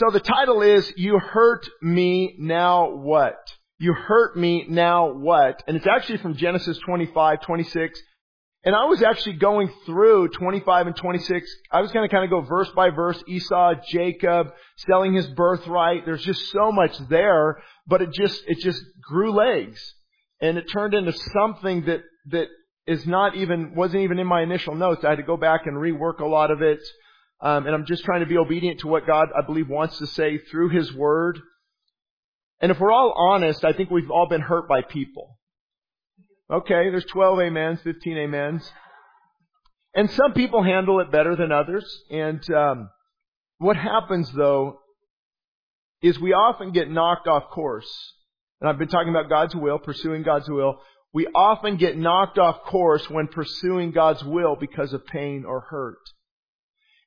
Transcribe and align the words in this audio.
So 0.00 0.10
the 0.10 0.20
title 0.20 0.62
is, 0.62 0.90
You 0.96 1.18
Hurt 1.18 1.68
Me, 1.82 2.34
Now 2.38 2.88
What? 2.88 3.36
You 3.78 3.92
hurt 3.92 4.34
me, 4.34 4.64
now 4.66 5.12
what? 5.12 5.62
And 5.66 5.76
it's 5.76 5.86
actually 5.86 6.16
from 6.18 6.36
Genesis 6.36 6.78
25, 6.86 7.42
26. 7.42 8.00
And 8.64 8.74
I 8.74 8.86
was 8.86 9.02
actually 9.02 9.34
going 9.34 9.70
through 9.84 10.28
25 10.28 10.86
and 10.86 10.96
26. 10.96 11.50
I 11.70 11.82
was 11.82 11.92
going 11.92 12.08
to 12.08 12.14
kind 12.14 12.24
of 12.24 12.30
go 12.30 12.40
verse 12.40 12.70
by 12.74 12.88
verse. 12.88 13.22
Esau, 13.28 13.74
Jacob, 13.90 14.48
selling 14.88 15.12
his 15.12 15.26
birthright. 15.28 16.06
There's 16.06 16.24
just 16.24 16.50
so 16.50 16.72
much 16.72 16.96
there, 17.10 17.62
but 17.86 18.00
it 18.00 18.10
just, 18.14 18.42
it 18.46 18.58
just 18.58 18.82
grew 19.02 19.32
legs. 19.32 19.82
And 20.40 20.56
it 20.56 20.64
turned 20.72 20.94
into 20.94 21.12
something 21.12 21.84
that, 21.84 22.00
that 22.30 22.48
is 22.86 23.06
not 23.06 23.36
even, 23.36 23.74
wasn't 23.74 24.04
even 24.04 24.18
in 24.18 24.26
my 24.26 24.40
initial 24.40 24.74
notes. 24.74 25.04
I 25.04 25.10
had 25.10 25.18
to 25.18 25.24
go 25.24 25.36
back 25.36 25.66
and 25.66 25.76
rework 25.76 26.20
a 26.20 26.26
lot 26.26 26.50
of 26.50 26.62
it. 26.62 26.80
Um, 27.42 27.66
and 27.66 27.74
I'm 27.74 27.86
just 27.86 28.04
trying 28.04 28.20
to 28.20 28.26
be 28.26 28.36
obedient 28.36 28.80
to 28.80 28.88
what 28.88 29.06
God, 29.06 29.28
I 29.36 29.44
believe, 29.44 29.68
wants 29.68 29.98
to 29.98 30.06
say 30.06 30.38
through 30.38 30.70
His 30.70 30.92
Word. 30.92 31.38
And 32.60 32.70
if 32.70 32.78
we're 32.78 32.92
all 32.92 33.14
honest, 33.16 33.64
I 33.64 33.72
think 33.72 33.90
we've 33.90 34.10
all 34.10 34.28
been 34.28 34.42
hurt 34.42 34.68
by 34.68 34.82
people. 34.82 35.38
Okay, 36.50 36.90
there's 36.90 37.06
12 37.06 37.38
amens, 37.38 37.80
15 37.82 38.18
amens. 38.18 38.70
And 39.94 40.10
some 40.10 40.34
people 40.34 40.62
handle 40.62 41.00
it 41.00 41.10
better 41.10 41.34
than 41.34 41.52
others. 41.52 41.84
And 42.10 42.42
um, 42.52 42.90
what 43.58 43.76
happens, 43.76 44.30
though, 44.32 44.80
is 46.02 46.18
we 46.18 46.32
often 46.32 46.72
get 46.72 46.90
knocked 46.90 47.26
off 47.26 47.50
course. 47.50 47.90
And 48.60 48.68
I've 48.68 48.78
been 48.78 48.88
talking 48.88 49.10
about 49.10 49.30
God's 49.30 49.54
will, 49.54 49.78
pursuing 49.78 50.22
God's 50.22 50.48
will. 50.48 50.80
We 51.12 51.26
often 51.28 51.76
get 51.76 51.96
knocked 51.96 52.38
off 52.38 52.62
course 52.64 53.08
when 53.08 53.28
pursuing 53.28 53.90
God's 53.90 54.22
will 54.22 54.56
because 54.56 54.92
of 54.92 55.06
pain 55.06 55.44
or 55.46 55.60
hurt. 55.60 55.98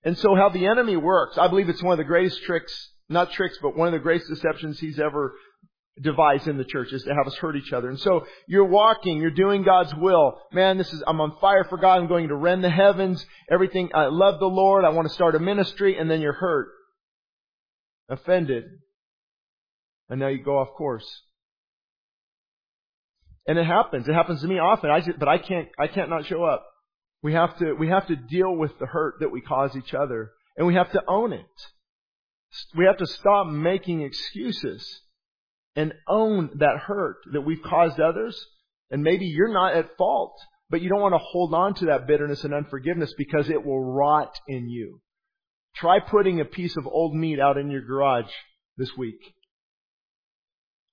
And 0.04 0.18
so 0.18 0.36
how 0.36 0.50
the 0.50 0.66
enemy 0.66 0.98
works, 0.98 1.38
I 1.38 1.48
believe 1.48 1.70
it's 1.70 1.82
one 1.82 1.94
of 1.94 1.98
the 1.98 2.04
greatest 2.04 2.42
tricks, 2.44 2.74
not 3.10 3.32
tricks, 3.32 3.58
but 3.62 3.78
one 3.78 3.88
of 3.88 3.94
the 3.94 4.00
greatest 4.00 4.30
deceptions 4.30 4.80
he's 4.80 5.00
ever 5.00 5.34
devised 6.02 6.48
in 6.48 6.58
the 6.58 6.66
church 6.66 6.92
is 6.92 7.04
to 7.04 7.14
have 7.14 7.28
us 7.28 7.36
hurt 7.36 7.56
each 7.56 7.72
other. 7.72 7.90
And 7.90 8.00
so 8.00 8.26
you're 8.48 8.66
walking, 8.66 9.22
you're 9.22 9.32
doing 9.32 9.64
God's 9.64 9.94
will. 9.96 10.40
Man, 10.52 10.78
this 10.78 10.92
is, 10.92 11.04
I'm 11.06 11.22
on 11.22 11.38
fire 11.40 11.64
for 11.66 11.78
God. 11.78 12.00
I'm 12.00 12.08
going 12.08 12.30
to 12.30 12.36
rend 12.36 12.64
the 12.64 12.70
heavens. 12.70 13.24
Everything, 13.52 13.92
I 13.94 14.06
love 14.06 14.40
the 14.40 14.48
Lord. 14.48 14.86
I 14.86 14.90
want 14.90 15.08
to 15.08 15.14
start 15.14 15.36
a 15.36 15.40
ministry. 15.40 15.98
And 15.98 16.10
then 16.10 16.20
you're 16.20 16.34
hurt, 16.34 16.70
offended. 18.10 18.66
And 20.10 20.20
now 20.20 20.28
you 20.28 20.44
go 20.44 20.58
off 20.58 20.70
course. 20.76 21.08
And 23.48 23.60
it 23.60 23.66
happens. 23.66 24.08
It 24.08 24.14
happens 24.14 24.42
to 24.42 24.48
me 24.48 24.58
often. 24.58 24.90
I 24.90 25.02
just, 25.02 25.20
but 25.20 25.28
I 25.28 25.38
can't, 25.38 25.68
I 25.78 25.88
can't 25.88 26.10
not 26.10 26.26
show 26.26 26.44
up. 26.44 26.66
We 27.24 27.34
have 27.34 27.58
to, 27.60 27.74
we 27.74 27.88
have 27.88 28.06
to 28.08 28.18
deal 28.18 28.54
with 28.54 28.78
the 28.80 28.86
hurt 28.86 29.16
that 29.22 29.32
we 29.32 29.42
cause 29.42 29.76
each 29.76 29.94
other. 29.94 30.32
And 30.58 30.68
we 30.68 30.76
have 30.76 30.92
to 30.92 31.02
own 31.08 31.34
it. 31.34 31.46
We 32.76 32.86
have 32.86 32.98
to 32.98 33.08
stop 33.08 33.48
making 33.48 34.02
excuses 34.02 35.02
and 35.76 35.94
own 36.08 36.52
that 36.60 36.78
hurt 36.86 37.18
that 37.32 37.42
we've 37.42 37.64
caused 37.64 38.00
others. 38.00 38.46
And 38.92 39.02
maybe 39.02 39.26
you're 39.26 39.54
not 39.54 39.74
at 39.74 39.98
fault, 39.98 40.38
but 40.70 40.82
you 40.82 40.90
don't 40.90 41.02
want 41.02 41.14
to 41.14 41.20
hold 41.20 41.54
on 41.54 41.74
to 41.76 41.86
that 41.88 42.06
bitterness 42.06 42.44
and 42.44 42.54
unforgiveness 42.54 43.14
because 43.18 43.50
it 43.50 43.66
will 43.66 43.84
rot 43.84 44.38
in 44.48 44.70
you. 44.70 45.02
Try 45.76 46.00
putting 46.00 46.40
a 46.40 46.46
piece 46.46 46.76
of 46.78 46.86
old 46.86 47.16
meat 47.16 47.40
out 47.40 47.58
in 47.58 47.72
your 47.72 47.82
garage 47.82 48.32
this 48.78 48.92
week. 48.96 49.34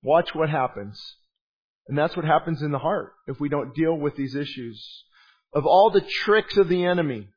Watch 0.03 0.35
what 0.35 0.49
happens. 0.49 0.99
And 1.89 1.99
that's 1.99 2.17
what 2.17 2.25
happens 2.25 2.63
in 2.63 2.71
the 2.71 2.79
heart 2.79 3.13
if 3.27 3.41
we 3.41 3.49
don't 3.49 3.75
deal 3.75 3.95
with 3.95 4.17
these 4.17 4.35
issues 4.35 5.05
of 5.53 5.67
all 5.67 5.91
the 5.91 6.01
tricks 6.01 6.57
of 6.57 6.69
the 6.69 6.85
enemy, 6.85 7.29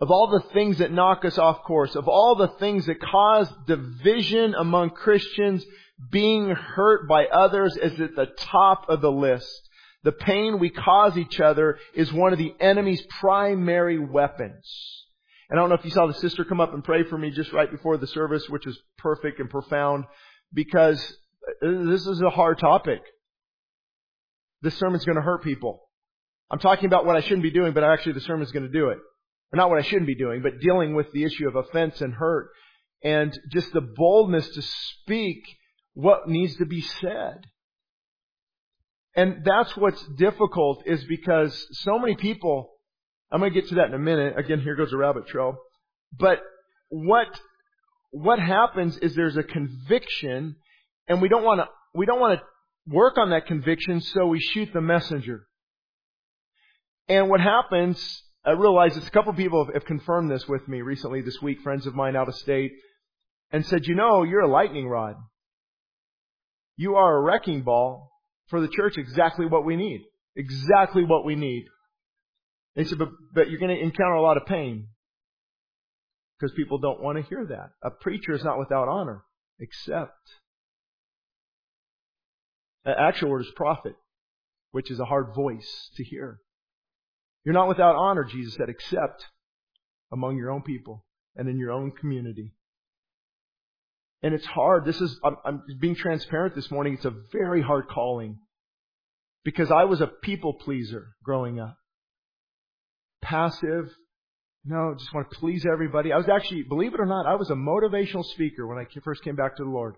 of 0.00 0.10
all 0.10 0.28
the 0.28 0.52
things 0.52 0.78
that 0.78 0.92
knock 0.92 1.24
us 1.24 1.38
off 1.38 1.62
course, 1.64 1.96
of 1.96 2.06
all 2.08 2.36
the 2.36 2.48
things 2.48 2.86
that 2.86 3.00
cause 3.00 3.52
division 3.66 4.54
among 4.54 4.90
Christians, 4.90 5.64
being 6.10 6.50
hurt 6.50 7.08
by 7.08 7.26
others 7.26 7.76
is 7.76 8.00
at 8.00 8.14
the 8.14 8.28
top 8.38 8.86
of 8.88 9.00
the 9.00 9.10
list. 9.10 9.68
The 10.04 10.12
pain 10.12 10.60
we 10.60 10.70
cause 10.70 11.18
each 11.18 11.40
other 11.40 11.78
is 11.92 12.12
one 12.12 12.32
of 12.32 12.38
the 12.38 12.54
enemy's 12.60 13.02
primary 13.18 13.98
weapons. 13.98 15.04
And 15.50 15.58
I 15.58 15.62
don't 15.62 15.70
know 15.70 15.74
if 15.74 15.84
you 15.84 15.90
saw 15.90 16.06
the 16.06 16.14
sister 16.14 16.44
come 16.44 16.60
up 16.60 16.72
and 16.72 16.84
pray 16.84 17.02
for 17.02 17.18
me 17.18 17.30
just 17.30 17.52
right 17.52 17.70
before 17.70 17.96
the 17.96 18.06
service, 18.06 18.48
which 18.48 18.66
was 18.66 18.78
perfect 18.98 19.40
and 19.40 19.50
profound, 19.50 20.04
because 20.52 21.00
this 21.60 22.06
is 22.06 22.20
a 22.20 22.30
hard 22.30 22.60
topic. 22.60 23.00
This 24.62 24.76
sermon's 24.78 25.04
going 25.04 25.16
to 25.16 25.22
hurt 25.22 25.42
people. 25.42 25.87
I'm 26.50 26.58
talking 26.58 26.86
about 26.86 27.04
what 27.04 27.16
I 27.16 27.20
shouldn't 27.20 27.42
be 27.42 27.50
doing, 27.50 27.72
but 27.72 27.84
actually 27.84 28.12
the 28.12 28.20
sermon's 28.20 28.52
going 28.52 28.66
to 28.66 28.72
do 28.72 28.88
it. 28.88 28.98
Or 29.52 29.56
not 29.56 29.70
what 29.70 29.78
I 29.78 29.82
shouldn't 29.82 30.06
be 30.06 30.14
doing, 30.14 30.42
but 30.42 30.60
dealing 30.60 30.94
with 30.94 31.10
the 31.12 31.24
issue 31.24 31.48
of 31.48 31.56
offense 31.56 32.00
and 32.00 32.12
hurt 32.12 32.50
and 33.02 33.38
just 33.50 33.72
the 33.72 33.80
boldness 33.80 34.48
to 34.50 34.62
speak 34.62 35.42
what 35.94 36.28
needs 36.28 36.56
to 36.56 36.66
be 36.66 36.80
said. 36.80 37.46
And 39.14 39.44
that's 39.44 39.76
what's 39.76 40.02
difficult 40.16 40.82
is 40.86 41.04
because 41.04 41.66
so 41.72 41.98
many 41.98 42.14
people, 42.14 42.70
I'm 43.30 43.40
going 43.40 43.52
to 43.52 43.60
get 43.60 43.68
to 43.70 43.76
that 43.76 43.88
in 43.88 43.94
a 43.94 43.98
minute. 43.98 44.38
Again, 44.38 44.60
here 44.60 44.76
goes 44.76 44.92
a 44.92 44.96
rabbit 44.96 45.26
trail. 45.26 45.56
But 46.16 46.40
what, 46.88 47.28
what 48.10 48.38
happens 48.38 48.96
is 48.98 49.14
there's 49.14 49.36
a 49.36 49.42
conviction 49.42 50.56
and 51.08 51.20
we 51.22 51.28
don't 51.28 51.42
want 51.42 51.60
to, 51.60 51.66
we 51.94 52.06
don't 52.06 52.20
want 52.20 52.38
to 52.38 52.44
work 52.94 53.18
on 53.18 53.30
that 53.30 53.46
conviction 53.46 54.00
so 54.00 54.26
we 54.26 54.40
shoot 54.40 54.70
the 54.72 54.80
messenger. 54.80 55.46
And 57.08 57.30
what 57.30 57.40
happens, 57.40 58.22
I 58.44 58.50
realize 58.50 58.96
it's 58.96 59.08
a 59.08 59.10
couple 59.10 59.30
of 59.30 59.36
people 59.36 59.64
have, 59.64 59.74
have 59.74 59.84
confirmed 59.84 60.30
this 60.30 60.46
with 60.46 60.66
me 60.68 60.82
recently 60.82 61.22
this 61.22 61.40
week, 61.40 61.60
friends 61.62 61.86
of 61.86 61.94
mine 61.94 62.16
out 62.16 62.28
of 62.28 62.34
state, 62.36 62.72
and 63.50 63.64
said, 63.64 63.86
you 63.86 63.94
know, 63.94 64.24
you're 64.24 64.42
a 64.42 64.50
lightning 64.50 64.88
rod. 64.88 65.16
You 66.76 66.96
are 66.96 67.16
a 67.16 67.20
wrecking 67.20 67.62
ball 67.62 68.12
for 68.48 68.60
the 68.60 68.68
church, 68.68 68.96
exactly 68.96 69.46
what 69.46 69.64
we 69.64 69.76
need. 69.76 70.04
Exactly 70.36 71.04
what 71.04 71.24
we 71.24 71.34
need. 71.34 71.66
They 72.76 72.84
said, 72.84 72.98
but, 72.98 73.08
but 73.34 73.50
you're 73.50 73.58
going 73.58 73.74
to 73.74 73.82
encounter 73.82 74.14
a 74.14 74.22
lot 74.22 74.36
of 74.36 74.46
pain. 74.46 74.88
Because 76.38 76.54
people 76.54 76.78
don't 76.78 77.02
want 77.02 77.18
to 77.18 77.24
hear 77.24 77.44
that. 77.46 77.70
A 77.82 77.90
preacher 77.90 78.32
is 78.32 78.44
not 78.44 78.58
without 78.58 78.86
honor, 78.86 79.24
except. 79.58 80.12
The 82.84 82.94
actual 82.96 83.30
word 83.30 83.40
is 83.40 83.50
prophet, 83.56 83.96
which 84.70 84.90
is 84.90 85.00
a 85.00 85.04
hard 85.04 85.34
voice 85.34 85.90
to 85.96 86.04
hear. 86.04 86.38
You're 87.48 87.54
not 87.54 87.68
without 87.68 87.96
honor, 87.96 88.24
Jesus 88.24 88.56
said, 88.56 88.68
except 88.68 89.24
among 90.12 90.36
your 90.36 90.50
own 90.50 90.60
people 90.60 91.06
and 91.34 91.48
in 91.48 91.56
your 91.56 91.72
own 91.72 91.92
community. 91.92 92.52
And 94.22 94.34
it's 94.34 94.44
hard. 94.44 94.84
This 94.84 95.00
is, 95.00 95.18
I'm, 95.24 95.36
I'm, 95.46 95.62
being 95.80 95.94
transparent 95.94 96.54
this 96.54 96.70
morning. 96.70 96.92
It's 96.92 97.06
a 97.06 97.14
very 97.32 97.62
hard 97.62 97.88
calling. 97.88 98.40
Because 99.46 99.70
I 99.70 99.84
was 99.84 100.02
a 100.02 100.08
people 100.08 100.58
pleaser 100.62 101.16
growing 101.24 101.58
up. 101.58 101.78
Passive. 103.22 103.94
No, 104.66 104.94
just 104.98 105.14
want 105.14 105.30
to 105.30 105.36
please 105.38 105.64
everybody. 105.64 106.12
I 106.12 106.18
was 106.18 106.28
actually, 106.28 106.64
believe 106.64 106.92
it 106.92 107.00
or 107.00 107.06
not, 107.06 107.24
I 107.24 107.36
was 107.36 107.48
a 107.48 107.54
motivational 107.54 108.26
speaker 108.26 108.66
when 108.66 108.76
I 108.76 108.84
first 109.02 109.24
came 109.24 109.36
back 109.36 109.56
to 109.56 109.64
the 109.64 109.70
Lord. 109.70 109.94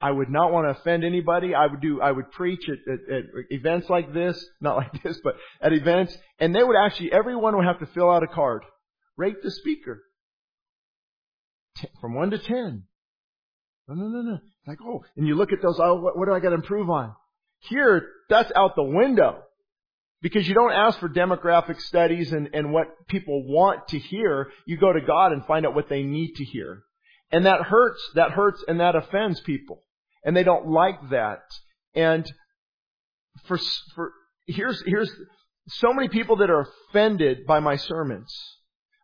I 0.00 0.10
would 0.10 0.30
not 0.30 0.50
want 0.50 0.66
to 0.66 0.80
offend 0.80 1.04
anybody. 1.04 1.54
I 1.54 1.66
would 1.66 1.80
do, 1.80 2.00
I 2.00 2.10
would 2.10 2.30
preach 2.32 2.68
at, 2.68 2.78
at, 2.90 3.00
at, 3.14 3.24
events 3.50 3.90
like 3.90 4.14
this, 4.14 4.42
not 4.60 4.76
like 4.78 5.02
this, 5.02 5.20
but 5.22 5.36
at 5.60 5.72
events, 5.72 6.16
and 6.38 6.54
they 6.54 6.62
would 6.62 6.76
actually, 6.76 7.12
everyone 7.12 7.56
would 7.56 7.66
have 7.66 7.80
to 7.80 7.86
fill 7.86 8.10
out 8.10 8.22
a 8.22 8.26
card. 8.26 8.62
Rate 9.16 9.42
the 9.42 9.50
speaker. 9.50 10.02
From 12.00 12.14
one 12.14 12.30
to 12.30 12.38
ten. 12.38 12.84
No, 13.88 13.94
no, 13.94 14.08
no, 14.08 14.22
no. 14.22 14.38
Like, 14.66 14.78
oh, 14.82 15.04
and 15.16 15.26
you 15.26 15.34
look 15.34 15.52
at 15.52 15.62
those, 15.62 15.78
oh, 15.80 16.00
what, 16.00 16.16
what 16.16 16.26
do 16.26 16.32
I 16.32 16.40
got 16.40 16.50
to 16.50 16.54
improve 16.54 16.88
on? 16.88 17.14
Here, 17.60 18.06
that's 18.28 18.50
out 18.54 18.76
the 18.76 18.82
window. 18.82 19.42
Because 20.22 20.46
you 20.46 20.54
don't 20.54 20.72
ask 20.72 20.98
for 20.98 21.08
demographic 21.08 21.80
studies 21.80 22.32
and, 22.32 22.50
and 22.52 22.72
what 22.72 23.06
people 23.08 23.42
want 23.46 23.88
to 23.88 23.98
hear. 23.98 24.50
You 24.66 24.76
go 24.76 24.92
to 24.92 25.00
God 25.00 25.32
and 25.32 25.44
find 25.46 25.66
out 25.66 25.74
what 25.74 25.88
they 25.88 26.02
need 26.02 26.34
to 26.36 26.44
hear. 26.44 26.82
And 27.32 27.46
that 27.46 27.62
hurts, 27.62 28.02
that 28.16 28.32
hurts 28.32 28.62
and 28.68 28.80
that 28.80 28.96
offends 28.96 29.40
people. 29.40 29.82
And 30.24 30.36
they 30.36 30.42
don't 30.42 30.68
like 30.68 31.10
that. 31.10 31.42
And 31.94 32.30
for, 33.46 33.58
for, 33.94 34.12
here's, 34.46 34.82
here's 34.86 35.10
so 35.68 35.92
many 35.92 36.08
people 36.08 36.36
that 36.36 36.50
are 36.50 36.66
offended 36.90 37.46
by 37.46 37.60
my 37.60 37.76
sermons. 37.76 38.32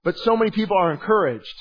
But 0.05 0.19
so 0.19 0.37
many 0.37 0.51
people 0.51 0.77
are 0.77 0.93
encouraged. 0.93 1.55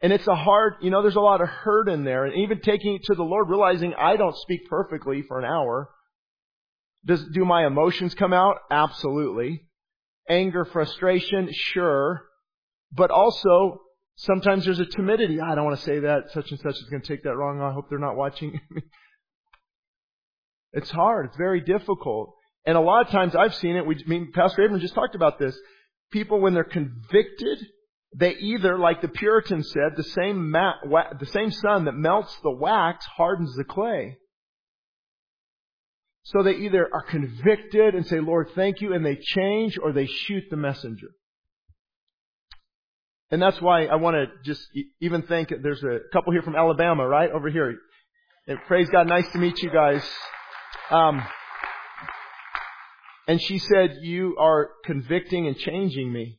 And 0.00 0.12
it's 0.12 0.26
a 0.28 0.34
hard, 0.34 0.74
you 0.80 0.90
know, 0.90 1.02
there's 1.02 1.16
a 1.16 1.20
lot 1.20 1.40
of 1.40 1.48
hurt 1.48 1.88
in 1.88 2.04
there. 2.04 2.24
And 2.24 2.36
even 2.36 2.60
taking 2.60 2.94
it 2.94 3.02
to 3.04 3.14
the 3.14 3.24
Lord, 3.24 3.48
realizing 3.48 3.94
I 3.94 4.16
don't 4.16 4.36
speak 4.36 4.68
perfectly 4.68 5.22
for 5.22 5.38
an 5.38 5.44
hour. 5.44 5.90
Does, 7.04 7.24
do 7.32 7.44
my 7.44 7.66
emotions 7.66 8.14
come 8.14 8.32
out? 8.32 8.56
Absolutely. 8.70 9.64
Anger, 10.28 10.64
frustration, 10.64 11.48
sure. 11.52 12.22
But 12.92 13.10
also, 13.10 13.80
sometimes 14.18 14.64
there's 14.64 14.78
a 14.78 14.86
timidity. 14.86 15.40
Ah, 15.40 15.52
I 15.52 15.54
don't 15.54 15.64
want 15.64 15.78
to 15.78 15.84
say 15.84 16.00
that. 16.00 16.30
Such 16.32 16.50
and 16.50 16.60
such 16.60 16.74
is 16.74 16.86
going 16.90 17.02
to 17.02 17.08
take 17.08 17.24
that 17.24 17.34
wrong. 17.34 17.60
I 17.60 17.72
hope 17.72 17.88
they're 17.88 17.98
not 17.98 18.16
watching. 18.16 18.60
it's 20.72 20.90
hard. 20.90 21.26
It's 21.26 21.36
very 21.36 21.60
difficult. 21.60 22.34
And 22.64 22.76
a 22.76 22.80
lot 22.80 23.06
of 23.06 23.10
times 23.10 23.34
I've 23.34 23.54
seen 23.54 23.76
it. 23.76 23.86
We, 23.86 23.96
I 23.96 24.08
mean, 24.08 24.32
Pastor 24.32 24.64
Abram 24.64 24.80
just 24.80 24.94
talked 24.94 25.14
about 25.14 25.38
this. 25.38 25.58
People, 26.12 26.40
when 26.40 26.54
they're 26.54 26.64
convicted 26.64 27.58
they 28.16 28.34
either, 28.36 28.78
like 28.78 29.02
the 29.02 29.08
Puritan 29.08 29.62
said, 29.62 29.92
the 29.96 30.02
same, 30.02 30.50
ma- 30.50 30.80
wa- 30.84 31.12
the 31.18 31.26
same 31.26 31.50
sun 31.50 31.84
that 31.84 31.92
melts 31.92 32.34
the 32.42 32.50
wax 32.50 33.04
hardens 33.16 33.54
the 33.56 33.64
clay. 33.64 34.16
So 36.22 36.42
they 36.42 36.54
either 36.54 36.88
are 36.92 37.02
convicted 37.02 37.94
and 37.94 38.06
say, 38.06 38.20
Lord, 38.20 38.50
thank 38.54 38.80
you, 38.80 38.92
and 38.94 39.04
they 39.04 39.16
change, 39.16 39.78
or 39.82 39.92
they 39.92 40.06
shoot 40.06 40.44
the 40.50 40.56
messenger. 40.56 41.08
And 43.30 43.42
that's 43.42 43.60
why 43.60 43.84
I 43.84 43.96
want 43.96 44.16
to 44.16 44.26
just 44.44 44.66
even 45.00 45.22
think 45.22 45.52
there's 45.62 45.82
a 45.82 45.98
couple 46.12 46.32
here 46.32 46.42
from 46.42 46.56
Alabama, 46.56 47.06
right? 47.06 47.30
Over 47.30 47.50
here. 47.50 47.76
And 48.46 48.58
praise 48.66 48.88
God, 48.88 49.06
nice 49.06 49.30
to 49.32 49.38
meet 49.38 49.62
you 49.62 49.70
guys. 49.70 50.02
Um, 50.90 51.22
and 53.26 53.40
she 53.42 53.58
said, 53.58 53.98
you 54.00 54.36
are 54.38 54.70
convicting 54.86 55.46
and 55.46 55.58
changing 55.58 56.10
me. 56.10 56.38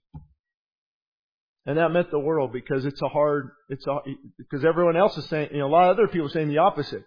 And 1.68 1.78
that 1.78 1.90
meant 1.90 2.10
the 2.10 2.20
world 2.20 2.52
because 2.52 2.86
it's 2.86 3.02
a 3.04 3.08
hard, 3.08 3.52
it's 3.70 3.86
a, 3.86 3.98
because 4.40 4.66
everyone 4.66 4.98
else 4.98 5.16
is 5.16 5.26
saying, 5.26 5.50
you 5.52 5.60
know, 5.60 5.68
a 5.68 5.70
lot 5.70 5.92
of 5.92 5.98
other 6.00 6.08
people 6.08 6.26
are 6.26 6.32
saying 6.32 6.48
the 6.48 6.58
opposite. 6.58 7.04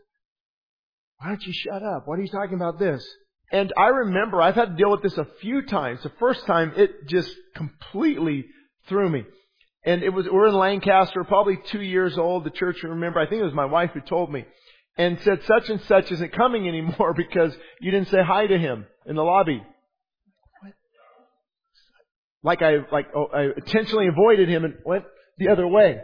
Why 1.18 1.30
don't 1.30 1.42
you 1.44 1.52
shut 1.52 1.82
up? 1.82 2.06
What 2.06 2.20
are 2.20 2.22
you 2.22 2.28
talking 2.28 2.54
about 2.54 2.78
this? 2.78 3.04
And 3.50 3.72
I 3.76 3.88
remember 3.88 4.40
I've 4.40 4.54
had 4.54 4.70
to 4.70 4.76
deal 4.76 4.92
with 4.92 5.02
this 5.02 5.18
a 5.18 5.26
few 5.40 5.62
times. 5.62 6.04
The 6.04 6.12
first 6.20 6.46
time 6.46 6.74
it 6.76 7.08
just 7.08 7.34
completely 7.56 8.44
threw 8.88 9.08
me. 9.08 9.24
And 9.84 10.02
it 10.02 10.10
was, 10.10 10.26
we're 10.30 10.48
in 10.48 10.54
Lancaster, 10.54 11.24
probably 11.24 11.58
two 11.70 11.80
years 11.80 12.16
old. 12.16 12.44
The 12.44 12.50
church, 12.50 12.82
remember, 12.82 13.18
I 13.18 13.28
think 13.28 13.40
it 13.40 13.44
was 13.44 13.54
my 13.54 13.64
wife 13.64 13.90
who 13.94 14.00
told 14.00 14.32
me 14.32 14.44
and 14.96 15.18
said 15.22 15.40
such 15.44 15.70
and 15.70 15.80
such 15.82 16.10
isn't 16.12 16.32
coming 16.32 16.68
anymore 16.68 17.14
because 17.14 17.54
you 17.80 17.90
didn't 17.90 18.08
say 18.08 18.22
hi 18.24 18.46
to 18.46 18.58
him 18.58 18.86
in 19.06 19.16
the 19.16 19.22
lobby. 19.22 19.62
Like 22.44 22.60
I, 22.60 22.78
like, 22.90 23.06
oh, 23.14 23.26
I 23.32 23.50
intentionally 23.56 24.08
avoided 24.08 24.48
him 24.48 24.64
and 24.64 24.74
went 24.84 25.04
the 25.38 25.48
other 25.48 25.66
way. 25.66 26.00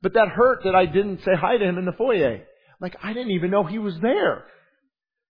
But 0.00 0.14
that 0.14 0.28
hurt 0.28 0.60
that 0.64 0.74
I 0.74 0.86
didn't 0.86 1.22
say 1.24 1.32
hi 1.34 1.58
to 1.58 1.64
him 1.64 1.76
in 1.76 1.84
the 1.84 1.92
foyer. 1.92 2.44
Like 2.80 2.96
I 3.02 3.12
didn't 3.12 3.32
even 3.32 3.50
know 3.50 3.64
he 3.64 3.78
was 3.78 3.98
there. 4.00 4.44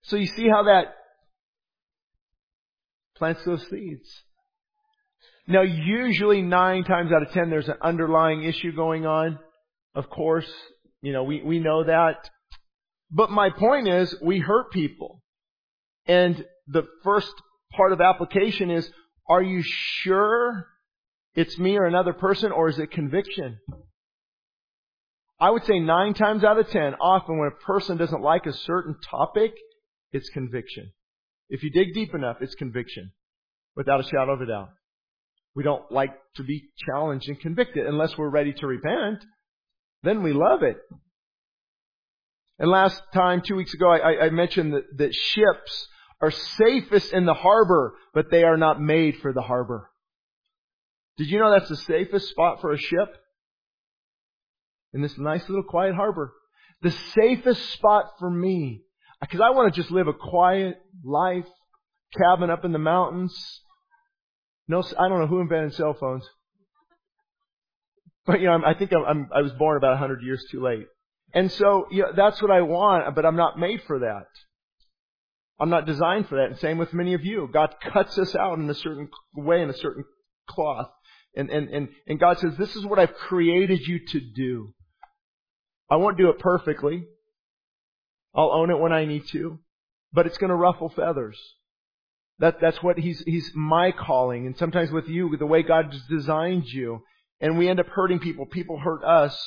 So 0.02 0.16
you 0.16 0.26
see 0.26 0.48
how 0.48 0.64
that 0.64 0.94
plants 3.16 3.44
those 3.44 3.66
seeds. 3.68 4.08
Now 5.50 5.62
usually 5.62 6.42
nine 6.42 6.84
times 6.84 7.10
out 7.10 7.22
of 7.22 7.32
ten 7.32 7.50
there's 7.50 7.68
an 7.68 7.78
underlying 7.82 8.44
issue 8.44 8.70
going 8.70 9.04
on. 9.04 9.40
Of 9.96 10.08
course, 10.08 10.48
you 11.02 11.12
know, 11.12 11.24
we, 11.24 11.42
we 11.42 11.58
know 11.58 11.82
that. 11.82 12.30
But 13.10 13.32
my 13.32 13.50
point 13.50 13.88
is, 13.88 14.14
we 14.22 14.38
hurt 14.38 14.70
people. 14.70 15.24
And 16.06 16.44
the 16.68 16.84
first 17.02 17.34
part 17.72 17.90
of 17.90 18.00
application 18.00 18.70
is, 18.70 18.88
are 19.28 19.42
you 19.42 19.64
sure 19.64 20.68
it's 21.34 21.58
me 21.58 21.76
or 21.76 21.86
another 21.86 22.12
person, 22.12 22.52
or 22.52 22.68
is 22.68 22.78
it 22.78 22.92
conviction? 22.92 23.58
I 25.40 25.50
would 25.50 25.64
say 25.64 25.80
nine 25.80 26.14
times 26.14 26.44
out 26.44 26.60
of 26.60 26.70
ten, 26.70 26.94
often 26.94 27.38
when 27.38 27.48
a 27.48 27.64
person 27.64 27.96
doesn't 27.96 28.22
like 28.22 28.46
a 28.46 28.52
certain 28.52 28.94
topic, 29.10 29.52
it's 30.12 30.28
conviction. 30.28 30.92
If 31.48 31.64
you 31.64 31.72
dig 31.72 31.92
deep 31.92 32.14
enough, 32.14 32.36
it's 32.40 32.54
conviction. 32.54 33.10
Without 33.74 33.98
a 33.98 34.04
shadow 34.04 34.34
of 34.34 34.40
a 34.40 34.46
doubt. 34.46 34.68
We 35.54 35.62
don't 35.62 35.90
like 35.90 36.12
to 36.36 36.42
be 36.42 36.70
challenged 36.86 37.28
and 37.28 37.40
convicted 37.40 37.86
unless 37.86 38.16
we're 38.16 38.28
ready 38.28 38.52
to 38.54 38.66
repent. 38.66 39.24
Then 40.02 40.22
we 40.22 40.32
love 40.32 40.62
it. 40.62 40.76
And 42.58 42.70
last 42.70 43.02
time, 43.12 43.42
two 43.42 43.56
weeks 43.56 43.74
ago, 43.74 43.90
I, 43.90 44.26
I 44.26 44.30
mentioned 44.30 44.74
that, 44.74 44.84
that 44.98 45.14
ships 45.14 45.88
are 46.20 46.30
safest 46.30 47.12
in 47.12 47.24
the 47.24 47.34
harbor, 47.34 47.94
but 48.12 48.30
they 48.30 48.44
are 48.44 48.58
not 48.58 48.80
made 48.80 49.16
for 49.18 49.32
the 49.32 49.42
harbor. 49.42 49.90
Did 51.16 51.28
you 51.28 51.38
know 51.38 51.50
that's 51.50 51.68
the 51.68 51.76
safest 51.76 52.28
spot 52.28 52.60
for 52.60 52.72
a 52.72 52.78
ship? 52.78 53.16
In 54.92 55.02
this 55.02 55.16
nice 55.18 55.48
little 55.48 55.64
quiet 55.64 55.94
harbor. 55.94 56.32
The 56.82 56.90
safest 56.90 57.70
spot 57.72 58.04
for 58.18 58.30
me. 58.30 58.82
Because 59.20 59.40
I 59.40 59.50
want 59.50 59.72
to 59.72 59.80
just 59.80 59.90
live 59.90 60.08
a 60.08 60.14
quiet 60.14 60.76
life, 61.04 61.46
cabin 62.16 62.50
up 62.50 62.64
in 62.64 62.72
the 62.72 62.78
mountains. 62.78 63.34
No, 64.70 64.84
I 65.00 65.08
don't 65.08 65.18
know 65.18 65.26
who 65.26 65.40
invented 65.40 65.74
cell 65.74 65.96
phones. 65.98 66.24
But 68.24 68.40
you 68.40 68.46
know, 68.46 68.62
I 68.64 68.72
think 68.74 68.92
I'm, 68.92 69.04
I'm, 69.04 69.28
i 69.34 69.42
was 69.42 69.50
born 69.54 69.76
about 69.76 69.94
a 69.94 69.96
hundred 69.96 70.22
years 70.22 70.46
too 70.48 70.62
late. 70.62 70.86
And 71.34 71.50
so, 71.50 71.88
you 71.90 72.02
know, 72.02 72.12
that's 72.14 72.40
what 72.40 72.52
I 72.52 72.60
want, 72.60 73.12
but 73.16 73.26
I'm 73.26 73.34
not 73.34 73.58
made 73.58 73.82
for 73.82 73.98
that. 73.98 74.26
I'm 75.58 75.70
not 75.70 75.86
designed 75.86 76.28
for 76.28 76.36
that. 76.36 76.50
And 76.50 76.58
same 76.60 76.78
with 76.78 76.94
many 76.94 77.14
of 77.14 77.24
you. 77.24 77.48
God 77.52 77.74
cuts 77.82 78.16
us 78.16 78.36
out 78.36 78.58
in 78.58 78.70
a 78.70 78.74
certain 78.74 79.08
way, 79.34 79.60
in 79.60 79.70
a 79.70 79.76
certain 79.76 80.04
cloth. 80.48 80.88
And, 81.34 81.50
and, 81.50 81.68
and, 81.70 81.88
and 82.06 82.20
God 82.20 82.38
says, 82.38 82.56
this 82.56 82.76
is 82.76 82.86
what 82.86 83.00
I've 83.00 83.14
created 83.14 83.80
you 83.80 83.98
to 84.06 84.20
do. 84.20 84.72
I 85.90 85.96
won't 85.96 86.16
do 86.16 86.28
it 86.28 86.38
perfectly. 86.38 87.06
I'll 88.36 88.52
own 88.52 88.70
it 88.70 88.78
when 88.78 88.92
I 88.92 89.04
need 89.04 89.26
to. 89.32 89.58
But 90.12 90.26
it's 90.26 90.38
going 90.38 90.50
to 90.50 90.56
ruffle 90.56 90.90
feathers. 90.90 91.36
That, 92.40 92.56
that's 92.60 92.82
what 92.82 92.98
he's, 92.98 93.22
he's 93.26 93.50
my 93.54 93.92
calling. 93.92 94.46
And 94.46 94.56
sometimes 94.56 94.90
with 94.90 95.08
you, 95.08 95.36
the 95.36 95.46
way 95.46 95.62
God 95.62 95.94
designed 96.08 96.66
you. 96.66 97.02
And 97.40 97.58
we 97.58 97.68
end 97.68 97.80
up 97.80 97.86
hurting 97.86 98.18
people. 98.18 98.46
People 98.46 98.78
hurt 98.78 99.04
us. 99.04 99.38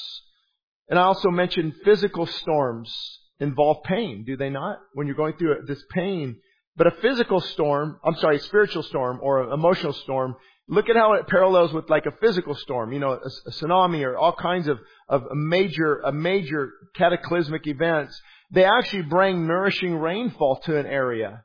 And 0.89 0.99
I 0.99 1.03
also 1.03 1.29
mentioned 1.29 1.73
physical 1.83 2.25
storms 2.27 3.19
involve 3.39 3.83
pain, 3.83 4.23
do 4.25 4.37
they 4.37 4.49
not? 4.49 4.77
When 4.93 5.07
you're 5.07 5.15
going 5.15 5.33
through 5.37 5.63
this 5.67 5.83
pain. 5.91 6.37
But 6.75 6.87
a 6.87 6.91
physical 7.01 7.39
storm, 7.39 7.99
I'm 8.03 8.15
sorry, 8.15 8.39
spiritual 8.39 8.83
storm 8.83 9.19
or 9.21 9.43
an 9.43 9.53
emotional 9.53 9.93
storm, 9.93 10.35
look 10.67 10.89
at 10.89 10.95
how 10.95 11.13
it 11.13 11.27
parallels 11.27 11.73
with 11.73 11.89
like 11.89 12.05
a 12.05 12.17
physical 12.21 12.55
storm, 12.55 12.93
you 12.93 12.99
know, 12.99 13.11
a, 13.11 13.17
a 13.17 13.51
tsunami 13.51 14.03
or 14.03 14.17
all 14.17 14.33
kinds 14.33 14.67
of, 14.67 14.79
of 15.09 15.23
major, 15.33 15.99
a 16.01 16.11
major 16.11 16.71
cataclysmic 16.95 17.67
events. 17.67 18.19
They 18.51 18.65
actually 18.65 19.03
bring 19.03 19.47
nourishing 19.47 19.95
rainfall 19.95 20.61
to 20.65 20.77
an 20.77 20.85
area. 20.85 21.43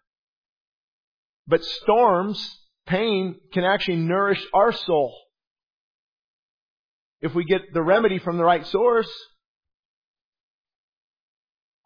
But 1.48 1.64
storms, 1.64 2.58
pain, 2.86 3.36
can 3.52 3.64
actually 3.64 3.96
nourish 3.96 4.44
our 4.52 4.70
soul 4.70 5.18
if 7.20 7.34
we 7.34 7.44
get 7.44 7.72
the 7.72 7.82
remedy 7.82 8.18
from 8.18 8.36
the 8.36 8.44
right 8.44 8.66
source. 8.66 9.10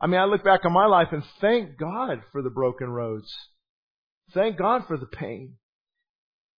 I 0.01 0.09
mean, 0.09 0.21
I 0.21 0.25
look 0.25 0.43
back 0.43 0.65
on 0.65 0.73
my 0.73 0.87
life 0.87 1.09
and 1.13 1.23
thank 1.41 1.79
God 1.79 2.23
for 2.33 2.43
the 2.43 2.51
broken 2.51 2.89
roads. 2.89 3.33
Thank 4.35 4.59
God 4.59 4.87
for 4.89 4.97
the 4.97 5.07
pain. 5.07 5.55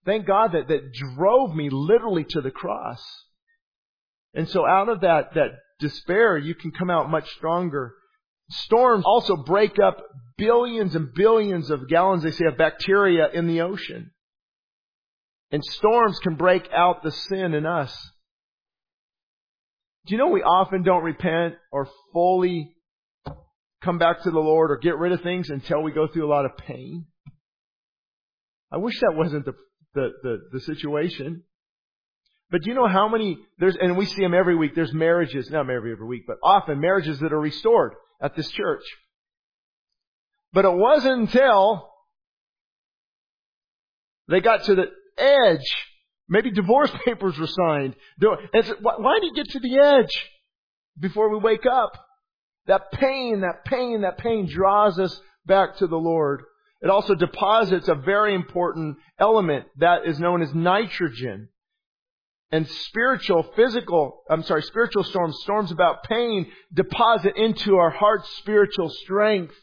Thank 0.07 0.27
God 0.27 0.53
that, 0.53 0.69
that 0.69 0.93
drove 0.93 1.55
me 1.55 1.69
literally 1.71 2.25
to 2.31 2.41
the 2.41 2.51
cross. 2.51 3.03
And 4.33 4.49
so 4.49 4.67
out 4.67 4.89
of 4.89 5.03
that, 5.03 5.35
that 5.35 5.51
despair, 5.79 6.39
you 6.39 6.55
can 6.55 6.73
come 6.73 6.91
out 6.91 7.11
much 7.11 7.29
stronger. 7.37 7.95
Storms 8.51 9.05
also 9.07 9.37
break 9.37 9.79
up 9.79 9.99
billions 10.37 10.95
and 10.95 11.13
billions 11.15 11.71
of 11.71 11.89
gallons, 11.89 12.23
they 12.23 12.31
say, 12.31 12.47
of 12.47 12.59
bacteria 12.59 13.29
in 13.33 13.47
the 13.47 13.63
ocean. 13.63 14.11
And 15.51 15.65
storms 15.65 16.19
can 16.19 16.35
break 16.35 16.69
out 16.73 17.03
the 17.03 17.13
sin 17.13 17.55
in 17.55 17.65
us. 17.65 17.97
Do 20.07 20.15
you 20.15 20.19
know 20.19 20.29
we 20.29 20.43
often 20.43 20.83
don't 20.83 21.05
repent 21.05 21.55
or 21.73 21.89
fully 22.13 22.75
come 23.83 23.99
back 23.99 24.23
to 24.23 24.31
the 24.31 24.41
Lord 24.41 24.71
or 24.71 24.77
get 24.77 24.99
rid 24.99 25.13
of 25.13 25.23
things 25.23 25.49
until 25.49 25.83
we 25.83 25.93
go 25.93 26.09
through 26.09 26.27
a 26.27 26.33
lot 26.33 26.45
of 26.45 26.57
pain? 26.59 27.07
I 28.71 28.79
wish 28.79 29.01
that 29.01 29.15
wasn't 29.15 29.45
the, 29.45 29.55
the, 29.95 30.11
the, 30.23 30.39
the 30.53 30.61
situation. 30.61 31.45
But 32.51 32.63
do 32.63 32.71
you 32.71 32.77
know 32.77 32.89
how 32.89 33.09
many, 33.09 33.39
there's, 33.59 33.77
and 33.81 33.97
we 33.97 34.05
see 34.05 34.23
them 34.23 34.35
every 34.35 34.57
week, 34.57 34.75
there's 34.75 34.93
marriages, 34.93 35.49
not 35.51 35.71
every, 35.71 35.93
every 35.93 36.07
week, 36.07 36.25
but 36.27 36.37
often 36.43 36.81
marriages 36.81 37.21
that 37.21 37.33
are 37.33 37.41
restored 37.41 37.95
at 38.25 38.35
this 38.35 38.51
church. 38.51 38.83
But 40.53 40.65
it 40.65 40.73
wasn't 40.73 41.21
until 41.21 41.91
they 44.29 44.41
got 44.41 44.65
to 44.65 44.75
the 44.75 44.87
edge 45.19 45.67
Maybe 46.29 46.51
divorce 46.51 46.91
papers 47.05 47.39
were 47.39 47.47
signed. 47.47 47.95
Why 48.21 49.19
do 49.21 49.27
you 49.27 49.35
get 49.35 49.51
to 49.51 49.61
the 49.61 49.79
edge 49.79 50.31
before 50.99 51.31
we 51.31 51.39
wake 51.39 51.67
up? 51.67 51.93
That 52.67 52.93
pain, 52.93 53.43
that 53.43 53.65
pain, 53.67 54.03
that 54.03 54.19
pain 54.19 54.49
draws 54.49 54.99
us 54.99 55.21
back 55.45 55.77
to 55.79 55.87
the 55.87 55.97
Lord. 55.97 56.43
It 56.81 56.89
also 56.89 57.15
deposits 57.15 57.89
a 57.89 57.95
very 57.95 58.35
important 58.35 58.97
element 59.19 59.67
that 59.79 60.07
is 60.07 60.19
known 60.19 60.43
as 60.43 60.55
nitrogen. 60.55 61.49
And 62.55 62.69
spiritual, 62.69 63.43
physical, 63.57 64.23
I'm 64.31 64.45
sorry, 64.45 64.63
spiritual 64.63 65.03
storms, 65.03 65.37
storms 65.43 65.73
about 65.73 66.05
pain, 66.05 66.47
deposit 66.73 67.33
into 67.35 67.75
our 67.79 67.91
heart's 67.91 68.31
spiritual 68.37 68.91
strength. 68.91 69.57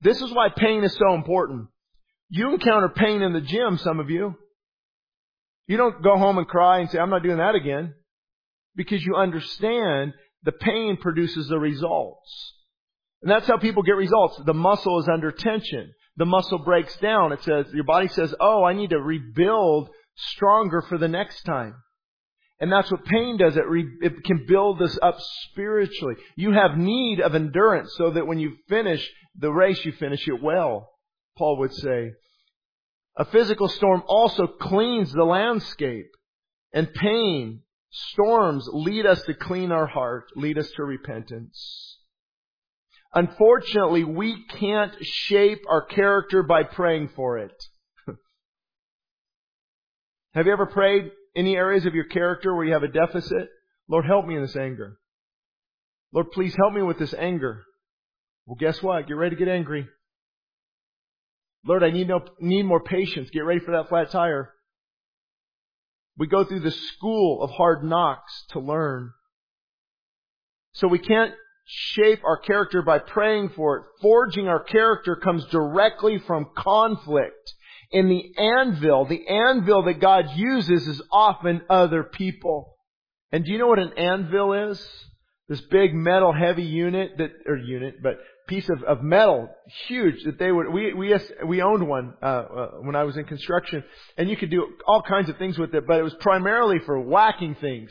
This 0.00 0.22
is 0.22 0.30
why 0.30 0.50
pain 0.56 0.84
is 0.84 0.94
so 0.94 1.14
important. 1.14 1.70
You 2.28 2.52
encounter 2.52 2.88
pain 2.88 3.20
in 3.22 3.32
the 3.32 3.40
gym, 3.40 3.78
some 3.78 3.98
of 3.98 4.10
you. 4.10 4.36
You 5.66 5.76
don't 5.76 6.04
go 6.04 6.16
home 6.16 6.38
and 6.38 6.46
cry 6.46 6.78
and 6.78 6.88
say, 6.88 7.00
I'm 7.00 7.10
not 7.10 7.24
doing 7.24 7.38
that 7.38 7.56
again. 7.56 7.94
Because 8.76 9.02
you 9.02 9.16
understand 9.16 10.12
the 10.44 10.52
pain 10.52 10.98
produces 10.98 11.48
the 11.48 11.58
results. 11.58 12.54
And 13.22 13.30
that's 13.32 13.48
how 13.48 13.58
people 13.58 13.82
get 13.82 13.96
results. 13.96 14.40
The 14.46 14.54
muscle 14.54 15.00
is 15.00 15.08
under 15.12 15.32
tension. 15.32 15.92
The 16.16 16.26
muscle 16.26 16.60
breaks 16.60 16.96
down. 16.98 17.32
It 17.32 17.42
says, 17.42 17.66
your 17.74 17.82
body 17.82 18.06
says, 18.06 18.32
oh, 18.38 18.62
I 18.62 18.72
need 18.72 18.90
to 18.90 19.00
rebuild 19.00 19.90
stronger 20.18 20.82
for 20.82 20.98
the 20.98 21.08
next 21.08 21.42
time. 21.42 21.74
And 22.60 22.72
that's 22.72 22.90
what 22.90 23.04
pain 23.04 23.36
does. 23.36 23.56
It, 23.56 23.68
re, 23.68 23.86
it 24.02 24.24
can 24.24 24.44
build 24.46 24.82
us 24.82 24.98
up 25.00 25.16
spiritually. 25.50 26.16
You 26.36 26.52
have 26.52 26.76
need 26.76 27.20
of 27.20 27.34
endurance 27.34 27.94
so 27.96 28.10
that 28.10 28.26
when 28.26 28.40
you 28.40 28.56
finish 28.68 29.08
the 29.38 29.52
race, 29.52 29.84
you 29.84 29.92
finish 29.92 30.26
it 30.26 30.42
well, 30.42 30.90
Paul 31.36 31.58
would 31.58 31.72
say. 31.72 32.12
A 33.16 33.24
physical 33.24 33.68
storm 33.68 34.02
also 34.08 34.46
cleans 34.46 35.12
the 35.12 35.24
landscape. 35.24 36.10
And 36.72 36.92
pain, 36.92 37.62
storms 37.90 38.68
lead 38.72 39.06
us 39.06 39.22
to 39.22 39.34
clean 39.34 39.70
our 39.70 39.86
heart, 39.86 40.24
lead 40.34 40.58
us 40.58 40.70
to 40.72 40.82
repentance. 40.82 41.98
Unfortunately, 43.14 44.04
we 44.04 44.44
can't 44.50 44.92
shape 45.00 45.62
our 45.68 45.86
character 45.86 46.42
by 46.42 46.64
praying 46.64 47.10
for 47.14 47.38
it. 47.38 47.54
Have 50.34 50.46
you 50.46 50.52
ever 50.52 50.66
prayed 50.66 51.10
any 51.34 51.56
areas 51.56 51.86
of 51.86 51.94
your 51.94 52.04
character 52.04 52.54
where 52.54 52.64
you 52.64 52.72
have 52.72 52.82
a 52.82 52.88
deficit? 52.88 53.48
Lord, 53.88 54.04
help 54.04 54.26
me 54.26 54.36
in 54.36 54.42
this 54.42 54.56
anger. 54.56 54.98
Lord, 56.12 56.30
please 56.32 56.54
help 56.56 56.72
me 56.72 56.82
with 56.82 56.98
this 56.98 57.14
anger. 57.14 57.64
Well, 58.46 58.56
guess 58.58 58.82
what? 58.82 59.06
Get 59.06 59.16
ready 59.16 59.36
to 59.36 59.44
get 59.44 59.48
angry. 59.48 59.86
Lord, 61.66 61.82
I 61.82 61.90
need 61.90 62.08
no, 62.08 62.24
need 62.40 62.64
more 62.64 62.82
patience. 62.82 63.30
Get 63.30 63.44
ready 63.44 63.60
for 63.60 63.72
that 63.72 63.88
flat 63.88 64.10
tire. 64.10 64.52
We 66.16 66.26
go 66.26 66.44
through 66.44 66.60
the 66.60 66.70
school 66.70 67.42
of 67.42 67.50
hard 67.50 67.84
knocks 67.84 68.44
to 68.50 68.60
learn. 68.60 69.12
So 70.72 70.88
we 70.88 70.98
can't 70.98 71.32
shape 71.66 72.20
our 72.24 72.38
character 72.38 72.82
by 72.82 72.98
praying 72.98 73.50
for 73.50 73.76
it. 73.76 73.84
Forging 74.00 74.48
our 74.48 74.62
character 74.62 75.16
comes 75.16 75.44
directly 75.46 76.18
from 76.18 76.50
conflict. 76.56 77.54
In 77.90 78.08
the 78.08 78.34
anvil, 78.38 79.06
the 79.06 79.26
anvil 79.28 79.84
that 79.84 80.00
God 80.00 80.26
uses 80.36 80.86
is 80.86 81.02
often 81.10 81.62
other 81.70 82.04
people. 82.04 82.76
And 83.32 83.44
do 83.44 83.52
you 83.52 83.58
know 83.58 83.66
what 83.66 83.78
an 83.78 83.92
anvil 83.96 84.52
is? 84.70 84.88
This 85.48 85.60
big 85.62 85.94
metal 85.94 86.32
heavy 86.32 86.64
unit 86.64 87.12
that, 87.16 87.30
or 87.46 87.56
unit, 87.56 88.02
but 88.02 88.18
piece 88.48 88.68
of, 88.68 88.82
of 88.82 89.02
metal, 89.02 89.48
huge, 89.86 90.22
that 90.24 90.38
they 90.38 90.52
would, 90.52 90.68
we, 90.70 90.92
we, 90.92 91.14
we 91.46 91.62
owned 91.62 91.86
one, 91.86 92.14
uh, 92.22 92.26
uh, 92.26 92.70
when 92.82 92.96
I 92.96 93.04
was 93.04 93.16
in 93.16 93.24
construction, 93.24 93.82
and 94.18 94.28
you 94.28 94.36
could 94.36 94.50
do 94.50 94.66
all 94.86 95.02
kinds 95.02 95.30
of 95.30 95.38
things 95.38 95.58
with 95.58 95.74
it, 95.74 95.86
but 95.86 95.98
it 95.98 96.02
was 96.02 96.14
primarily 96.20 96.78
for 96.80 97.00
whacking 97.00 97.54
things. 97.54 97.90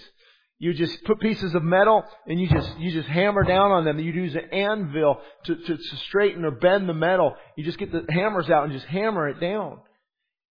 You 0.60 0.74
just 0.74 1.04
put 1.04 1.20
pieces 1.20 1.54
of 1.54 1.64
metal 1.64 2.04
and 2.26 2.40
you 2.42 2.48
just, 2.48 2.80
you 2.80 2.92
just 2.92 3.08
hammer 3.08 3.44
down 3.44 3.72
on 3.72 3.86
them. 3.86 4.00
You'd 4.00 4.16
use 4.16 4.34
an 4.34 4.50
anvil 4.52 5.20
to, 5.46 5.56
to, 5.56 5.78
to 5.78 5.96
straighten 6.08 6.46
or 6.46 6.52
bend 6.52 6.90
the 6.90 6.96
metal. 6.96 7.36
You 7.56 7.64
just 7.64 7.78
get 7.78 7.92
the 7.92 8.06
hammers 8.10 8.50
out 8.50 8.64
and 8.64 8.74
just 8.74 8.88
hammer 8.88 9.30
it 9.30 9.40
down. 9.40 9.78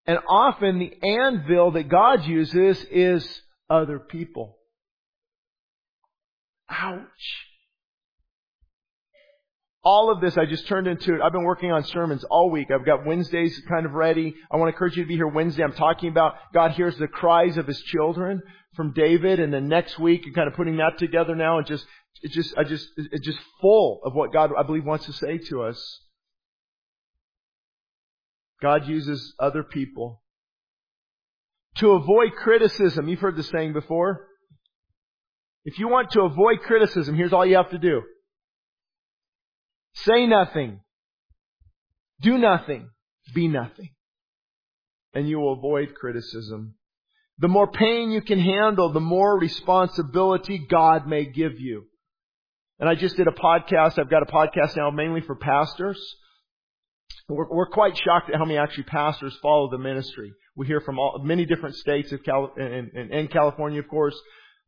And 0.07 0.19
often 0.29 0.79
the 0.79 0.93
anvil 1.03 1.73
that 1.73 1.89
God 1.89 2.25
uses 2.25 2.83
is 2.85 3.43
other 3.69 3.99
people. 3.99 4.57
Ouch. 6.71 7.03
All 9.83 10.11
of 10.11 10.21
this 10.21 10.37
I 10.37 10.47
just 10.47 10.67
turned 10.67 10.89
into, 10.89 11.15
it. 11.15 11.21
I've 11.23 11.31
been 11.31 11.45
working 11.45 11.71
on 11.71 11.85
sermons 11.85 12.25
all 12.25 12.51
week. 12.51 12.73
I've 12.73 12.85
got 12.85 13.07
Wednesdays 13.07 13.61
kind 13.69 13.87
of 13.87 13.93
ready. 13.93 14.35
I 14.51 14.57
want 14.57 14.69
to 14.69 14.73
encourage 14.73 14.97
you 14.97 15.05
to 15.05 15.09
be 15.09 15.15
here 15.15 15.29
Wednesday. 15.29 15.63
I'm 15.63 15.73
talking 15.73 16.09
about 16.09 16.35
God 16.53 16.73
hears 16.73 16.97
the 16.97 17.07
cries 17.07 17.57
of 17.57 17.69
His 17.69 17.81
children 17.83 18.43
from 18.75 18.93
David 18.93 19.39
and 19.39 19.53
then 19.55 19.69
next 19.69 19.99
week 19.99 20.27
and 20.27 20.35
kind 20.35 20.49
of 20.49 20.55
putting 20.55 20.79
that 20.79 20.99
together 20.99 21.37
now 21.37 21.59
and 21.59 21.67
just, 21.69 21.87
it 22.23 22.33
just, 22.33 22.57
I 22.59 22.65
just, 22.65 22.89
it's 22.97 23.25
just 23.25 23.39
full 23.61 24.01
of 24.05 24.13
what 24.13 24.33
God, 24.33 24.51
I 24.59 24.65
believe, 24.65 24.85
wants 24.85 25.07
to 25.07 25.13
say 25.13 25.39
to 25.51 25.63
us. 25.63 26.01
God 28.61 28.87
uses 28.87 29.35
other 29.39 29.63
people 29.63 30.23
to 31.77 31.93
avoid 31.93 32.33
criticism. 32.37 33.09
You've 33.09 33.21
heard 33.21 33.37
the 33.37 33.43
saying 33.43 33.73
before. 33.73 34.27
If 35.65 35.79
you 35.79 35.89
want 35.89 36.13
to 36.13 36.23
avoid 36.23 36.61
criticism, 36.61 37.17
here's 37.17 37.33
all 37.33 37.45
you 37.45 37.57
have 37.57 37.71
to 37.71 37.79
do. 37.79 38.03
Say 39.95 40.27
nothing. 40.27 40.81
Do 42.21 42.39
nothing. 42.39 42.91
Be 43.35 43.49
nothing. 43.49 43.91
And 45.13 45.29
you 45.29 45.39
will 45.39 45.55
avoid 45.55 45.95
criticism. 45.95 46.75
The 47.39 47.49
more 47.49 47.71
pain 47.71 48.11
you 48.11 48.23
can 48.23 48.39
handle, 48.39 48.93
the 48.93 49.01
more 49.01 49.39
responsibility 49.39 50.59
God 50.71 51.07
may 51.07 51.25
give 51.25 51.59
you. 51.59 51.85
And 52.79 52.89
I 52.89 52.95
just 52.95 53.17
did 53.17 53.27
a 53.27 53.33
podcast. 53.33 53.99
I've 53.99 54.11
got 54.11 54.23
a 54.23 54.27
podcast 54.27 54.77
now 54.77 54.91
mainly 54.91 55.21
for 55.21 55.35
pastors. 55.35 55.99
We're, 57.29 57.49
we're 57.49 57.67
quite 57.67 57.97
shocked 57.97 58.31
at 58.31 58.37
how 58.37 58.45
many 58.45 58.59
actually 58.59 58.85
pastors 58.85 59.37
follow 59.43 59.71
the 59.71 59.79
ministry. 59.79 60.33
We 60.55 60.67
hear 60.67 60.81
from 60.81 60.99
all, 60.99 61.21
many 61.23 61.45
different 61.45 61.77
states 61.77 62.13
of 62.13 62.23
Cal, 62.23 62.53
and 62.57 63.31
California, 63.31 63.81
of 63.81 63.89
course. 63.89 64.17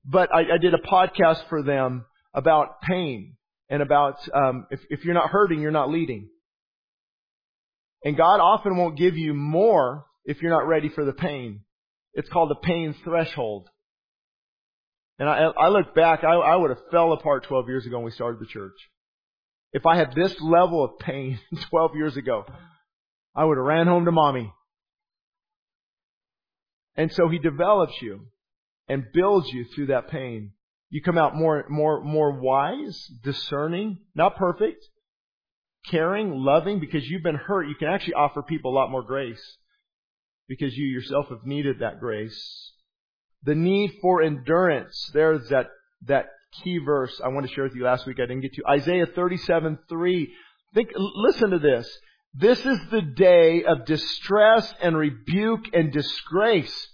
But 0.04 0.34
I, 0.34 0.54
I 0.54 0.58
did 0.58 0.74
a 0.74 0.78
podcast 0.78 1.48
for 1.48 1.62
them 1.62 2.06
about 2.34 2.80
pain 2.82 3.36
and 3.68 3.82
about 3.82 4.16
um, 4.34 4.66
if, 4.70 4.80
if 4.90 5.04
you're 5.04 5.14
not 5.14 5.30
hurting, 5.30 5.60
you're 5.60 5.70
not 5.70 5.90
leading. 5.90 6.28
And 8.04 8.16
God 8.16 8.40
often 8.40 8.76
won't 8.76 8.96
give 8.96 9.16
you 9.16 9.34
more 9.34 10.06
if 10.24 10.40
you're 10.42 10.50
not 10.50 10.66
ready 10.66 10.88
for 10.88 11.04
the 11.04 11.12
pain. 11.12 11.60
It's 12.14 12.28
called 12.28 12.50
the 12.50 12.66
pain 12.66 12.94
threshold. 13.04 13.68
And 15.18 15.28
I, 15.28 15.50
I 15.58 15.68
look 15.68 15.94
back, 15.94 16.22
I, 16.22 16.34
I 16.34 16.56
would 16.56 16.70
have 16.70 16.78
fell 16.90 17.12
apart 17.12 17.44
12 17.44 17.68
years 17.68 17.86
ago 17.86 17.96
when 17.98 18.04
we 18.04 18.12
started 18.12 18.40
the 18.40 18.46
church. 18.46 18.76
If 19.72 19.86
I 19.86 19.96
had 19.96 20.14
this 20.14 20.34
level 20.40 20.84
of 20.84 20.98
pain 20.98 21.38
12 21.70 21.94
years 21.94 22.16
ago, 22.16 22.44
I 23.34 23.44
would 23.44 23.56
have 23.56 23.66
ran 23.66 23.86
home 23.86 24.04
to 24.06 24.12
mommy. 24.12 24.52
And 26.96 27.12
so 27.12 27.28
he 27.28 27.38
develops 27.38 28.02
you 28.02 28.26
and 28.88 29.12
builds 29.12 29.48
you 29.48 29.64
through 29.64 29.86
that 29.86 30.08
pain. 30.08 30.52
You 30.90 31.02
come 31.02 31.18
out 31.18 31.36
more, 31.36 31.66
more, 31.68 32.02
more 32.02 32.40
wise, 32.40 33.06
discerning, 33.22 33.98
not 34.14 34.36
perfect, 34.36 34.84
caring, 35.90 36.32
loving, 36.32 36.80
because 36.80 37.06
you've 37.06 37.22
been 37.22 37.36
hurt. 37.36 37.68
You 37.68 37.74
can 37.74 37.88
actually 37.88 38.14
offer 38.14 38.42
people 38.42 38.72
a 38.72 38.76
lot 38.76 38.90
more 38.90 39.02
grace 39.02 39.58
because 40.48 40.76
you 40.76 40.86
yourself 40.86 41.28
have 41.28 41.44
needed 41.44 41.80
that 41.80 42.00
grace. 42.00 42.72
The 43.44 43.54
need 43.54 43.98
for 44.00 44.22
endurance. 44.22 45.10
There's 45.12 45.48
that, 45.50 45.68
that 46.06 46.30
key 46.62 46.78
verse 46.78 47.20
I 47.22 47.28
want 47.28 47.46
to 47.46 47.52
share 47.52 47.64
with 47.64 47.74
you 47.74 47.84
last 47.84 48.06
week 48.06 48.18
I 48.18 48.26
didn't 48.26 48.40
get 48.40 48.54
to. 48.54 48.62
Isaiah 48.68 49.06
37, 49.06 49.78
3. 49.88 50.34
Think, 50.74 50.90
listen 50.96 51.50
to 51.50 51.58
this. 51.58 51.88
This 52.34 52.64
is 52.64 52.78
the 52.90 53.02
day 53.02 53.64
of 53.64 53.84
distress 53.84 54.72
and 54.80 54.96
rebuke 54.96 55.66
and 55.72 55.92
disgrace. 55.92 56.88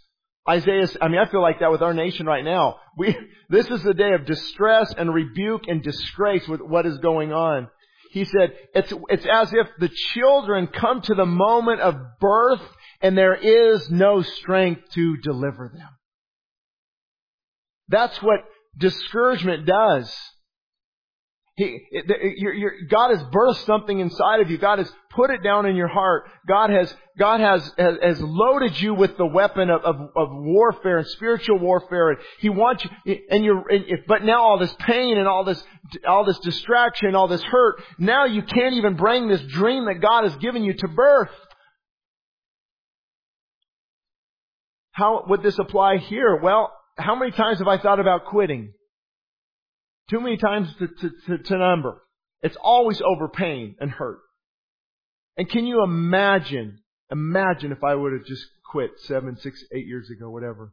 Isaiah, 0.49 0.89
I 1.01 1.09
mean, 1.09 1.21
I 1.21 1.31
feel 1.31 1.43
like 1.43 1.61
that 1.61 1.71
with 1.71 1.83
our 1.83 1.95
nation 1.95 2.27
right 2.27 2.45
now. 2.45 2.77
We, 2.97 3.17
this 3.49 3.69
is 3.69 3.83
the 3.83 3.95
day 3.95 4.13
of 4.13 4.27
distress 4.27 4.93
and 4.97 5.13
rebuke 5.13 5.63
and 5.67 5.83
disgrace 5.83 6.47
with 6.47 6.61
what 6.61 6.87
is 6.87 6.99
going 6.99 7.33
on. 7.33 7.69
He 8.13 8.25
said, 8.25 8.53
it's, 8.75 8.93
it's 9.09 9.27
as 9.27 9.53
if 9.53 9.67
the 9.79 9.89
children 9.89 10.69
come 10.69 11.01
to 11.03 11.15
the 11.15 11.27
moment 11.27 11.81
of 11.81 11.97
birth 12.21 12.63
and 13.01 13.19
there 13.19 13.35
is 13.35 13.91
no 13.91 14.23
strength 14.23 14.83
to 14.93 15.17
deliver 15.17 15.73
them. 15.75 15.89
That's 17.89 18.23
what 18.23 18.41
discouragement 18.79 19.67
does. 19.67 20.15
He, 21.57 21.79
you're, 22.37 22.53
you're, 22.53 22.73
God 22.91 23.11
has 23.11 23.23
birthed 23.25 23.65
something 23.65 24.01
inside 24.01 24.41
of 24.41 24.51
you. 24.51 24.59
God 24.59 24.81
has 24.81 24.93
put 25.11 25.31
it 25.31 25.41
down 25.45 25.67
in 25.67 25.77
your 25.77 25.87
heart. 25.87 26.25
God 26.49 26.71
has, 26.71 26.93
God 27.17 27.39
has, 27.39 27.73
has, 27.79 27.97
has 28.03 28.21
loaded 28.21 28.81
you 28.81 28.93
with 28.93 29.17
the 29.17 29.27
weapon 29.27 29.71
of, 29.71 29.83
of, 29.83 29.97
of, 30.17 30.29
warfare 30.33 30.99
and 30.99 31.07
spiritual 31.07 31.61
warfare. 31.61 32.11
And 32.11 32.19
He 32.41 32.49
wants 32.49 32.85
you, 33.07 33.19
and 33.31 33.45
you're, 33.45 33.69
and 33.69 33.85
if, 33.87 34.01
but 34.09 34.25
now 34.25 34.43
all 34.43 34.59
this 34.59 34.75
pain 34.81 35.17
and 35.17 35.29
all 35.29 35.45
this, 35.45 35.63
all 36.09 36.25
this 36.25 36.41
distraction, 36.41 37.15
all 37.15 37.29
this 37.29 37.45
hurt, 37.45 37.81
now 38.01 38.25
you 38.25 38.43
can't 38.43 38.75
even 38.75 38.97
bring 38.97 39.29
this 39.29 39.43
dream 39.43 39.85
that 39.85 40.01
God 40.01 40.25
has 40.25 40.35
given 40.37 40.65
you 40.65 40.73
to 40.73 40.89
birth. 40.89 41.31
How 44.91 45.25
would 45.29 45.45
this 45.45 45.59
apply 45.61 45.99
here? 45.99 46.37
Well, 46.43 46.73
how 46.97 47.15
many 47.17 47.33
times 47.33 47.59
have 47.59 47.69
I 47.69 47.79
thought 47.79 48.01
about 48.01 48.27
quitting? 48.27 48.73
Too 50.11 50.21
many 50.21 50.37
times 50.37 50.69
to, 50.79 50.87
to, 50.87 51.11
to, 51.27 51.39
to 51.39 51.59
number. 51.59 52.03
It's 52.43 52.57
always 52.63 53.01
over 53.01 53.29
pain 53.29 53.77
and 53.81 53.91
hurt. 53.91 54.19
And 55.37 55.49
can 55.49 55.67
you 55.67 55.83
imagine, 55.83 56.79
imagine 57.11 57.73
if 57.73 57.83
I 57.83 57.95
would 57.95 58.13
have 58.13 58.27
just 58.27 58.45
quit 58.71 58.91
seven, 58.99 59.37
six, 59.39 59.63
eight 59.75 59.87
years 59.87 60.11
ago, 60.11 60.31
whatever. 60.31 60.73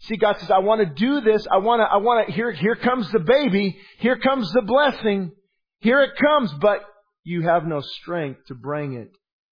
See, 0.00 0.16
God 0.16 0.38
says, 0.38 0.50
I 0.50 0.58
want 0.58 0.80
to 0.80 0.86
do 0.86 1.20
this. 1.20 1.46
I 1.50 1.58
want 1.58 1.80
to, 1.80 1.84
I 1.84 1.96
want 1.98 2.26
to, 2.26 2.32
here, 2.32 2.52
here 2.52 2.76
comes 2.76 3.10
the 3.10 3.18
baby. 3.20 3.78
Here 3.98 4.18
comes 4.18 4.50
the 4.52 4.62
blessing. 4.62 5.32
Here 5.80 6.02
it 6.02 6.10
comes, 6.20 6.52
but 6.60 6.80
you 7.24 7.42
have 7.42 7.64
no 7.64 7.80
strength 7.80 8.40
to 8.48 8.54
bring 8.54 8.94
it 8.94 9.10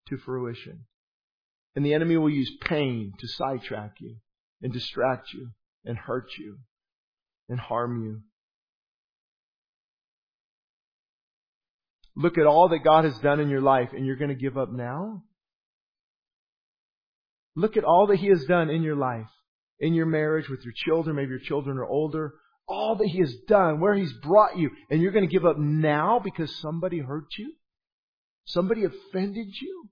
to 0.09 0.17
fruition. 0.19 0.87
And 1.75 1.85
the 1.85 1.95
enemy 1.95 2.17
will 2.17 2.31
use 2.31 2.51
pain 2.65 3.13
to 3.19 3.29
sidetrack 3.29 3.95
you 4.01 4.17
and 4.63 4.73
distract 4.73 5.33
you 5.33 5.51
and 5.87 5.97
hurt 5.97 6.29
you 6.39 6.59
and 7.49 7.59
harm 7.59 8.03
you. 8.03 8.21
Look 12.17 12.39
at 12.39 12.47
all 12.47 12.71
that 12.71 12.85
God 12.85 13.05
has 13.05 13.19
done 13.19 13.41
in 13.41 13.49
your 13.49 13.61
life 13.61 13.91
and 13.93 14.07
you're 14.07 14.17
going 14.17 14.31
to 14.31 14.35
give 14.35 14.57
up 14.57 14.73
now? 14.73 15.23
Look 17.55 17.77
at 17.77 17.85
all 17.85 18.07
that 18.09 18.17
He 18.17 18.29
has 18.29 18.45
done 18.45 18.71
in 18.71 18.83
your 18.83 18.97
life, 18.97 19.29
in 19.81 19.95
your 19.95 20.07
marriage, 20.07 20.49
with 20.49 20.61
your 20.65 20.75
children. 20.75 21.17
Maybe 21.17 21.31
your 21.31 21.39
children 21.39 21.79
are 21.79 21.87
older. 21.87 22.35
All 22.69 22.97
that 22.97 23.07
He 23.07 23.21
has 23.21 23.35
done, 23.49 23.81
where 23.81 23.95
He's 23.95 24.13
brought 24.13 24.59
you, 24.59 24.71
and 24.91 25.01
you're 25.01 25.13
going 25.13 25.27
to 25.27 25.33
give 25.33 25.47
up 25.47 25.59
now 25.59 26.21
because 26.23 26.55
somebody 26.57 26.99
hurt 26.99 27.29
you? 27.39 27.53
Somebody 28.47 28.85
offended 28.85 29.49
you? 29.61 29.89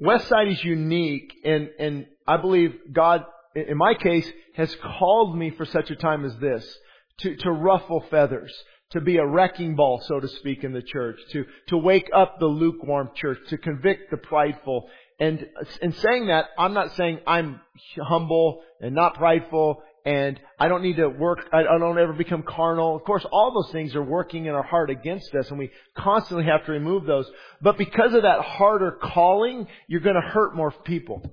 Westside 0.00 0.52
is 0.52 0.62
unique, 0.62 1.32
and, 1.44 1.70
and 1.78 2.06
I 2.26 2.36
believe 2.36 2.74
God, 2.92 3.24
in 3.56 3.76
my 3.76 3.94
case, 3.94 4.30
has 4.54 4.74
called 4.76 5.36
me 5.36 5.50
for 5.50 5.64
such 5.64 5.90
a 5.90 5.96
time 5.96 6.24
as 6.24 6.36
this 6.36 6.78
to, 7.20 7.36
to 7.36 7.50
ruffle 7.50 8.04
feathers, 8.10 8.52
to 8.90 9.00
be 9.00 9.16
a 9.16 9.26
wrecking 9.26 9.74
ball, 9.74 10.00
so 10.06 10.20
to 10.20 10.28
speak, 10.28 10.62
in 10.62 10.72
the 10.72 10.82
church, 10.82 11.18
to, 11.32 11.44
to 11.68 11.78
wake 11.78 12.08
up 12.14 12.38
the 12.38 12.46
lukewarm 12.46 13.10
church, 13.14 13.38
to 13.48 13.58
convict 13.58 14.10
the 14.10 14.16
prideful. 14.18 14.88
And 15.18 15.46
in 15.80 15.92
saying 15.92 16.26
that, 16.26 16.46
I'm 16.58 16.74
not 16.74 16.94
saying 16.96 17.20
I'm 17.26 17.60
humble 17.98 18.62
and 18.80 18.94
not 18.94 19.14
prideful 19.14 19.82
and 20.04 20.38
I 20.56 20.68
don't 20.68 20.82
need 20.82 20.98
to 20.98 21.08
work, 21.08 21.48
I 21.52 21.64
don't 21.64 21.98
ever 21.98 22.12
become 22.12 22.44
carnal. 22.44 22.94
Of 22.94 23.02
course, 23.02 23.26
all 23.32 23.52
those 23.52 23.72
things 23.72 23.96
are 23.96 24.04
working 24.04 24.46
in 24.46 24.54
our 24.54 24.62
heart 24.62 24.88
against 24.88 25.34
us 25.34 25.50
and 25.50 25.58
we 25.58 25.72
constantly 25.98 26.44
have 26.46 26.64
to 26.66 26.72
remove 26.72 27.06
those. 27.06 27.28
But 27.60 27.76
because 27.76 28.14
of 28.14 28.22
that 28.22 28.40
harder 28.40 28.92
calling, 29.02 29.66
you're 29.88 30.00
going 30.00 30.14
to 30.14 30.20
hurt 30.20 30.54
more 30.54 30.70
people. 30.70 31.28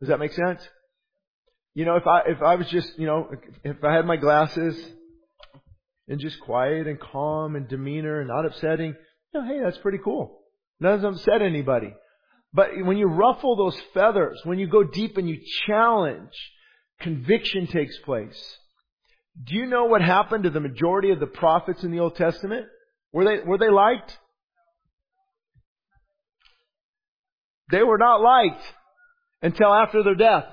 Does 0.00 0.08
that 0.08 0.18
make 0.18 0.32
sense? 0.32 0.60
You 1.74 1.84
know, 1.84 1.96
if 1.96 2.06
I, 2.06 2.22
if 2.26 2.42
I 2.42 2.56
was 2.56 2.68
just, 2.68 2.98
you 2.98 3.06
know, 3.06 3.30
if 3.62 3.84
I 3.84 3.94
had 3.94 4.06
my 4.06 4.16
glasses 4.16 4.76
and 6.08 6.18
just 6.18 6.40
quiet 6.40 6.86
and 6.86 6.98
calm 6.98 7.54
and 7.54 7.68
demeanor 7.68 8.20
and 8.20 8.28
not 8.28 8.46
upsetting, 8.46 8.94
you 9.32 9.40
know, 9.40 9.46
hey, 9.46 9.60
that's 9.62 9.78
pretty 9.78 9.98
cool. 10.02 10.40
Them 10.80 11.04
upset 11.04 11.42
anybody. 11.42 11.94
But 12.52 12.70
when 12.84 12.96
you 12.96 13.06
ruffle 13.06 13.54
those 13.54 13.80
feathers, 13.94 14.40
when 14.44 14.58
you 14.58 14.66
go 14.66 14.82
deep 14.82 15.18
and 15.18 15.28
you 15.28 15.38
challenge, 15.66 16.32
conviction 17.00 17.66
takes 17.66 17.96
place. 17.98 18.56
Do 19.44 19.54
you 19.54 19.66
know 19.66 19.84
what 19.84 20.02
happened 20.02 20.44
to 20.44 20.50
the 20.50 20.60
majority 20.60 21.10
of 21.12 21.20
the 21.20 21.26
prophets 21.26 21.84
in 21.84 21.92
the 21.92 22.00
Old 22.00 22.16
Testament? 22.16 22.66
Were 23.12 23.24
they, 23.24 23.44
were 23.44 23.58
they 23.58 23.70
liked? 23.70 24.18
They 27.70 27.82
were 27.82 27.98
not 27.98 28.20
liked 28.20 28.64
until 29.42 29.72
after 29.72 30.02
their 30.02 30.14
death. 30.14 30.44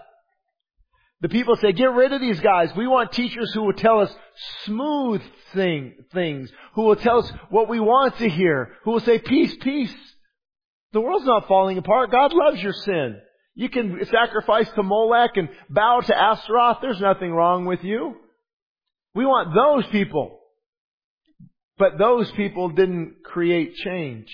The 1.22 1.30
people 1.30 1.56
say, 1.56 1.72
get 1.72 1.92
rid 1.92 2.14
of 2.14 2.22
these 2.22 2.40
guys. 2.40 2.70
We 2.76 2.88
want 2.88 3.12
teachers 3.12 3.52
who 3.54 3.64
will 3.64 3.74
tell 3.74 4.02
us 4.02 4.16
smooth 4.66 5.22
thing, 5.54 5.96
things, 6.14 6.52
who 6.76 6.84
will 6.84 6.96
tell 6.96 7.20
us 7.20 7.32
what 7.50 7.68
we 7.68 7.80
want 7.80 8.18
to 8.18 8.30
hear, 8.30 8.74
who 8.84 8.92
will 8.92 9.00
say, 9.00 9.18
peace, 9.18 9.56
peace. 9.62 9.94
The 10.94 11.02
world's 11.02 11.26
not 11.26 11.48
falling 11.48 11.80
apart. 11.80 12.12
God 12.12 12.34
loves 12.34 12.62
your 12.62 12.74
sin. 12.74 13.20
You 13.56 13.70
can 13.70 14.00
sacrifice 14.06 14.70
to 14.76 14.84
Molech 14.84 15.32
and 15.36 15.50
bow 15.70 16.02
to 16.02 16.16
Astaroth. 16.16 16.78
There's 16.82 17.02
nothing 17.02 17.32
wrong 17.32 17.66
with 17.66 17.84
you. 17.84 18.16
We 19.16 19.26
want 19.26 19.56
those 19.56 19.90
people. 19.92 20.40
But 21.80 21.98
those 21.98 22.32
people 22.32 22.70
didn't 22.70 23.24
create 23.24 23.74
change. 23.76 24.32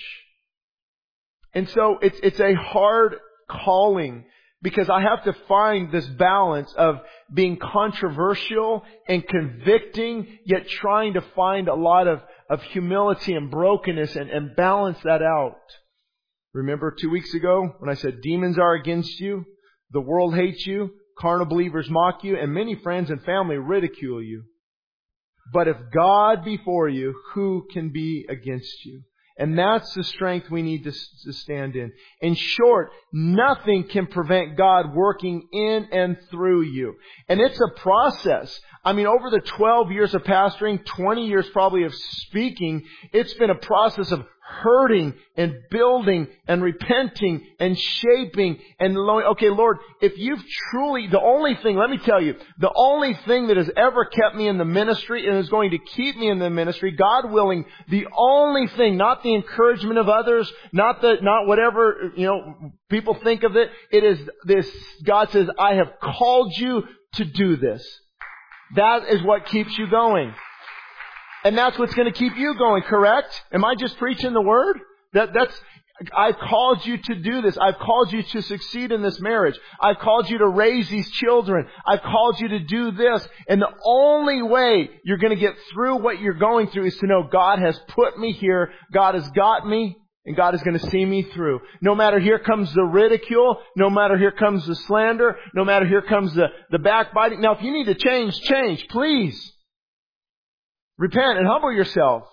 And 1.54 1.68
so 1.70 1.98
it's, 2.02 2.18
it's 2.22 2.40
a 2.40 2.54
hard 2.54 3.16
calling 3.48 4.26
because 4.64 4.88
I 4.88 5.02
have 5.02 5.22
to 5.24 5.34
find 5.46 5.92
this 5.92 6.06
balance 6.06 6.72
of 6.72 6.96
being 7.32 7.58
controversial 7.58 8.82
and 9.06 9.26
convicting, 9.28 10.38
yet 10.46 10.66
trying 10.66 11.14
to 11.14 11.20
find 11.36 11.68
a 11.68 11.74
lot 11.74 12.08
of, 12.08 12.20
of 12.48 12.62
humility 12.62 13.34
and 13.34 13.50
brokenness 13.50 14.16
and, 14.16 14.30
and 14.30 14.56
balance 14.56 14.96
that 15.04 15.20
out. 15.20 15.60
Remember 16.54 16.90
two 16.98 17.10
weeks 17.10 17.34
ago 17.34 17.74
when 17.78 17.90
I 17.90 17.94
said 17.94 18.22
demons 18.22 18.58
are 18.58 18.74
against 18.74 19.20
you, 19.20 19.44
the 19.90 20.00
world 20.00 20.34
hates 20.34 20.66
you, 20.66 20.92
carnal 21.18 21.46
believers 21.46 21.90
mock 21.90 22.24
you, 22.24 22.38
and 22.38 22.54
many 22.54 22.74
friends 22.74 23.10
and 23.10 23.22
family 23.22 23.56
ridicule 23.56 24.22
you. 24.22 24.44
But 25.52 25.68
if 25.68 25.76
God 25.92 26.42
be 26.42 26.56
for 26.64 26.88
you, 26.88 27.14
who 27.34 27.66
can 27.70 27.92
be 27.92 28.24
against 28.30 28.82
you? 28.86 29.02
And 29.36 29.58
that's 29.58 29.92
the 29.94 30.04
strength 30.04 30.48
we 30.48 30.62
need 30.62 30.84
to, 30.84 30.92
to, 30.92 31.32
stand 31.32 31.74
in. 31.74 31.92
In 32.20 32.36
short, 32.36 32.92
nothing 33.12 33.88
can 33.88 34.06
prevent 34.06 34.56
God 34.56 34.94
working 34.94 35.48
in 35.52 35.88
and 35.90 36.16
through 36.30 36.62
you. 36.62 36.94
And 37.28 37.40
it's 37.40 37.60
a 37.60 37.80
process. 37.80 38.60
I 38.84 38.92
mean, 38.92 39.06
over 39.06 39.30
the 39.30 39.40
12 39.40 39.90
years 39.90 40.14
of 40.14 40.22
pastoring, 40.22 40.84
20 40.84 41.26
years 41.26 41.48
probably 41.52 41.82
of 41.82 41.92
speaking, 41.94 42.84
it's 43.12 43.34
been 43.34 43.50
a 43.50 43.56
process 43.56 44.12
of 44.12 44.24
hurting 44.46 45.14
and 45.38 45.54
building 45.70 46.28
and 46.46 46.62
repenting 46.62 47.46
and 47.58 47.78
shaping 47.78 48.58
and 48.78 48.94
okay 48.96 49.48
Lord, 49.48 49.78
if 50.02 50.18
you've 50.18 50.44
truly, 50.70 51.06
the 51.06 51.20
only 51.20 51.54
thing, 51.62 51.76
let 51.76 51.88
me 51.88 51.96
tell 51.96 52.22
you, 52.22 52.34
the 52.58 52.72
only 52.76 53.14
thing 53.26 53.46
that 53.46 53.56
has 53.56 53.70
ever 53.74 54.04
kept 54.04 54.36
me 54.36 54.46
in 54.46 54.58
the 54.58 54.64
ministry 54.66 55.26
and 55.26 55.38
is 55.38 55.48
going 55.48 55.70
to 55.70 55.78
keep 55.78 56.18
me 56.18 56.28
in 56.28 56.38
the 56.38 56.50
ministry, 56.50 56.90
God 56.90 57.30
willing, 57.30 57.64
the 57.88 58.06
only 58.14 58.66
thing, 58.68 58.98
not 58.98 59.22
the 59.22 59.34
encouragement 59.34 59.98
of 59.98 60.10
others, 60.10 60.52
not 60.74 61.00
the, 61.00 61.14
not 61.22 61.46
whatever, 61.46 62.12
you 62.14 62.26
know, 62.26 62.72
people 62.90 63.14
think 63.14 63.44
of 63.44 63.56
it, 63.56 63.70
it 63.90 64.04
is 64.04 64.18
this, 64.44 64.70
God 65.04 65.30
says, 65.30 65.48
I 65.58 65.76
have 65.76 65.92
called 66.02 66.52
you 66.58 66.84
to 67.14 67.24
do 67.24 67.56
this. 67.56 67.82
That 68.76 69.08
is 69.08 69.22
what 69.22 69.46
keeps 69.46 69.78
you 69.78 69.88
going. 69.88 70.34
And 71.44 71.56
that's 71.56 71.78
what's 71.78 71.94
going 71.94 72.10
to 72.10 72.18
keep 72.18 72.36
you 72.36 72.54
going, 72.56 72.82
correct? 72.82 73.40
Am 73.52 73.64
I 73.64 73.74
just 73.74 73.98
preaching 73.98 74.32
the 74.32 74.40
word? 74.40 74.78
That, 75.12 75.34
that's, 75.34 75.54
I've 76.16 76.38
called 76.38 76.84
you 76.86 76.96
to 76.96 77.14
do 77.14 77.42
this. 77.42 77.56
I've 77.58 77.78
called 77.78 78.12
you 78.12 78.22
to 78.22 78.42
succeed 78.42 78.90
in 78.90 79.02
this 79.02 79.20
marriage. 79.20 79.56
I've 79.80 79.98
called 79.98 80.28
you 80.28 80.38
to 80.38 80.48
raise 80.48 80.88
these 80.88 81.08
children. 81.10 81.66
I've 81.86 82.00
called 82.00 82.40
you 82.40 82.48
to 82.48 82.60
do 82.60 82.90
this. 82.92 83.28
And 83.46 83.60
the 83.60 83.72
only 83.84 84.42
way 84.42 84.88
you're 85.04 85.18
going 85.18 85.34
to 85.34 85.40
get 85.40 85.54
through 85.72 85.98
what 85.98 86.18
you're 86.18 86.32
going 86.32 86.68
through 86.68 86.86
is 86.86 86.96
to 86.96 87.06
know 87.06 87.28
God 87.30 87.58
has 87.58 87.78
put 87.88 88.18
me 88.18 88.32
here. 88.32 88.72
God 88.92 89.14
has 89.14 89.28
got 89.30 89.66
me. 89.66 89.96
And 90.26 90.34
God 90.34 90.54
is 90.54 90.62
going 90.62 90.78
to 90.78 90.90
see 90.90 91.04
me 91.04 91.22
through. 91.34 91.60
No 91.82 91.94
matter 91.94 92.18
here 92.18 92.38
comes 92.38 92.72
the 92.72 92.82
ridicule, 92.82 93.58
no 93.76 93.90
matter 93.90 94.16
here 94.16 94.32
comes 94.32 94.66
the 94.66 94.74
slander, 94.74 95.36
no 95.52 95.66
matter 95.66 95.86
here 95.86 96.00
comes 96.00 96.32
the, 96.34 96.46
the 96.70 96.78
backbiting. 96.78 97.42
Now 97.42 97.54
if 97.54 97.62
you 97.62 97.70
need 97.70 97.84
to 97.84 97.94
change, 97.94 98.40
change, 98.40 98.88
please. 98.88 99.53
Repent 100.98 101.38
and 101.38 101.46
humble 101.46 101.72
yourself. 101.72 102.24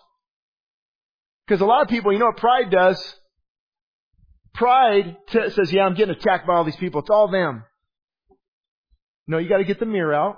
Because 1.47 1.61
a 1.61 1.65
lot 1.65 1.81
of 1.81 1.87
people, 1.87 2.13
you 2.13 2.19
know 2.19 2.27
what 2.27 2.37
pride 2.37 2.69
does? 2.69 3.15
Pride 4.53 5.17
t- 5.29 5.49
says, 5.49 5.71
yeah, 5.71 5.83
I'm 5.83 5.95
getting 5.95 6.15
attacked 6.15 6.45
by 6.45 6.53
all 6.53 6.63
these 6.63 6.75
people. 6.75 7.01
It's 7.01 7.09
all 7.09 7.29
them. 7.29 7.63
No, 9.27 9.37
you 9.37 9.49
gotta 9.49 9.63
get 9.63 9.79
the 9.79 9.85
mirror 9.85 10.13
out. 10.13 10.37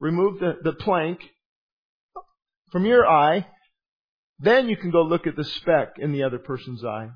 Remove 0.00 0.40
the, 0.40 0.54
the 0.62 0.72
plank 0.72 1.20
from 2.70 2.84
your 2.84 3.06
eye. 3.06 3.46
Then 4.38 4.68
you 4.68 4.76
can 4.76 4.90
go 4.90 5.02
look 5.02 5.26
at 5.26 5.36
the 5.36 5.44
speck 5.44 5.94
in 5.98 6.12
the 6.12 6.22
other 6.22 6.38
person's 6.38 6.84
eye. 6.84 7.08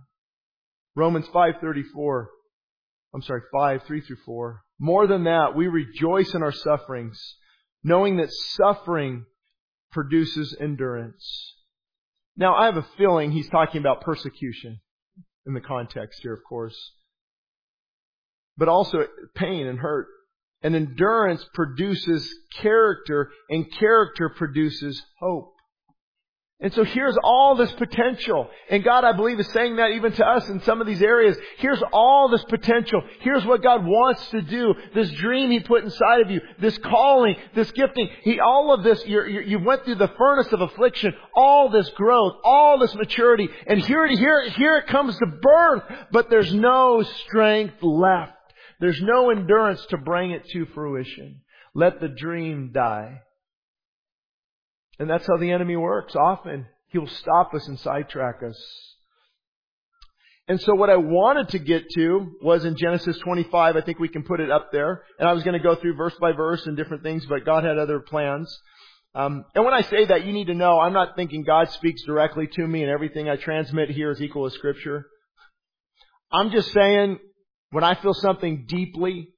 Romans 0.97 1.27
5:34. 1.29 2.27
I'm 3.15 3.23
sorry, 3.23 3.43
5, 3.53 3.83
3 3.85 4.01
through 4.01 4.17
4. 4.25 4.63
More 4.79 5.07
than 5.07 5.25
that, 5.25 5.55
we 5.55 5.69
rejoice 5.69 6.35
in 6.35 6.43
our 6.43 6.53
sufferings, 6.53 7.37
knowing 7.85 8.17
that 8.17 8.33
suffering 8.33 9.27
produces 9.93 10.57
endurance. 10.59 11.55
Now, 12.37 12.55
I 12.55 12.67
have 12.67 12.77
a 12.77 12.87
feeling 12.97 13.31
he's 13.31 13.49
talking 13.49 13.81
about 13.81 14.01
persecution 14.01 14.81
in 15.47 15.55
the 15.55 15.61
context 15.61 16.21
here, 16.23 16.33
of 16.33 16.41
course, 16.49 16.93
but 18.57 18.69
also 18.69 19.07
pain 19.35 19.67
and 19.67 19.79
hurt. 19.79 20.09
And 20.65 20.77
endurance 20.77 21.45
produces 21.55 22.33
character, 22.55 23.31
and 23.51 23.67
character 23.81 24.29
produces 24.29 25.03
hope. 25.19 25.55
And 26.63 26.73
so 26.75 26.85
here's 26.85 27.17
all 27.25 27.57
this 27.57 27.73
potential. 27.73 28.49
And 28.71 28.85
God, 28.85 29.03
I 29.03 29.11
believe, 29.13 29.41
is 29.41 29.49
saying 29.49 29.77
that 29.77 29.91
even 29.91 30.13
to 30.13 30.25
us 30.25 30.49
in 30.49 30.63
some 30.63 30.81
of 30.81 30.87
these 30.87 31.03
areas. 31.03 31.37
Here's 31.59 31.83
all 31.93 32.29
this 32.29 32.45
potential. 32.45 33.03
Here's 33.19 33.45
what 33.45 33.65
God 33.65 33.85
wants 33.85 34.25
to 34.31 34.43
do. 34.43 34.73
This 34.95 35.11
dream 35.11 35.51
He 35.51 35.59
put 35.59 35.83
inside 35.83 36.21
of 36.21 36.31
you. 36.31 36.41
This 36.61 36.79
calling, 36.79 37.35
this 37.57 37.73
gifting. 37.73 38.09
He, 38.23 38.39
all 38.39 38.73
of 38.73 38.85
this, 38.85 39.05
you're, 39.07 39.29
you 39.29 39.59
went 39.59 39.85
through 39.85 39.97
the 39.97 40.13
furnace 40.17 40.53
of 40.53 40.61
affliction. 40.61 41.13
All 41.35 41.69
this 41.69 41.89
growth, 41.97 42.35
all 42.45 42.79
this 42.79 42.95
maturity. 42.95 43.49
And 43.67 43.85
here, 43.85 44.07
here, 44.07 44.49
here 44.51 44.77
it 44.77 44.87
comes 44.87 45.19
to 45.19 45.27
birth. 45.27 45.83
But 46.13 46.31
there's 46.31 46.55
no 46.55 47.03
strength 47.27 47.83
left. 47.83 48.35
There's 48.79 49.03
no 49.03 49.31
endurance 49.31 49.85
to 49.87 49.97
bring 49.97 50.31
it 50.31 50.49
to 50.51 50.67
fruition. 50.67 51.41
Let 51.75 52.01
the 52.01 52.09
dream 52.09 52.71
die. 52.73 53.23
And 54.99 55.09
that's 55.09 55.27
how 55.27 55.37
the 55.37 55.51
enemy 55.51 55.77
works. 55.77 56.15
Often 56.15 56.67
he'll 56.89 57.07
stop 57.07 57.55
us 57.55 57.67
and 57.69 57.79
sidetrack 57.79 58.43
us. 58.43 58.59
And 60.49 60.61
so 60.61 60.75
what 60.75 60.91
I 60.91 60.97
wanted 60.97 61.51
to 61.51 61.59
get 61.59 61.89
to 61.95 62.33
was 62.43 62.65
in 62.65 62.77
Genesis 62.77 63.17
25. 63.19 63.77
I 63.77 63.81
think 63.81 63.99
we 63.99 64.09
can 64.09 64.25
put 64.25 64.41
it 64.41 64.51
up 64.51 64.71
there. 64.73 65.03
And 65.19 65.29
I 65.29 65.33
was 65.33 65.45
going 65.45 65.57
to 65.57 65.63
go 65.63 65.77
through 65.77 65.95
verse 65.95 66.15
by 66.21 66.33
verse 66.33 66.67
and 66.67 66.77
different 66.77 67.03
things, 67.03 67.25
but 67.27 67.45
God 67.45 67.65
had 67.65 67.79
other 67.79 68.01
plans. 68.01 68.55
Um, 69.15 69.45
and 69.55 69.65
when 69.65 69.75
I 69.75 69.83
say 69.83 70.07
that, 70.07 70.25
you 70.25 70.33
need 70.33 70.47
to 70.47 70.55
know 70.55 70.81
I'm 70.81 70.93
not 70.93 71.17
thinking 71.17 71.45
God 71.45 71.71
speaks 71.71 72.03
directly 72.05 72.49
to 72.49 72.67
me 72.67 72.83
and 72.83 72.91
everything 72.91 73.29
I 73.29 73.37
transmit 73.37 73.91
here 73.91 74.11
is 74.11 74.21
equal 74.21 74.49
to 74.49 74.55
Scripture. 74.55 75.07
I'm 76.33 76.51
just 76.51 76.73
saying, 76.73 77.19
when 77.71 77.85
I 77.85 77.95
feel 77.95 78.15
something 78.15 78.65
deeply 78.67 79.29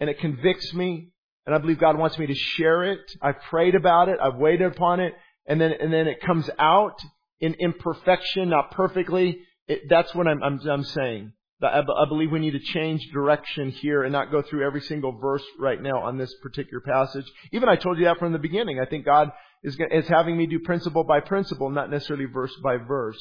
and 0.00 0.10
it 0.10 0.18
convicts 0.18 0.72
me, 0.74 1.11
and 1.46 1.54
I 1.54 1.58
believe 1.58 1.78
God 1.78 1.98
wants 1.98 2.18
me 2.18 2.26
to 2.26 2.34
share 2.34 2.84
it, 2.84 3.00
I've 3.20 3.40
prayed 3.50 3.74
about 3.74 4.08
it, 4.08 4.18
I've 4.22 4.36
waited 4.36 4.72
upon 4.72 5.00
it, 5.00 5.14
and 5.46 5.60
then, 5.60 5.72
and 5.72 5.92
then 5.92 6.06
it 6.06 6.20
comes 6.20 6.48
out 6.58 6.98
in 7.40 7.54
imperfection, 7.54 8.50
not 8.50 8.70
perfectly, 8.70 9.40
it, 9.66 9.82
that's 9.88 10.14
what 10.14 10.28
I'm, 10.28 10.42
I'm, 10.42 10.60
I'm 10.68 10.84
saying. 10.84 11.32
I, 11.62 11.80
I 11.80 12.08
believe 12.08 12.30
we 12.30 12.38
need 12.38 12.52
to 12.52 12.72
change 12.72 13.08
direction 13.12 13.70
here 13.70 14.02
and 14.02 14.12
not 14.12 14.30
go 14.30 14.42
through 14.42 14.66
every 14.66 14.80
single 14.80 15.12
verse 15.12 15.44
right 15.58 15.80
now 15.80 16.02
on 16.02 16.18
this 16.18 16.34
particular 16.42 16.80
passage. 16.80 17.26
Even 17.52 17.68
I 17.68 17.76
told 17.76 17.98
you 17.98 18.04
that 18.04 18.18
from 18.18 18.32
the 18.32 18.38
beginning. 18.38 18.80
I 18.80 18.86
think 18.88 19.04
God 19.04 19.30
is, 19.62 19.76
is 19.90 20.08
having 20.08 20.36
me 20.36 20.46
do 20.46 20.60
principle 20.60 21.04
by 21.04 21.20
principle, 21.20 21.70
not 21.70 21.90
necessarily 21.90 22.26
verse 22.26 22.54
by 22.62 22.76
verse. 22.76 23.20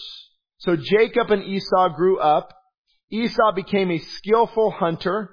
So 0.57 0.75
Jacob 0.75 1.31
and 1.31 1.43
Esau 1.43 1.89
grew 1.89 2.19
up. 2.19 2.53
Esau 3.09 3.51
became 3.55 3.91
a 3.91 3.97
skillful 3.97 4.71
hunter, 4.71 5.31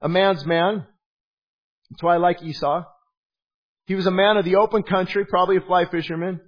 a 0.00 0.08
man's 0.08 0.44
man. 0.46 0.86
That's 1.90 2.02
why 2.02 2.14
I 2.14 2.18
like 2.18 2.42
Esau. 2.42 2.84
He 3.86 3.94
was 3.94 4.06
a 4.06 4.10
man 4.10 4.36
of 4.36 4.44
the 4.44 4.56
open 4.56 4.82
country, 4.82 5.24
probably 5.24 5.56
a 5.56 5.60
fly 5.60 5.84
fisherman. 5.86 6.40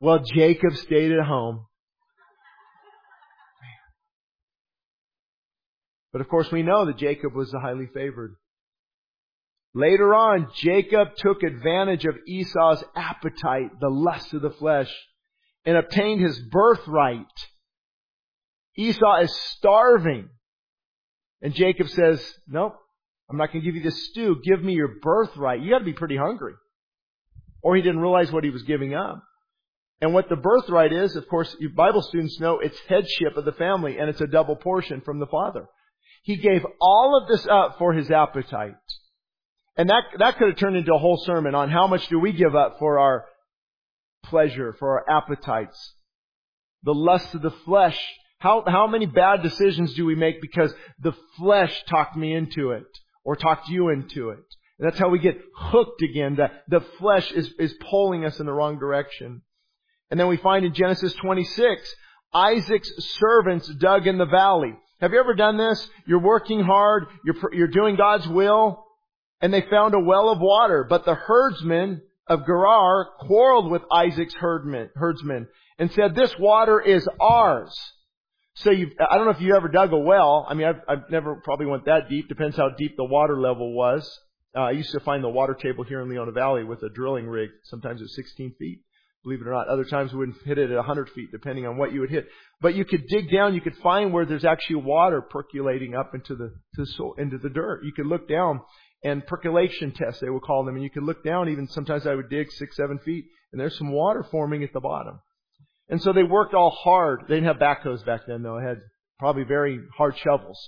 Well, 0.00 0.20
Jacob 0.34 0.76
stayed 0.76 1.12
at 1.12 1.24
home. 1.24 1.66
But 6.12 6.20
of 6.20 6.28
course 6.28 6.50
we 6.50 6.62
know 6.62 6.86
that 6.86 6.98
Jacob 6.98 7.34
was 7.34 7.52
highly 7.52 7.88
favored. 7.92 8.36
Later 9.74 10.14
on, 10.14 10.48
Jacob 10.54 11.08
took 11.18 11.42
advantage 11.42 12.06
of 12.06 12.14
Esau's 12.26 12.82
appetite, 12.94 13.78
the 13.80 13.90
lust 13.90 14.32
of 14.32 14.40
the 14.40 14.50
flesh, 14.50 14.90
and 15.66 15.76
obtained 15.76 16.22
his 16.22 16.38
birthright. 16.50 17.26
Esau 18.78 19.20
is 19.20 19.36
starving. 19.56 20.30
And 21.42 21.54
Jacob 21.54 21.88
says, 21.88 22.26
nope, 22.48 22.76
I'm 23.28 23.36
not 23.36 23.52
going 23.52 23.62
to 23.62 23.66
give 23.66 23.76
you 23.76 23.82
this 23.82 24.06
stew. 24.06 24.40
Give 24.44 24.62
me 24.62 24.74
your 24.74 24.96
birthright. 25.02 25.60
You 25.60 25.70
got 25.70 25.80
to 25.80 25.84
be 25.84 25.92
pretty 25.92 26.16
hungry. 26.16 26.54
Or 27.62 27.74
he 27.74 27.82
didn't 27.82 28.00
realize 28.00 28.30
what 28.30 28.44
he 28.44 28.50
was 28.50 28.62
giving 28.62 28.94
up. 28.94 29.22
And 30.00 30.12
what 30.12 30.28
the 30.28 30.36
birthright 30.36 30.92
is, 30.92 31.16
of 31.16 31.26
course, 31.28 31.56
Bible 31.74 32.02
students 32.02 32.38
know 32.38 32.60
it's 32.60 32.78
headship 32.86 33.36
of 33.36 33.44
the 33.44 33.52
family 33.52 33.98
and 33.98 34.08
it's 34.08 34.20
a 34.20 34.26
double 34.26 34.54
portion 34.54 35.00
from 35.00 35.18
the 35.18 35.26
father. 35.26 35.66
He 36.22 36.36
gave 36.36 36.64
all 36.80 37.20
of 37.20 37.28
this 37.28 37.46
up 37.50 37.78
for 37.78 37.94
his 37.94 38.10
appetite. 38.10 38.74
And 39.76 39.88
that, 39.88 40.04
that 40.18 40.38
could 40.38 40.48
have 40.48 40.58
turned 40.58 40.76
into 40.76 40.94
a 40.94 40.98
whole 40.98 41.22
sermon 41.24 41.54
on 41.54 41.70
how 41.70 41.86
much 41.86 42.06
do 42.08 42.18
we 42.18 42.32
give 42.32 42.54
up 42.54 42.78
for 42.78 42.98
our 42.98 43.24
pleasure, 44.24 44.74
for 44.78 44.98
our 44.98 45.18
appetites. 45.18 45.94
The 46.82 46.94
lust 46.94 47.34
of 47.34 47.42
the 47.42 47.50
flesh. 47.50 47.98
How, 48.38 48.64
how 48.66 48.86
many 48.86 49.06
bad 49.06 49.42
decisions 49.42 49.94
do 49.94 50.04
we 50.04 50.14
make 50.14 50.42
because 50.42 50.72
the 51.00 51.14
flesh 51.38 51.74
talked 51.88 52.16
me 52.16 52.34
into 52.34 52.72
it 52.72 52.86
or 53.26 53.36
talked 53.36 53.68
you 53.68 53.90
into 53.90 54.30
it? 54.30 54.44
And 54.78 54.86
that's 54.86 54.98
how 54.98 55.08
we 55.08 55.18
get 55.18 55.38
hooked 55.54 56.00
again. 56.02 56.36
The, 56.36 56.50
the 56.68 56.84
flesh 56.98 57.30
is, 57.32 57.50
is 57.58 57.74
pulling 57.90 58.24
us 58.24 58.40
in 58.40 58.46
the 58.46 58.52
wrong 58.52 58.78
direction. 58.78 59.42
And 60.10 60.18
then 60.18 60.28
we 60.28 60.38
find 60.38 60.64
in 60.64 60.72
Genesis 60.72 61.12
26, 61.14 61.94
Isaac's 62.32 62.90
servants 63.18 63.68
dug 63.68 64.06
in 64.06 64.16
the 64.16 64.26
valley. 64.26 64.74
Have 65.00 65.12
you 65.12 65.20
ever 65.20 65.34
done 65.34 65.58
this? 65.58 65.86
You're 66.06 66.20
working 66.20 66.60
hard, 66.60 67.04
you're, 67.24 67.36
you're 67.52 67.68
doing 67.68 67.96
God's 67.96 68.26
will, 68.26 68.84
and 69.42 69.52
they 69.52 69.62
found 69.62 69.94
a 69.94 70.00
well 70.00 70.30
of 70.30 70.38
water, 70.40 70.86
but 70.88 71.04
the 71.04 71.14
herdsmen 71.14 72.00
of 72.26 72.46
Gerar 72.46 73.08
quarreled 73.20 73.70
with 73.70 73.82
Isaac's 73.92 74.34
herdmen, 74.34 74.88
herdsmen 74.94 75.48
and 75.78 75.92
said, 75.92 76.14
this 76.14 76.34
water 76.38 76.80
is 76.80 77.06
ours. 77.20 77.74
So 78.56 78.70
you, 78.70 78.90
I 78.98 79.16
don't 79.16 79.26
know 79.26 79.32
if 79.32 79.40
you 79.40 79.54
ever 79.54 79.68
dug 79.68 79.92
a 79.92 79.98
well. 79.98 80.46
I 80.48 80.54
mean, 80.54 80.66
I've, 80.66 80.80
I've 80.88 81.10
never 81.10 81.36
probably 81.36 81.66
went 81.66 81.84
that 81.86 82.08
deep. 82.08 82.28
Depends 82.28 82.56
how 82.56 82.70
deep 82.70 82.96
the 82.96 83.04
water 83.04 83.38
level 83.40 83.74
was. 83.74 84.20
Uh, 84.56 84.60
I 84.60 84.70
used 84.70 84.92
to 84.92 85.00
find 85.00 85.22
the 85.22 85.28
water 85.28 85.54
table 85.54 85.84
here 85.84 86.00
in 86.00 86.08
Leona 86.08 86.32
Valley 86.32 86.64
with 86.64 86.82
a 86.82 86.88
drilling 86.88 87.26
rig. 87.26 87.50
Sometimes 87.64 88.00
it 88.00 88.04
was 88.04 88.16
16 88.16 88.54
feet 88.58 88.80
believe 89.26 89.40
it 89.40 89.48
or 89.48 89.52
not. 89.52 89.66
Other 89.68 89.84
times 89.84 90.12
we 90.12 90.20
wouldn't 90.20 90.40
hit 90.44 90.56
it 90.56 90.70
at 90.70 90.76
100 90.76 91.10
feet, 91.10 91.32
depending 91.32 91.66
on 91.66 91.76
what 91.76 91.92
you 91.92 92.00
would 92.00 92.10
hit. 92.10 92.28
But 92.60 92.76
you 92.76 92.84
could 92.84 93.08
dig 93.08 93.30
down, 93.30 93.54
you 93.54 93.60
could 93.60 93.76
find 93.78 94.12
where 94.12 94.24
there's 94.24 94.44
actually 94.44 94.76
water 94.76 95.20
percolating 95.20 95.96
up 95.96 96.14
into 96.14 96.36
the, 96.36 96.54
to 96.76 96.86
soil, 96.86 97.14
into 97.18 97.36
the 97.36 97.48
dirt. 97.48 97.84
You 97.84 97.92
could 97.92 98.06
look 98.06 98.28
down 98.28 98.60
and 99.02 99.26
percolation 99.26 99.92
tests, 99.92 100.20
they 100.20 100.30
would 100.30 100.42
call 100.42 100.64
them, 100.64 100.76
and 100.76 100.84
you 100.84 100.90
could 100.90 101.02
look 101.02 101.24
down, 101.24 101.48
even 101.48 101.66
sometimes 101.66 102.06
I 102.06 102.14
would 102.14 102.30
dig 102.30 102.50
six, 102.52 102.76
seven 102.76 102.98
feet, 103.00 103.26
and 103.52 103.60
there's 103.60 103.76
some 103.76 103.90
water 103.90 104.24
forming 104.30 104.62
at 104.62 104.72
the 104.72 104.80
bottom. 104.80 105.20
And 105.88 106.02
so 106.02 106.12
they 106.12 106.22
worked 106.22 106.54
all 106.54 106.70
hard. 106.70 107.22
They 107.28 107.36
didn't 107.36 107.46
have 107.46 107.56
backhoes 107.56 108.04
back 108.04 108.22
then 108.26 108.42
though. 108.42 108.58
They 108.58 108.66
had 108.66 108.80
probably 109.18 109.44
very 109.44 109.80
hard 109.96 110.16
shovels. 110.18 110.58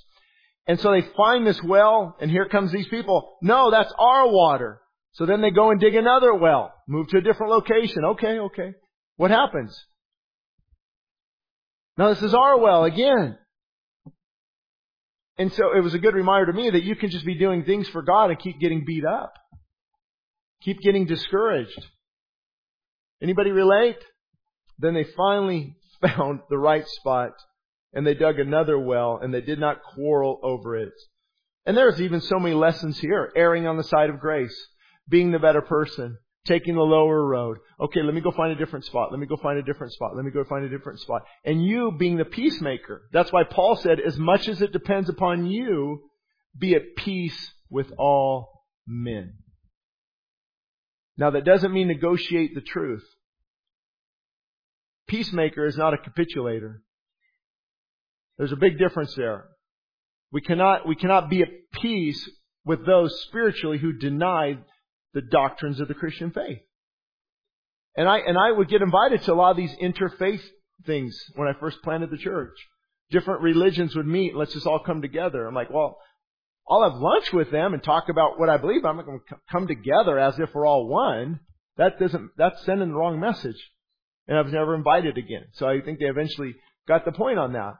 And 0.66 0.78
so 0.78 0.92
they 0.92 1.02
find 1.16 1.46
this 1.46 1.62
well, 1.62 2.16
and 2.20 2.30
here 2.30 2.46
comes 2.46 2.70
these 2.70 2.88
people. 2.88 3.38
No, 3.42 3.70
that's 3.70 3.92
our 3.98 4.28
water. 4.28 4.80
So 5.12 5.26
then 5.26 5.40
they 5.40 5.50
go 5.50 5.70
and 5.70 5.80
dig 5.80 5.94
another 5.94 6.34
well, 6.34 6.72
move 6.86 7.08
to 7.08 7.18
a 7.18 7.22
different 7.22 7.52
location. 7.52 8.04
Okay, 8.04 8.38
okay. 8.38 8.74
What 9.16 9.30
happens? 9.30 9.76
Now 11.96 12.10
this 12.10 12.22
is 12.22 12.34
our 12.34 12.58
well 12.58 12.84
again. 12.84 13.38
And 15.38 15.52
so 15.52 15.76
it 15.76 15.80
was 15.80 15.94
a 15.94 15.98
good 15.98 16.14
reminder 16.14 16.46
to 16.46 16.52
me 16.52 16.70
that 16.70 16.82
you 16.82 16.96
can 16.96 17.10
just 17.10 17.24
be 17.24 17.36
doing 17.36 17.64
things 17.64 17.88
for 17.88 18.02
God 18.02 18.30
and 18.30 18.38
keep 18.38 18.60
getting 18.60 18.84
beat 18.84 19.04
up. 19.04 19.32
Keep 20.62 20.80
getting 20.80 21.06
discouraged. 21.06 21.86
Anybody 23.22 23.50
relate? 23.50 23.98
Then 24.78 24.94
they 24.94 25.04
finally 25.04 25.76
found 26.00 26.40
the 26.48 26.58
right 26.58 26.86
spot 26.86 27.32
and 27.92 28.06
they 28.06 28.14
dug 28.14 28.38
another 28.38 28.78
well 28.78 29.18
and 29.22 29.32
they 29.32 29.40
did 29.40 29.58
not 29.58 29.82
quarrel 29.82 30.40
over 30.42 30.76
it. 30.76 30.94
And 31.66 31.76
there's 31.76 32.00
even 32.00 32.20
so 32.20 32.38
many 32.38 32.54
lessons 32.54 32.98
here. 32.98 33.30
Erring 33.36 33.66
on 33.66 33.76
the 33.76 33.84
side 33.84 34.10
of 34.10 34.20
grace 34.20 34.56
being 35.08 35.32
the 35.32 35.38
better 35.38 35.62
person, 35.62 36.18
taking 36.46 36.74
the 36.74 36.82
lower 36.82 37.24
road. 37.24 37.58
Okay, 37.80 38.02
let 38.02 38.14
me 38.14 38.20
go 38.20 38.30
find 38.30 38.52
a 38.52 38.56
different 38.56 38.84
spot. 38.84 39.10
Let 39.10 39.20
me 39.20 39.26
go 39.26 39.36
find 39.36 39.58
a 39.58 39.62
different 39.62 39.92
spot. 39.92 40.14
Let 40.16 40.24
me 40.24 40.30
go 40.30 40.44
find 40.44 40.64
a 40.64 40.68
different 40.68 41.00
spot. 41.00 41.22
And 41.44 41.64
you 41.64 41.92
being 41.92 42.16
the 42.16 42.24
peacemaker. 42.24 43.02
That's 43.12 43.32
why 43.32 43.44
Paul 43.44 43.76
said, 43.76 44.00
as 44.00 44.18
much 44.18 44.48
as 44.48 44.62
it 44.62 44.72
depends 44.72 45.08
upon 45.08 45.46
you, 45.46 46.10
be 46.58 46.74
at 46.74 46.96
peace 46.96 47.52
with 47.70 47.90
all 47.98 48.64
men. 48.86 49.34
Now 51.16 51.30
that 51.30 51.44
doesn't 51.44 51.72
mean 51.72 51.88
negotiate 51.88 52.54
the 52.54 52.60
truth. 52.60 53.04
Peacemaker 55.08 55.66
is 55.66 55.76
not 55.76 55.94
a 55.94 55.98
capitulator. 55.98 56.82
There's 58.36 58.52
a 58.52 58.56
big 58.56 58.78
difference 58.78 59.14
there. 59.14 59.46
We 60.30 60.40
cannot, 60.40 60.86
we 60.86 60.94
cannot 60.94 61.30
be 61.30 61.42
at 61.42 61.48
peace 61.72 62.28
with 62.64 62.86
those 62.86 63.22
spiritually 63.22 63.78
who 63.78 63.92
deny 63.92 64.58
the 65.14 65.22
doctrines 65.22 65.80
of 65.80 65.88
the 65.88 65.94
Christian 65.94 66.30
faith. 66.30 66.58
And 67.96 68.08
I, 68.08 68.18
and 68.18 68.36
I 68.38 68.52
would 68.52 68.68
get 68.68 68.82
invited 68.82 69.22
to 69.22 69.32
a 69.32 69.34
lot 69.34 69.50
of 69.50 69.56
these 69.56 69.74
interfaith 69.82 70.42
things 70.86 71.18
when 71.34 71.48
I 71.48 71.58
first 71.58 71.82
planted 71.82 72.10
the 72.10 72.18
church. 72.18 72.54
Different 73.10 73.40
religions 73.40 73.96
would 73.96 74.06
meet, 74.06 74.36
let's 74.36 74.52
just 74.52 74.66
all 74.66 74.78
come 74.78 75.00
together. 75.00 75.46
I'm 75.46 75.54
like, 75.54 75.70
well, 75.70 75.98
I'll 76.68 76.88
have 76.88 77.00
lunch 77.00 77.32
with 77.32 77.50
them 77.50 77.72
and 77.72 77.82
talk 77.82 78.10
about 78.10 78.38
what 78.38 78.50
I 78.50 78.58
believe. 78.58 78.84
I'm 78.84 78.96
not 78.96 79.06
going 79.06 79.20
to 79.30 79.36
come 79.50 79.66
together 79.66 80.18
as 80.18 80.38
if 80.38 80.54
we're 80.54 80.66
all 80.66 80.86
one. 80.86 81.40
That 81.78 81.98
doesn't, 81.98 82.32
that's 82.36 82.62
sending 82.64 82.88
the 82.88 82.94
wrong 82.94 83.18
message. 83.18 83.56
And 84.28 84.36
I 84.38 84.42
was 84.42 84.52
never 84.52 84.74
invited 84.74 85.18
again. 85.18 85.46
So 85.54 85.66
I 85.66 85.80
think 85.80 85.98
they 85.98 86.06
eventually 86.06 86.54
got 86.86 87.04
the 87.04 87.12
point 87.12 87.38
on 87.38 87.54
that. 87.54 87.74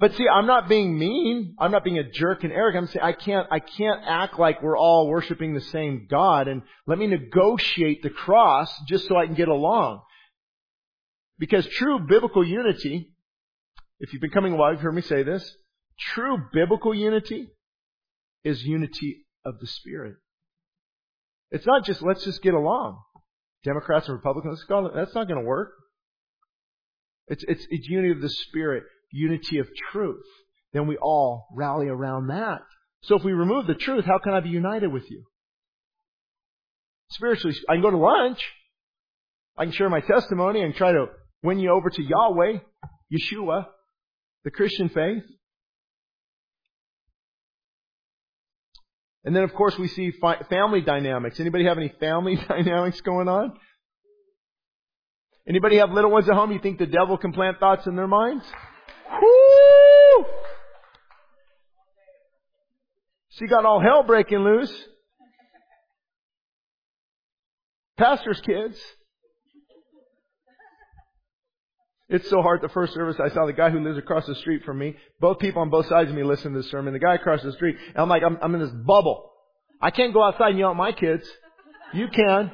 But 0.00 0.14
see, 0.14 0.26
I'm 0.28 0.46
not 0.46 0.68
being 0.68 0.98
mean. 0.98 1.54
I'm 1.58 1.70
not 1.70 1.84
being 1.84 1.98
a 1.98 2.10
jerk 2.10 2.44
and 2.44 2.52
arrogant. 2.52 2.84
I'm 2.84 2.92
saying 2.92 3.04
I 3.04 3.12
can't, 3.12 3.46
I 3.50 3.60
can't 3.60 4.00
act 4.04 4.38
like 4.38 4.62
we're 4.62 4.76
all 4.76 5.08
worshiping 5.08 5.54
the 5.54 5.60
same 5.60 6.06
God 6.10 6.48
and 6.48 6.62
let 6.86 6.98
me 6.98 7.06
negotiate 7.06 8.02
the 8.02 8.10
cross 8.10 8.72
just 8.88 9.08
so 9.08 9.16
I 9.16 9.26
can 9.26 9.34
get 9.34 9.48
along. 9.48 10.02
Because 11.38 11.66
true 11.66 12.00
biblical 12.00 12.46
unity, 12.46 13.12
if 14.00 14.12
you've 14.12 14.22
been 14.22 14.30
coming 14.30 14.52
a 14.52 14.56
while, 14.56 14.72
you've 14.72 14.80
heard 14.80 14.94
me 14.94 15.02
say 15.02 15.22
this, 15.22 15.48
true 15.98 16.38
biblical 16.52 16.94
unity 16.94 17.48
is 18.42 18.62
unity 18.62 19.24
of 19.44 19.58
the 19.60 19.66
Spirit. 19.66 20.16
It's 21.50 21.66
not 21.66 21.84
just, 21.84 22.02
let's 22.02 22.24
just 22.24 22.42
get 22.42 22.54
along. 22.54 23.00
Democrats 23.62 24.08
and 24.08 24.16
Republicans, 24.16 24.62
that's 24.68 25.14
not 25.14 25.28
going 25.28 25.40
to 25.40 25.46
work. 25.46 25.72
It's, 27.28 27.44
it's, 27.48 27.66
it's 27.70 27.88
unity 27.88 28.12
of 28.12 28.20
the 28.20 28.28
Spirit 28.28 28.84
unity 29.14 29.58
of 29.58 29.68
truth, 29.92 30.26
then 30.72 30.86
we 30.86 30.96
all 30.96 31.46
rally 31.54 31.88
around 31.88 32.26
that. 32.26 32.60
So 33.02 33.16
if 33.16 33.24
we 33.24 33.32
remove 33.32 33.66
the 33.66 33.74
truth, 33.74 34.04
how 34.04 34.18
can 34.18 34.34
I 34.34 34.40
be 34.40 34.48
united 34.48 34.92
with 34.92 35.08
you? 35.10 35.24
Spiritually, 37.10 37.56
I 37.68 37.74
can 37.74 37.82
go 37.82 37.90
to 37.90 37.96
lunch. 37.96 38.42
I 39.56 39.64
can 39.64 39.72
share 39.72 39.88
my 39.88 40.00
testimony 40.00 40.62
and 40.62 40.74
try 40.74 40.92
to 40.92 41.06
win 41.42 41.60
you 41.60 41.70
over 41.70 41.90
to 41.90 42.02
Yahweh, 42.02 42.58
Yeshua, 43.12 43.66
the 44.42 44.50
Christian 44.50 44.88
faith. 44.88 45.22
And 49.24 49.34
then 49.34 49.44
of 49.44 49.54
course 49.54 49.78
we 49.78 49.88
see 49.88 50.12
family 50.50 50.80
dynamics. 50.80 51.38
Anybody 51.38 51.66
have 51.66 51.78
any 51.78 51.92
family 52.00 52.36
dynamics 52.48 53.00
going 53.02 53.28
on? 53.28 53.52
Anybody 55.48 55.76
have 55.76 55.90
little 55.90 56.10
ones 56.10 56.28
at 56.28 56.34
home 56.34 56.52
you 56.52 56.58
think 56.58 56.78
the 56.78 56.86
devil 56.86 57.18
can 57.18 57.32
plant 57.32 57.60
thoughts 57.60 57.86
in 57.86 57.96
their 57.96 58.06
minds? 58.06 58.44
Whoo! 59.20 60.24
She 63.30 63.46
got 63.46 63.64
all 63.64 63.80
hell 63.80 64.04
breaking 64.04 64.38
loose. 64.38 64.72
Pastor's 67.98 68.40
kids. 68.40 68.80
It's 72.08 72.28
so 72.30 72.42
hard. 72.42 72.60
The 72.62 72.68
first 72.68 72.94
service, 72.94 73.16
I 73.18 73.28
saw 73.32 73.46
the 73.46 73.52
guy 73.52 73.70
who 73.70 73.80
lives 73.80 73.98
across 73.98 74.26
the 74.26 74.34
street 74.36 74.62
from 74.64 74.78
me. 74.78 74.96
Both 75.20 75.38
people 75.38 75.62
on 75.62 75.70
both 75.70 75.86
sides 75.86 76.10
of 76.10 76.16
me 76.16 76.22
listen 76.22 76.52
to 76.52 76.62
the 76.62 76.68
sermon. 76.68 76.92
The 76.92 76.98
guy 76.98 77.14
across 77.14 77.42
the 77.42 77.52
street, 77.52 77.76
and 77.88 77.98
I'm 77.98 78.08
like, 78.08 78.22
I'm, 78.22 78.38
I'm 78.40 78.54
in 78.54 78.60
this 78.60 78.70
bubble. 78.70 79.32
I 79.80 79.90
can't 79.90 80.14
go 80.14 80.22
outside 80.22 80.50
and 80.50 80.58
yell 80.58 80.70
at 80.70 80.76
my 80.76 80.92
kids. 80.92 81.28
You 81.92 82.08
can. 82.08 82.50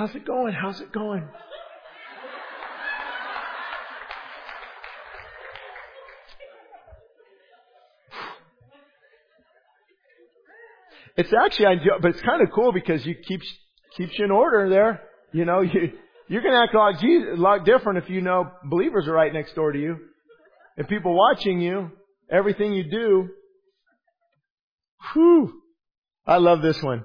How's 0.00 0.14
it 0.14 0.24
going? 0.24 0.54
How's 0.54 0.80
it 0.80 0.92
going? 0.92 1.28
It's 11.18 11.30
actually, 11.34 11.66
but 12.00 12.12
it's 12.12 12.22
kind 12.22 12.40
of 12.40 12.48
cool 12.54 12.72
because 12.72 13.04
you 13.04 13.14
keep 13.14 13.42
keeps 13.94 14.18
you 14.18 14.24
in 14.24 14.30
order 14.30 14.70
there. 14.70 15.02
You 15.34 15.44
know, 15.44 15.60
you 15.60 15.92
you're 16.28 16.40
gonna 16.40 16.64
act 16.64 16.74
like 16.74 16.98
Jesus, 16.98 17.38
a 17.38 17.38
lot 17.38 17.66
different 17.66 18.02
if 18.02 18.08
you 18.08 18.22
know 18.22 18.50
believers 18.70 19.06
are 19.06 19.12
right 19.12 19.34
next 19.34 19.54
door 19.54 19.70
to 19.70 19.78
you, 19.78 19.98
and 20.78 20.88
people 20.88 21.14
watching 21.14 21.60
you, 21.60 21.90
everything 22.32 22.72
you 22.72 22.90
do. 22.90 23.28
Whew! 25.12 25.60
I 26.26 26.38
love 26.38 26.62
this 26.62 26.82
one. 26.82 27.04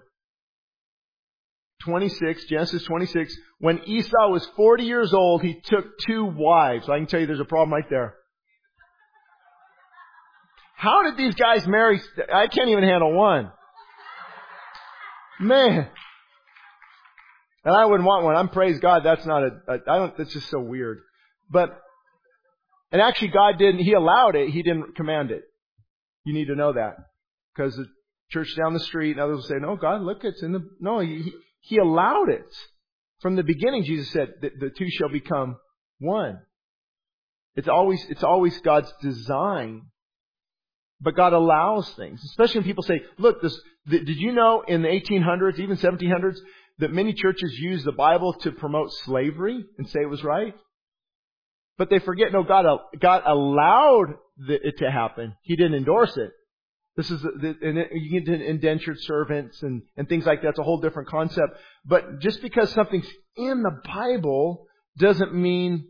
26, 1.86 2.46
Genesis 2.46 2.84
26. 2.84 3.36
When 3.60 3.80
Esau 3.86 4.30
was 4.30 4.46
40 4.56 4.84
years 4.84 5.14
old, 5.14 5.42
he 5.42 5.62
took 5.64 5.98
two 6.00 6.26
wives. 6.26 6.90
I 6.90 6.98
can 6.98 7.08
tell 7.08 7.20
you 7.20 7.28
there's 7.28 7.40
a 7.40 7.46
problem 7.46 7.74
right 7.74 7.90
there. 7.90 8.16
How 10.76 11.04
did 11.04 11.18
these 11.18 11.36
guys 11.36 11.66
marry? 11.68 12.02
I 12.34 12.48
can't 12.48 12.70
even 12.70 12.84
handle 12.84 13.14
one. 13.14 13.52
Man. 15.40 15.88
And 17.64 17.76
I 17.76 17.86
wouldn't 17.86 18.06
want 18.06 18.26
one. 18.26 18.36
I'm 18.36 18.50
praise 18.50 18.80
God. 18.80 19.04
That's 19.04 19.26
not 19.26 19.44
a, 19.44 19.50
a 19.68 19.74
I 19.90 19.98
don't, 19.98 20.18
that's 20.18 20.34
just 20.34 20.50
so 20.50 20.60
weird. 20.60 21.00
But, 21.50 21.82
and 22.92 23.02
actually 23.02 23.30
God 23.30 23.58
didn't, 23.58 23.80
He 23.80 23.94
allowed 23.94 24.36
it. 24.36 24.50
He 24.50 24.62
didn't 24.62 24.96
command 24.96 25.32
it. 25.32 25.44
You 26.26 26.34
need 26.34 26.46
to 26.48 26.56
know 26.56 26.74
that. 26.74 26.98
Because 27.56 27.76
the 27.76 27.88
church 28.30 28.56
down 28.56 28.74
the 28.74 28.80
street 28.82 29.12
and 29.12 29.22
others 29.22 29.38
will 29.38 29.44
say, 29.44 29.56
no, 29.60 29.76
God, 29.78 30.02
look, 30.02 30.24
it's 30.24 30.44
in 30.44 30.52
the, 30.52 30.70
no, 30.80 31.00
He, 31.00 31.32
he 31.68 31.78
allowed 31.78 32.30
it. 32.30 32.54
From 33.20 33.36
the 33.36 33.44
beginning, 33.44 33.84
Jesus 33.84 34.12
said 34.12 34.34
that 34.42 34.60
the 34.60 34.70
two 34.70 34.90
shall 34.90 35.10
become 35.10 35.58
one. 36.00 36.40
It's 37.56 37.68
always, 37.68 38.06
it's 38.10 38.24
always 38.24 38.60
God's 38.60 38.92
design 39.02 39.84
but 41.02 41.16
God 41.16 41.34
allows 41.34 41.90
things, 41.92 42.24
especially 42.24 42.60
when 42.60 42.68
people 42.68 42.84
say, 42.84 43.02
look, 43.18 43.42
this, 43.42 43.60
did 43.88 44.08
you 44.08 44.32
know 44.32 44.64
in 44.68 44.82
the 44.82 44.88
1800s, 44.88 45.60
even 45.60 45.78
1700s, 45.78 46.38
that 46.80 46.92
many 46.92 47.14
churches 47.14 47.54
used 47.60 47.86
the 47.86 47.92
Bible 47.92 48.34
to 48.42 48.52
promote 48.52 48.92
slavery 49.04 49.66
and 49.78 49.90
say 49.90 50.02
it 50.02 50.10
was 50.10 50.24
right? 50.24 50.56
But 51.78 51.90
they 51.90 52.00
forget, 52.00 52.32
no, 52.32 52.44
God, 52.44 52.66
uh, 52.66 52.78
God 53.00 53.24
allowed 53.26 54.16
it 54.48 54.78
to 54.80 54.90
happen. 54.90 55.36
He 55.42 55.56
didn't 55.56 55.76
endorse 55.76 56.16
it. 56.16 56.32
This 56.98 57.12
is, 57.12 57.22
the, 57.22 57.56
and 57.62 57.78
you 57.92 58.22
get 58.22 58.34
into 58.34 58.46
indentured 58.46 59.02
servants 59.02 59.62
and, 59.64 59.82
and 59.98 60.08
things 60.08 60.26
like 60.26 60.42
that. 60.42 60.50
It's 60.50 60.60
a 60.60 60.64
whole 60.64 60.80
different 60.80 61.10
concept. 61.10 61.58
But 61.86 62.20
just 62.20 62.42
because 62.42 62.72
something's 62.72 63.08
in 63.36 63.64
the 63.64 63.82
Bible 63.86 64.66
doesn't 64.98 65.34
mean 65.34 65.88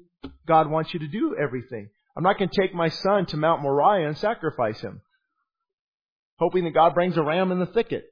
God 0.48 0.70
wants 0.70 0.94
you 0.94 1.00
to 1.02 1.08
do 1.08 1.36
everything. 1.40 1.90
I'm 2.18 2.24
not 2.24 2.40
going 2.40 2.50
to 2.50 2.62
take 2.62 2.74
my 2.74 2.90
son 2.90 3.28
to 3.28 3.38
Mount 3.38 3.62
Moriah 3.62 4.08
and 4.08 4.18
sacrifice 4.18 4.80
him, 4.80 5.02
hoping 6.40 6.64
that 6.64 6.74
God 6.74 6.96
brings 6.96 7.18
a 7.18 7.24
ram 7.24 7.52
in 7.52 7.60
the 7.60 7.66
thicket. 7.68 8.06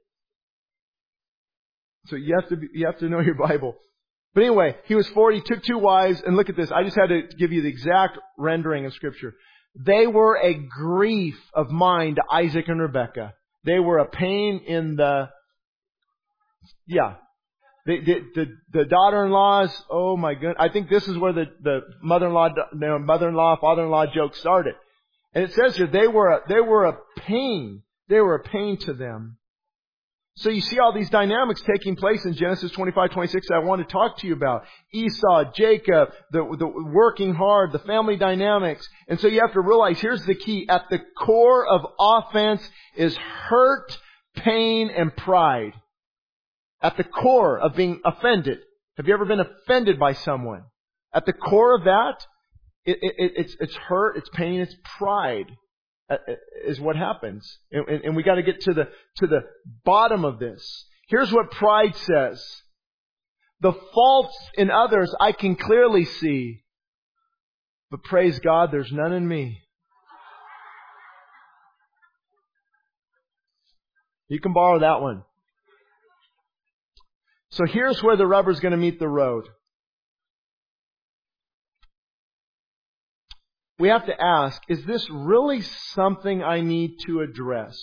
So 2.08 2.16
you 2.16 2.36
have 2.36 2.50
to 2.50 2.58
be, 2.58 2.68
you 2.74 2.86
have 2.86 3.00
to 3.00 3.10
know 3.10 3.22
your 3.22 3.36
Bible. 3.36 3.76
But 4.36 4.42
anyway, 4.44 4.76
he 4.86 4.96
was 4.96 5.08
40, 5.10 5.42
took 5.42 5.64
two 5.64 5.78
wives, 5.78 6.22
and 6.26 6.36
look 6.36 6.50
at 6.50 6.56
this. 6.56 6.72
I 6.72 6.84
just 6.84 6.98
had 6.98 7.10
to 7.10 7.22
give 7.38 7.52
you 7.52 7.62
the 7.62 7.70
exact 7.70 8.18
rendering 8.38 8.86
of 8.86 8.94
scripture. 8.94 9.36
They 9.76 10.08
were 10.08 10.38
a 10.38 10.54
grief 10.54 11.40
of 11.54 11.72
mind 11.72 12.18
to 12.18 12.24
Isaac 12.32 12.68
and 12.68 12.80
Rebekah. 12.80 13.34
They 13.64 13.80
were 13.80 14.00
a 14.00 14.06
pain 14.06 14.60
in 14.68 14.96
the, 14.96 15.30
yeah, 16.86 17.16
the, 17.86 18.00
the, 18.00 18.20
the, 18.36 18.46
the 18.72 18.86
daughter-in-laws, 18.86 19.84
oh 19.90 20.16
my 20.16 20.36
goodness. 20.36 20.58
I 20.60 20.70
think 20.70 20.90
this 20.90 21.08
is 21.08 21.18
where 21.18 21.34
the, 21.34 21.46
the 21.62 21.82
mother-in-law, 22.02 22.50
the 22.72 23.00
mother-in-law, 23.00 23.58
father-in-law 23.60 24.08
joke 24.14 24.36
started. 24.36 24.76
And 25.34 25.46
it 25.46 25.54
says 25.54 25.76
here, 25.76 25.88
they 25.88 26.08
were 26.08 26.32
a, 26.32 26.40
they 26.48 26.62
were 26.62 26.86
a 26.86 26.98
pain. 27.18 27.84
They 28.10 28.20
were 28.20 28.36
a 28.36 28.44
pain 28.44 28.78
to 28.82 28.94
them. 28.94 29.38
So 30.36 30.50
you 30.50 30.62
see 30.62 30.80
all 30.80 30.94
these 30.94 31.12
dynamics 31.12 31.62
taking 31.62 31.96
place 31.96 32.26
in 32.26 32.34
Genesis 32.34 32.72
25, 32.72 33.12
26 33.12 33.48
I 33.52 33.60
want 33.60 33.88
to 33.88 33.92
talk 33.92 34.18
to 34.20 34.28
you 34.28 34.34
about. 34.34 34.64
Esau, 34.92 35.52
Jacob, 35.54 36.10
the, 36.32 36.40
the 36.58 36.68
working 36.68 37.36
hard, 37.36 37.72
the 37.72 37.80
family 37.80 38.18
dynamics. 38.18 38.88
And 39.08 39.20
so 39.20 39.28
you 39.28 39.42
have 39.42 39.54
to 39.54 39.62
realize, 39.62 40.00
here's 40.00 40.26
the 40.26 40.34
key. 40.34 40.68
At 40.68 40.90
the 40.90 41.00
core 41.20 41.68
of 41.68 41.86
offense 42.00 42.68
is 42.96 43.16
hurt, 43.16 43.96
pain, 44.36 44.90
and 44.90 45.16
pride 45.16 45.74
at 46.84 46.98
the 46.98 47.04
core 47.04 47.58
of 47.58 47.76
being 47.76 48.02
offended. 48.06 48.60
Have 48.98 49.08
you 49.08 49.14
ever 49.14 49.26
been 49.26 49.40
offended 49.40 49.98
by 49.98 50.14
someone? 50.14 50.64
At 51.14 51.26
the 51.26 51.34
core 51.34 51.76
of 51.76 51.86
that, 51.86 52.26
it, 52.86 52.98
it, 53.02 53.32
it's, 53.38 53.56
it's 53.60 53.76
hurt, 53.76 54.18
it's 54.18 54.30
pain, 54.34 54.60
it's 54.60 54.76
pride 54.98 55.46
Uh, 56.14 56.32
uh, 56.32 56.36
is 56.68 56.80
what 56.80 56.96
happens. 56.96 57.60
And, 57.72 57.88
and, 57.88 58.04
and 58.06 58.16
we 58.16 58.24
got 58.24 58.36
to 58.36 58.44
get 58.44 58.62
to 58.62 58.74
the, 58.74 58.88
to 59.18 59.28
the 59.28 59.42
bottom 59.84 60.26
of 60.26 60.40
this. 60.40 60.86
Here's 61.08 61.32
what 61.32 61.52
pride 61.52 61.96
says. 61.96 62.46
The 63.62 63.74
faults 63.94 64.38
in 64.56 64.70
others 64.70 65.14
I 65.20 65.32
can 65.32 65.56
clearly 65.56 66.06
see. 66.06 66.64
But 67.90 68.04
praise 68.04 68.40
God, 68.40 68.72
there's 68.72 68.92
none 68.92 69.14
in 69.14 69.28
me. 69.28 69.60
You 74.30 74.40
can 74.40 74.54
borrow 74.54 74.80
that 74.80 75.02
one. 75.02 75.24
So 77.52 77.66
here's 77.66 78.02
where 78.02 78.18
the 78.18 78.26
rubber's 78.26 78.60
going 78.60 78.72
to 78.72 78.78
meet 78.78 79.00
the 79.00 79.08
road. 79.08 79.46
We 83.80 83.90
have 83.90 84.06
to 84.06 84.22
ask, 84.22 84.62
is 84.70 84.84
this 84.86 85.08
really 85.10 85.62
something 85.62 86.44
I 86.44 86.62
need 86.62 86.98
to 87.06 87.22
address? 87.22 87.78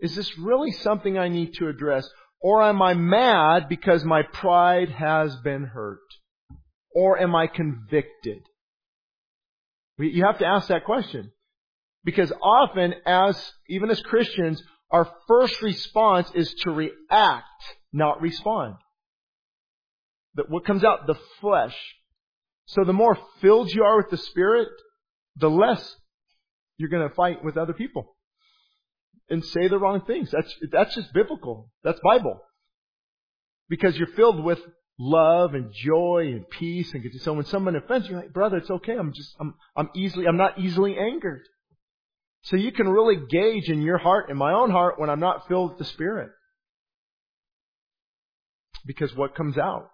Is 0.00 0.14
this 0.14 0.38
really 0.38 0.72
something 0.72 1.18
I 1.18 1.28
need 1.28 1.54
to 1.54 1.68
address? 1.68 2.08
Or 2.40 2.62
am 2.62 2.80
I 2.82 2.94
mad 2.94 3.68
because 3.68 4.04
my 4.04 4.22
pride 4.22 4.90
has 4.90 5.36
been 5.36 5.64
hurt? 5.64 6.00
Or 6.94 7.18
am 7.18 7.34
I 7.34 7.46
convicted? 7.46 8.42
You 9.98 10.24
have 10.24 10.38
to 10.38 10.46
ask 10.46 10.68
that 10.68 10.84
question. 10.84 11.32
Because 12.04 12.32
often, 12.42 12.94
as, 13.06 13.52
even 13.68 13.90
as 13.90 14.00
Christians, 14.00 14.62
our 14.90 15.08
first 15.28 15.62
response 15.62 16.30
is 16.34 16.52
to 16.62 16.70
react 16.70 17.46
not 17.92 18.20
respond. 18.20 18.76
That 20.34 20.48
what 20.48 20.64
comes 20.64 20.82
out, 20.82 21.06
the 21.06 21.18
flesh. 21.40 21.76
So 22.66 22.84
the 22.84 22.92
more 22.92 23.18
filled 23.40 23.72
you 23.72 23.84
are 23.84 23.96
with 23.96 24.10
the 24.10 24.16
Spirit, 24.16 24.68
the 25.36 25.50
less 25.50 25.96
you're 26.76 26.88
going 26.88 27.08
to 27.08 27.14
fight 27.14 27.44
with 27.44 27.56
other 27.56 27.72
people 27.72 28.16
and 29.28 29.44
say 29.44 29.68
the 29.68 29.78
wrong 29.78 30.02
things. 30.06 30.30
That's, 30.30 30.54
that's 30.70 30.94
just 30.94 31.12
biblical. 31.12 31.70
That's 31.84 32.00
Bible. 32.04 32.40
Because 33.68 33.96
you're 33.96 34.08
filled 34.08 34.42
with 34.42 34.58
love 34.98 35.54
and 35.54 35.72
joy 35.72 36.32
and 36.32 36.48
peace 36.48 36.92
and 36.92 37.02
so 37.20 37.32
when 37.32 37.46
someone 37.46 37.74
offends 37.76 38.08
you, 38.08 38.16
like, 38.16 38.32
brother, 38.32 38.58
it's 38.58 38.70
okay. 38.70 38.96
I'm 38.96 39.12
just, 39.12 39.34
I'm, 39.40 39.54
I'm 39.74 39.90
easily, 39.94 40.26
I'm 40.26 40.36
not 40.36 40.58
easily 40.58 40.96
angered. 40.98 41.42
So 42.42 42.56
you 42.56 42.72
can 42.72 42.88
really 42.88 43.16
gauge 43.30 43.68
in 43.68 43.82
your 43.82 43.98
heart, 43.98 44.28
in 44.28 44.36
my 44.36 44.52
own 44.52 44.70
heart, 44.70 44.98
when 44.98 45.08
I'm 45.08 45.20
not 45.20 45.46
filled 45.48 45.70
with 45.70 45.78
the 45.78 45.84
Spirit. 45.84 46.30
Because 48.84 49.14
what 49.14 49.36
comes 49.36 49.56
out? 49.56 49.91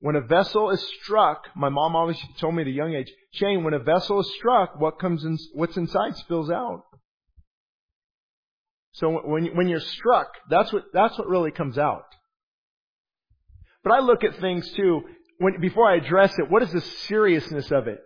When 0.00 0.14
a 0.14 0.20
vessel 0.20 0.70
is 0.70 0.80
struck, 1.02 1.48
my 1.56 1.68
mom 1.68 1.96
always 1.96 2.18
told 2.38 2.54
me 2.54 2.62
at 2.62 2.68
a 2.68 2.72
young 2.72 2.94
age, 2.94 3.10
Shane, 3.32 3.64
when 3.64 3.74
a 3.74 3.80
vessel 3.80 4.20
is 4.20 4.32
struck, 4.36 4.80
what 4.80 5.00
comes 5.00 5.24
in, 5.24 5.36
what's 5.54 5.76
inside 5.76 6.16
spills 6.16 6.50
out. 6.50 6.84
So 8.92 9.20
when, 9.24 9.56
when 9.56 9.68
you're 9.68 9.80
struck, 9.80 10.28
that's 10.48 10.72
what, 10.72 10.84
that's 10.92 11.18
what 11.18 11.28
really 11.28 11.50
comes 11.50 11.78
out. 11.78 12.04
But 13.82 13.92
I 13.92 14.00
look 14.00 14.22
at 14.22 14.38
things 14.40 14.70
too, 14.72 15.02
when, 15.38 15.60
before 15.60 15.88
I 15.88 15.96
address 15.96 16.36
it, 16.38 16.50
what 16.50 16.62
is 16.62 16.72
the 16.72 16.80
seriousness 16.80 17.70
of 17.70 17.88
it? 17.88 18.00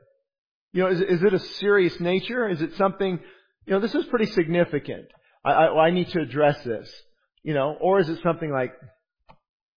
You 0.72 0.82
know, 0.82 0.88
is, 0.88 1.00
is 1.00 1.22
it 1.22 1.34
a 1.34 1.38
serious 1.38 1.98
nature? 2.00 2.48
Is 2.48 2.62
it 2.62 2.74
something, 2.76 3.20
you 3.66 3.72
know, 3.72 3.80
this 3.80 3.94
is 3.94 4.06
pretty 4.06 4.26
significant. 4.32 5.06
I, 5.44 5.52
I, 5.52 5.86
I 5.86 5.90
need 5.90 6.08
to 6.10 6.20
address 6.20 6.62
this. 6.64 6.90
You 7.42 7.54
know, 7.54 7.76
or 7.80 8.00
is 8.00 8.08
it 8.08 8.20
something 8.22 8.50
like, 8.50 8.72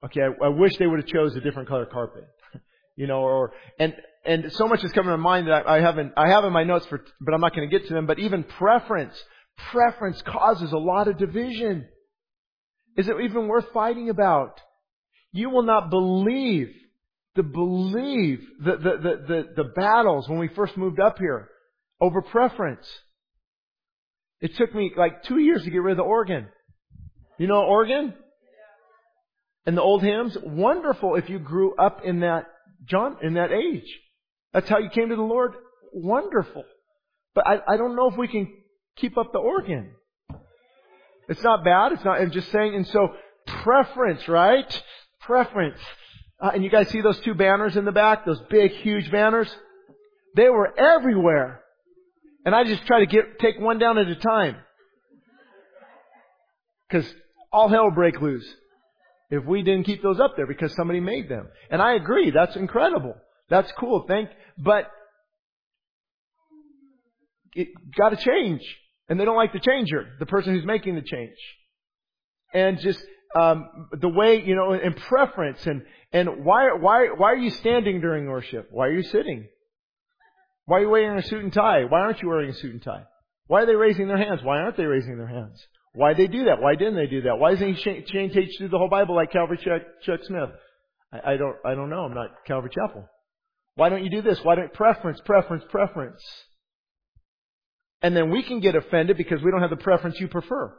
Okay, 0.05 0.21
I, 0.21 0.47
I 0.47 0.49
wish 0.49 0.73
they 0.79 0.87
would 0.87 1.01
have 1.01 1.09
chose 1.09 1.35
a 1.37 1.41
different 1.41 1.69
color 1.69 1.87
carpet. 1.87 2.29
you 2.97 3.07
know, 3.07 3.21
or, 3.21 3.53
and, 3.79 3.95
and 4.25 4.53
so 4.53 4.67
much 4.67 4.85
is 4.85 4.93
coming 4.93 5.11
to 5.11 5.19
mind 5.19 5.49
that 5.49 5.67
I, 5.67 5.79
I 5.79 5.81
haven't, 5.81 6.13
I 6.17 6.29
have 6.29 6.45
in 6.45 6.53
my 6.53 6.65
notes 6.65 6.87
for, 6.87 7.03
but 7.21 7.35
I'm 7.35 7.41
not 7.41 7.55
going 7.55 7.69
to 7.69 7.79
get 7.79 7.89
to 7.89 7.95
them, 7.95 8.07
but 8.07 8.19
even 8.19 8.45
preference, 8.45 9.15
preference 9.71 10.21
causes 10.23 10.73
a 10.73 10.79
lot 10.79 11.09
of 11.09 11.19
division. 11.19 11.87
Is 12.97 13.09
it 13.09 13.15
even 13.23 13.49
worth 13.49 13.67
fighting 13.73 14.11
about? 14.11 14.61
You 15.33 15.51
will 15.51 15.63
not 15.65 15.91
believe 15.91 16.71
the 17.35 17.43
believe 17.43 18.41
the, 18.61 18.77
the, 18.77 18.77
the, 18.77 19.25
the, 19.27 19.63
the 19.63 19.69
battles 19.75 20.29
when 20.29 20.39
we 20.39 20.49
first 20.49 20.77
moved 20.77 21.01
up 21.01 21.19
here 21.19 21.49
over 22.01 22.23
preference. 22.23 22.87
It 24.41 24.55
took 24.57 24.75
me 24.75 24.93
like 24.97 25.25
two 25.25 25.39
years 25.39 25.65
to 25.65 25.71
get 25.71 25.83
rid 25.83 25.93
of 25.93 25.97
the 25.97 26.05
organ. 26.05 26.47
You 27.39 27.49
know 27.49 27.63
organ? 27.63 28.15
And 29.67 29.77
the 29.77 29.83
old 29.83 30.03
hymns? 30.03 30.37
Wonderful 30.43 31.15
if 31.17 31.31
you 31.31 31.39
grew 31.39 31.75
up 31.77 32.03
in 32.05 32.21
that 32.21 32.47
John 32.85 33.17
in 33.23 33.35
that 33.35 33.51
age. 33.51 33.89
That's 34.53 34.69
how 34.69 34.79
you 34.79 34.91
came 34.91 35.09
to 35.09 35.17
the 35.17 35.23
Lord. 35.23 35.55
Wonderful. 35.93 36.65
But 37.35 37.47
I, 37.47 37.61
I 37.67 37.77
don't 37.77 37.97
know 37.97 38.09
if 38.11 38.17
we 38.17 38.29
can 38.29 38.53
keep 38.97 39.17
up 39.17 39.33
the 39.33 39.39
organ. 39.39 39.93
It's 41.29 41.43
not 41.43 41.65
bad. 41.65 41.93
It's 41.93 42.05
not, 42.05 42.21
I'm 42.21 42.31
just 42.31 42.51
saying, 42.53 42.75
and 42.75 42.87
so 42.87 43.15
preference, 43.47 44.29
right? 44.29 44.83
Preference. 45.21 45.79
Uh, 46.41 46.51
and 46.53 46.63
you 46.63 46.71
guys 46.71 46.89
see 46.91 47.01
those 47.01 47.19
two 47.21 47.35
banners 47.35 47.77
in 47.77 47.87
the 47.87 47.93
back? 47.93 48.27
Those 48.27 48.41
big, 48.51 48.73
huge 48.73 49.11
banners? 49.11 49.53
They 50.37 50.51
were 50.51 50.79
everywhere. 50.79 51.63
And 52.45 52.55
I 52.55 52.65
just 52.65 52.87
try 52.87 53.01
to 53.01 53.07
get, 53.07 53.39
take 53.39 53.59
one 53.59 53.79
down 53.79 53.97
at 53.97 54.09
a 54.09 54.17
time. 54.17 54.57
Cause 56.91 57.13
all 57.51 57.69
hell 57.69 57.91
break 57.91 58.21
loose 58.21 58.47
if 59.35 59.45
we 59.45 59.63
didn't 59.63 59.85
keep 59.85 60.03
those 60.03 60.21
up 60.21 60.37
there 60.37 60.47
because 60.47 60.75
somebody 60.75 61.01
made 61.01 61.29
them. 61.29 61.49
And 61.71 61.83
I 61.83 61.95
agree, 61.95 62.31
that's 62.31 62.57
incredible. 62.57 63.15
That's 63.49 63.71
cool. 63.79 64.05
Thank, 64.09 64.31
but 64.59 64.91
it 67.55 67.69
got 67.97 68.11
to 68.11 68.17
change. 68.17 68.63
And 69.09 69.21
they 69.21 69.25
don't 69.25 69.37
like 69.37 69.53
the 69.53 69.61
changer, 69.61 70.13
the 70.19 70.27
person 70.27 70.55
who's 70.55 70.65
making 70.65 70.95
the 70.95 71.03
change. 71.03 71.37
And 72.55 72.79
just, 72.79 73.01
um, 73.37 73.89
the 74.01 74.09
way, 74.09 74.43
you 74.43 74.55
know, 74.55 74.73
and 74.73 74.97
preference 74.97 75.67
and, 75.67 75.83
and 76.13 76.45
why, 76.45 76.73
why, 76.79 77.09
why 77.17 77.33
are 77.33 77.37
you 77.37 77.51
standing 77.51 78.01
during 78.01 78.27
worship? 78.27 78.69
Why 78.71 78.87
are 78.87 78.93
you 78.93 79.03
sitting? 79.03 79.49
Why 80.67 80.79
are 80.79 80.83
you 80.83 80.89
wearing 80.89 81.19
a 81.19 81.23
suit 81.23 81.43
and 81.43 81.53
tie? 81.53 81.85
Why 81.85 82.01
aren't 82.01 82.23
you 82.23 82.29
wearing 82.29 82.51
a 82.51 82.55
suit 82.55 82.73
and 82.73 82.83
tie? 82.83 83.05
Why 83.47 83.63
are 83.63 83.67
they 83.67 83.75
raising 83.75 84.09
their 84.09 84.17
hands? 84.17 84.41
Why 84.43 84.59
aren't 84.59 84.77
they 84.77 84.87
raising 84.87 85.19
their 85.19 85.27
hands? 85.27 85.63
Why 85.95 86.13
they 86.13 86.27
do 86.27 86.47
that? 86.47 86.61
Why 86.61 86.75
didn't 86.75 86.97
they 86.97 87.07
do 87.07 87.23
that? 87.23 87.39
Why 87.39 87.53
doesn't 87.53 87.75
he 87.75 88.03
change 88.03 88.35
page 88.35 88.51
through 88.59 88.69
the 88.69 88.79
whole 88.79 88.89
Bible 88.89 89.15
like 89.15 89.31
Calvary 89.31 89.59
Chuck, 89.59 89.83
Chuck 90.03 90.21
Smith? 90.25 90.51
I, 91.13 91.33
I 91.33 91.37
don't, 91.37 91.57
I 91.65 91.75
don't 91.75 91.89
know. 91.89 92.01
I'm 92.01 92.15
not 92.15 92.31
Calvary 92.47 92.71
Chapel. 92.75 93.09
Why 93.77 93.91
don't 93.91 94.03
you 94.03 94.11
do 94.11 94.21
this? 94.21 94.41
Why 94.43 94.57
don't 94.57 94.73
preference, 94.73 95.21
preference, 95.25 95.63
preference? 95.71 96.21
And 98.03 98.17
then 98.17 98.31
we 98.31 98.43
can 98.43 98.59
get 98.59 98.75
offended 98.75 99.17
because 99.17 99.41
we 99.43 99.53
don't 99.53 99.61
have 99.61 99.71
the 99.71 99.77
preference 99.77 100.19
you 100.19 100.27
prefer. 100.27 100.77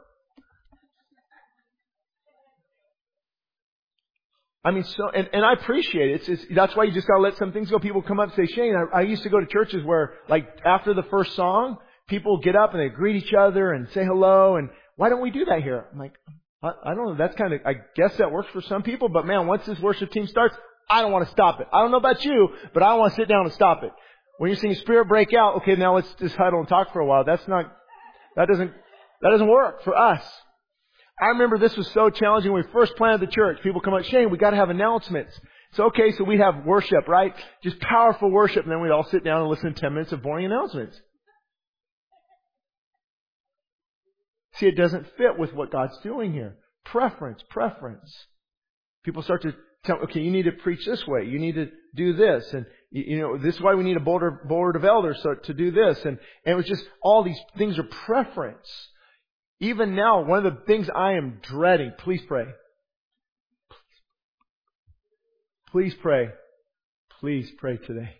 I 4.62 4.70
mean, 4.70 4.84
so, 4.84 5.08
and, 5.08 5.30
and 5.32 5.44
I 5.44 5.54
appreciate 5.54 6.10
it. 6.10 6.14
It's, 6.20 6.28
it's, 6.28 6.44
that's 6.54 6.76
why 6.76 6.84
you 6.84 6.92
just 6.92 7.06
gotta 7.06 7.22
let 7.22 7.36
some 7.38 7.52
things 7.52 7.70
go. 7.70 7.78
People 7.78 8.02
come 8.02 8.20
up 8.20 8.36
and 8.36 8.48
say, 8.48 8.52
Shane, 8.52 8.74
I, 8.74 8.98
I 8.98 9.00
used 9.02 9.22
to 9.22 9.30
go 9.30 9.40
to 9.40 9.46
churches 9.46 9.82
where, 9.82 10.14
like, 10.28 10.46
after 10.64 10.92
the 10.92 11.04
first 11.04 11.34
song, 11.36 11.78
people 12.06 12.38
get 12.38 12.54
up 12.54 12.74
and 12.74 12.80
they 12.80 12.88
greet 12.88 13.16
each 13.16 13.32
other 13.32 13.72
and 13.72 13.88
say 13.90 14.04
hello 14.04 14.56
and 14.56 14.68
why 14.96 15.08
don't 15.08 15.20
we 15.20 15.30
do 15.30 15.44
that 15.46 15.62
here? 15.62 15.86
I'm 15.92 15.98
like, 15.98 16.14
I, 16.62 16.70
I 16.84 16.94
don't 16.94 17.06
know. 17.06 17.14
That's 17.16 17.36
kind 17.36 17.52
of, 17.52 17.60
I 17.64 17.74
guess 17.94 18.16
that 18.16 18.32
works 18.32 18.48
for 18.52 18.62
some 18.62 18.82
people, 18.82 19.08
but 19.08 19.26
man, 19.26 19.46
once 19.46 19.64
this 19.66 19.78
worship 19.80 20.10
team 20.10 20.26
starts, 20.26 20.56
I 20.88 21.02
don't 21.02 21.12
want 21.12 21.24
to 21.26 21.30
stop 21.30 21.60
it. 21.60 21.66
I 21.72 21.82
don't 21.82 21.90
know 21.90 21.96
about 21.98 22.24
you, 22.24 22.48
but 22.72 22.82
I 22.82 22.94
want 22.94 23.12
to 23.14 23.20
sit 23.20 23.28
down 23.28 23.44
and 23.44 23.52
stop 23.52 23.82
it. 23.82 23.90
When 24.38 24.50
you're 24.50 24.58
seeing 24.58 24.74
Spirit 24.74 25.08
break 25.08 25.32
out, 25.32 25.56
okay, 25.56 25.76
now 25.76 25.94
let's 25.94 26.12
just 26.18 26.36
huddle 26.36 26.60
and 26.60 26.68
talk 26.68 26.92
for 26.92 27.00
a 27.00 27.06
while. 27.06 27.24
That's 27.24 27.46
not, 27.48 27.72
that 28.36 28.48
doesn't, 28.48 28.72
that 29.22 29.30
doesn't 29.30 29.48
work 29.48 29.82
for 29.82 29.96
us. 29.96 30.22
I 31.20 31.28
remember 31.28 31.58
this 31.58 31.76
was 31.76 31.90
so 31.92 32.10
challenging 32.10 32.52
when 32.52 32.62
we 32.62 32.72
first 32.72 32.94
planted 32.96 33.26
the 33.26 33.32
church. 33.32 33.62
People 33.62 33.80
come 33.80 33.94
up, 33.94 34.04
Shane, 34.04 34.30
we 34.30 34.36
gotta 34.36 34.56
have 34.56 34.68
announcements. 34.68 35.38
So 35.72 35.84
okay, 35.84 36.12
so 36.12 36.24
we 36.24 36.38
have 36.38 36.64
worship, 36.64 37.08
right? 37.08 37.34
Just 37.62 37.80
powerful 37.80 38.30
worship, 38.30 38.64
and 38.64 38.72
then 38.72 38.82
we'd 38.82 38.90
all 38.90 39.04
sit 39.04 39.24
down 39.24 39.40
and 39.40 39.50
listen 39.50 39.74
to 39.74 39.80
10 39.80 39.94
minutes 39.94 40.12
of 40.12 40.22
boring 40.22 40.44
announcements. 40.44 41.00
See, 44.58 44.66
it 44.66 44.76
doesn't 44.76 45.06
fit 45.16 45.38
with 45.38 45.52
what 45.52 45.70
God's 45.70 45.98
doing 46.02 46.32
here. 46.32 46.56
Preference, 46.84 47.42
preference. 47.50 48.10
People 49.04 49.22
start 49.22 49.42
to 49.42 49.54
tell, 49.84 49.96
okay, 50.04 50.20
you 50.20 50.30
need 50.30 50.44
to 50.44 50.52
preach 50.52 50.84
this 50.86 51.06
way. 51.06 51.24
You 51.24 51.38
need 51.38 51.56
to 51.56 51.68
do 51.94 52.14
this. 52.14 52.52
And, 52.52 52.66
you 52.90 53.18
know, 53.18 53.38
this 53.38 53.56
is 53.56 53.60
why 53.60 53.74
we 53.74 53.84
need 53.84 53.96
a 53.96 54.00
board, 54.00 54.48
board 54.48 54.76
of 54.76 54.84
elders 54.84 55.18
so, 55.22 55.34
to 55.34 55.54
do 55.54 55.70
this. 55.70 55.98
And, 56.04 56.18
and 56.44 56.52
it 56.52 56.54
was 56.54 56.66
just 56.66 56.84
all 57.02 57.22
these 57.22 57.38
things 57.58 57.78
are 57.78 57.88
preference. 58.06 58.68
Even 59.60 59.94
now, 59.94 60.22
one 60.22 60.44
of 60.44 60.54
the 60.54 60.60
things 60.66 60.88
I 60.94 61.12
am 61.12 61.38
dreading, 61.42 61.92
please 61.98 62.22
pray. 62.26 62.46
Please 65.70 65.94
pray. 66.00 66.30
Please 67.20 67.50
pray 67.58 67.76
today. 67.76 68.10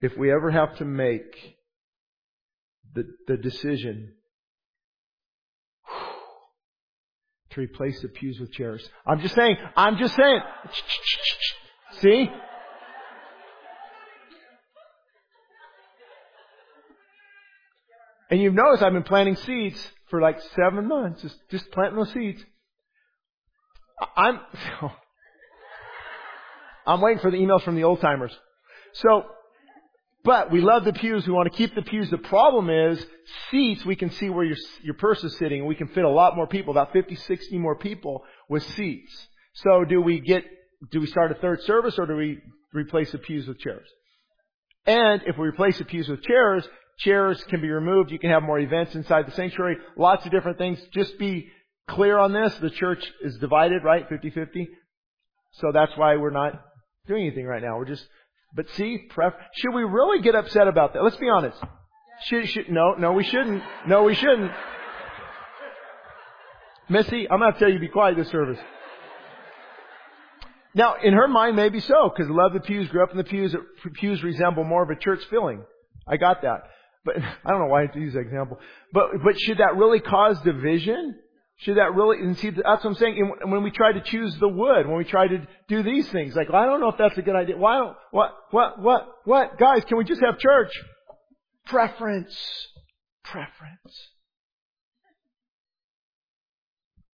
If 0.00 0.16
we 0.16 0.32
ever 0.32 0.50
have 0.50 0.76
to 0.78 0.84
make 0.84 1.53
the, 2.94 3.04
the 3.26 3.36
decision 3.36 4.12
to 7.50 7.60
replace 7.60 8.00
the 8.00 8.08
pews 8.08 8.38
with 8.40 8.52
chairs. 8.52 8.86
I'm 9.06 9.20
just 9.20 9.34
saying, 9.34 9.56
I'm 9.76 9.96
just 9.96 10.14
saying. 10.16 10.40
See? 12.00 12.30
And 18.30 18.40
you've 18.40 18.54
noticed 18.54 18.82
I've 18.82 18.92
been 18.92 19.02
planting 19.04 19.36
seeds 19.36 19.78
for 20.10 20.20
like 20.20 20.40
seven 20.56 20.88
months, 20.88 21.22
just, 21.22 21.36
just 21.50 21.70
planting 21.70 21.96
those 21.96 22.12
seeds. 22.12 22.44
I'm, 24.16 24.40
I'm 26.86 27.00
waiting 27.00 27.20
for 27.20 27.30
the 27.30 27.36
emails 27.36 27.62
from 27.62 27.76
the 27.76 27.84
old 27.84 28.00
timers. 28.00 28.36
So, 28.94 29.24
but 30.24 30.50
we 30.50 30.60
love 30.60 30.84
the 30.84 30.92
pews. 30.92 31.26
We 31.26 31.32
want 31.32 31.52
to 31.52 31.56
keep 31.56 31.74
the 31.74 31.82
pews. 31.82 32.10
The 32.10 32.18
problem 32.18 32.70
is 32.70 33.04
seats. 33.50 33.84
We 33.84 33.94
can 33.94 34.10
see 34.10 34.30
where 34.30 34.44
your 34.44 34.56
your 34.82 34.94
purse 34.94 35.22
is 35.22 35.36
sitting. 35.36 35.60
And 35.60 35.68
we 35.68 35.74
can 35.74 35.88
fit 35.88 36.04
a 36.04 36.10
lot 36.10 36.34
more 36.34 36.46
people, 36.46 36.70
about 36.70 36.92
50, 36.92 37.14
60 37.14 37.58
more 37.58 37.76
people 37.76 38.24
with 38.48 38.62
seats. 38.74 39.12
So 39.54 39.84
do 39.84 40.00
we 40.00 40.20
get? 40.20 40.44
Do 40.90 41.00
we 41.00 41.06
start 41.06 41.30
a 41.30 41.34
third 41.34 41.62
service 41.62 41.98
or 41.98 42.06
do 42.06 42.16
we 42.16 42.38
replace 42.72 43.12
the 43.12 43.18
pews 43.18 43.46
with 43.46 43.58
chairs? 43.58 43.86
And 44.86 45.22
if 45.26 45.38
we 45.38 45.46
replace 45.46 45.78
the 45.78 45.84
pews 45.84 46.08
with 46.08 46.22
chairs, 46.22 46.66
chairs 46.98 47.42
can 47.44 47.60
be 47.60 47.70
removed. 47.70 48.10
You 48.10 48.18
can 48.18 48.30
have 48.30 48.42
more 48.42 48.58
events 48.58 48.94
inside 48.94 49.26
the 49.26 49.32
sanctuary. 49.32 49.76
Lots 49.96 50.24
of 50.24 50.32
different 50.32 50.58
things. 50.58 50.78
Just 50.92 51.18
be 51.18 51.48
clear 51.88 52.18
on 52.18 52.32
this. 52.32 52.54
The 52.56 52.70
church 52.70 53.04
is 53.22 53.36
divided, 53.38 53.84
right? 53.84 54.08
50-50. 54.08 54.66
So 55.52 55.70
that's 55.72 55.92
why 55.96 56.16
we're 56.16 56.30
not 56.30 56.62
doing 57.06 57.26
anything 57.26 57.46
right 57.46 57.62
now. 57.62 57.78
We're 57.78 57.86
just 57.86 58.06
but 58.54 58.68
see, 58.70 58.98
pref- 59.10 59.34
should 59.54 59.74
we 59.74 59.82
really 59.82 60.22
get 60.22 60.34
upset 60.34 60.68
about 60.68 60.94
that? 60.94 61.02
Let's 61.02 61.16
be 61.16 61.28
honest. 61.28 61.58
Should, 62.26 62.48
should, 62.48 62.68
no, 62.70 62.94
no, 62.94 63.12
we 63.12 63.24
shouldn't. 63.24 63.62
No, 63.86 64.04
we 64.04 64.14
shouldn't. 64.14 64.52
Missy, 66.88 67.28
I'm 67.28 67.40
going 67.40 67.52
to 67.52 67.58
tell 67.58 67.68
you 67.68 67.74
to 67.74 67.80
be 67.80 67.88
quiet 67.88 68.16
this 68.16 68.28
service. 68.28 68.58
Now, 70.74 70.96
in 71.02 71.14
her 71.14 71.28
mind, 71.28 71.56
maybe 71.56 71.80
so, 71.80 72.10
because 72.14 72.30
love 72.30 72.52
the 72.52 72.60
pews, 72.60 72.88
grew 72.88 73.02
up 73.02 73.10
in 73.10 73.16
the 73.16 73.24
pews. 73.24 73.54
Pews 73.94 74.22
resemble 74.22 74.64
more 74.64 74.82
of 74.82 74.90
a 74.90 74.96
church 74.96 75.20
feeling. 75.30 75.62
I 76.06 76.16
got 76.16 76.42
that. 76.42 76.64
But 77.04 77.16
I 77.44 77.50
don't 77.50 77.60
know 77.60 77.66
why 77.66 77.80
I 77.80 77.82
have 77.86 77.94
to 77.94 78.00
use 78.00 78.14
that 78.14 78.20
example. 78.20 78.58
But, 78.92 79.06
but 79.24 79.38
should 79.40 79.58
that 79.58 79.76
really 79.76 80.00
cause 80.00 80.40
division? 80.42 81.16
Should 81.58 81.76
that 81.76 81.94
really, 81.94 82.18
and 82.18 82.36
see, 82.36 82.50
that's 82.50 82.84
what 82.84 82.84
I'm 82.84 82.94
saying. 82.94 83.32
When 83.44 83.62
we 83.62 83.70
try 83.70 83.92
to 83.92 84.00
choose 84.00 84.36
the 84.38 84.48
wood, 84.48 84.86
when 84.86 84.96
we 84.96 85.04
try 85.04 85.28
to 85.28 85.46
do 85.68 85.82
these 85.82 86.08
things, 86.08 86.34
like, 86.34 86.48
well, 86.50 86.60
I 86.60 86.66
don't 86.66 86.80
know 86.80 86.88
if 86.88 86.98
that's 86.98 87.16
a 87.16 87.22
good 87.22 87.36
idea. 87.36 87.56
Why 87.56 87.76
don't, 87.76 87.96
what, 88.10 88.32
what, 88.50 88.80
what, 88.80 89.06
what? 89.24 89.58
Guys, 89.58 89.84
can 89.84 89.96
we 89.96 90.04
just 90.04 90.20
have 90.20 90.38
church? 90.38 90.72
Preference. 91.66 92.36
Preference. 93.22 94.08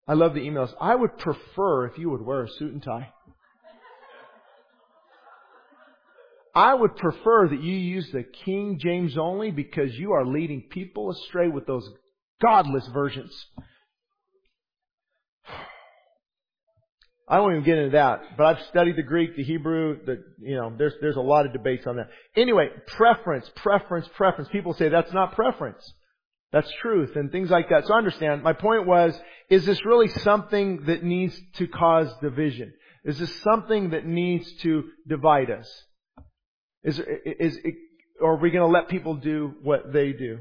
I 0.09 0.14
love 0.14 0.34
the 0.34 0.41
emails. 0.41 0.72
I 0.80 0.95
would 0.95 1.18
prefer 1.18 1.86
if 1.86 1.99
you 1.99 2.11
would 2.11 2.22
wear 2.22 2.43
a 2.43 2.49
suit 2.49 2.72
and 2.72 2.82
tie. 2.82 3.12
I 6.53 6.74
would 6.74 6.97
prefer 6.97 7.47
that 7.47 7.62
you 7.62 7.76
use 7.76 8.11
the 8.11 8.24
King 8.24 8.78
James 8.80 9.16
only 9.16 9.53
because 9.53 9.95
you 9.95 10.12
are 10.12 10.26
leading 10.26 10.62
people 10.62 11.11
astray 11.11 11.49
with 11.49 11.66
those 11.66 11.88
godless 12.43 12.88
versions. 12.88 13.32
I 17.31 17.39
won't 17.39 17.53
even 17.53 17.64
get 17.64 17.78
into 17.78 17.93
that, 17.93 18.37
but 18.37 18.45
I've 18.45 18.62
studied 18.66 18.97
the 18.97 19.05
Greek, 19.05 19.37
the 19.37 19.45
Hebrew, 19.45 20.05
the, 20.05 20.24
you 20.41 20.57
know, 20.57 20.74
there's, 20.76 20.95
there's 21.01 21.16
a 21.16 21.20
lot 21.20 21.47
of 21.47 21.53
debates 21.53 21.87
on 21.87 21.97
that. 21.97 22.09
Anyway, 22.35 22.70
preference, 22.89 23.49
preference, 23.55 24.09
preference. 24.16 24.49
People 24.51 24.74
say 24.74 24.89
that's 24.89 25.12
not 25.12 25.37
preference. 25.37 25.95
That's 26.53 26.68
truth 26.83 27.14
and 27.14 27.31
things 27.31 27.49
like 27.49 27.68
that. 27.68 27.87
So 27.87 27.95
I 27.95 27.99
understand. 27.99 28.43
My 28.43 28.53
point 28.53 28.85
was, 28.85 29.16
is 29.49 29.64
this 29.64 29.85
really 29.87 30.09
something 30.09 30.87
that 30.87 31.05
needs 31.05 31.41
to 31.55 31.68
cause 31.68 32.12
division? 32.20 32.72
Is 33.05 33.20
this 33.20 33.33
something 33.43 33.91
that 33.91 34.05
needs 34.05 34.53
to 34.62 34.87
divide 35.07 35.51
us? 35.51 35.70
Is, 36.83 36.99
is, 36.99 37.57
is 37.57 37.74
or 38.20 38.35
are 38.35 38.37
we 38.37 38.51
going 38.51 38.66
to 38.66 38.72
let 38.72 38.89
people 38.89 39.14
do 39.14 39.55
what 39.62 39.93
they 39.93 40.12
do? 40.12 40.41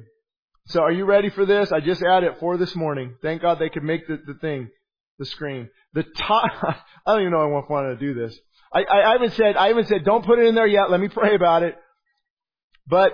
So 0.67 0.81
are 0.81 0.91
you 0.91 1.05
ready 1.05 1.29
for 1.29 1.45
this? 1.45 1.71
I 1.71 1.79
just 1.79 2.01
added 2.01 2.31
it 2.31 2.39
for 2.39 2.57
this 2.57 2.75
morning. 2.75 3.15
Thank 3.21 3.41
God 3.43 3.59
they 3.59 3.69
could 3.69 3.83
make 3.83 4.07
the, 4.07 4.19
the 4.25 4.35
thing, 4.39 4.69
the 5.19 5.25
screen. 5.25 5.69
The 5.93 6.03
top, 6.03 6.45
I 6.63 7.13
don't 7.13 7.21
even 7.21 7.33
know 7.33 7.41
I 7.41 7.45
want 7.45 7.99
to 7.99 8.05
do 8.05 8.19
this. 8.19 8.35
I, 8.73 8.79
I, 8.79 9.09
I 9.09 9.11
haven't 9.11 9.33
said, 9.33 9.55
I 9.55 9.67
haven't 9.67 9.87
said, 9.87 10.03
don't 10.03 10.25
put 10.25 10.39
it 10.39 10.47
in 10.47 10.55
there 10.55 10.67
yet. 10.67 10.89
Let 10.89 10.99
me 10.99 11.09
pray 11.09 11.35
about 11.35 11.63
it. 11.63 11.75
But 12.87 13.11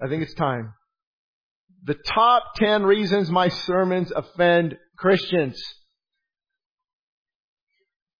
I 0.00 0.08
think 0.08 0.22
it's 0.22 0.34
time. 0.34 0.72
The 1.84 1.94
top 1.94 2.54
10 2.56 2.84
reasons 2.84 3.30
my 3.30 3.48
sermons 3.48 4.12
offend 4.14 4.78
Christians. 4.96 5.60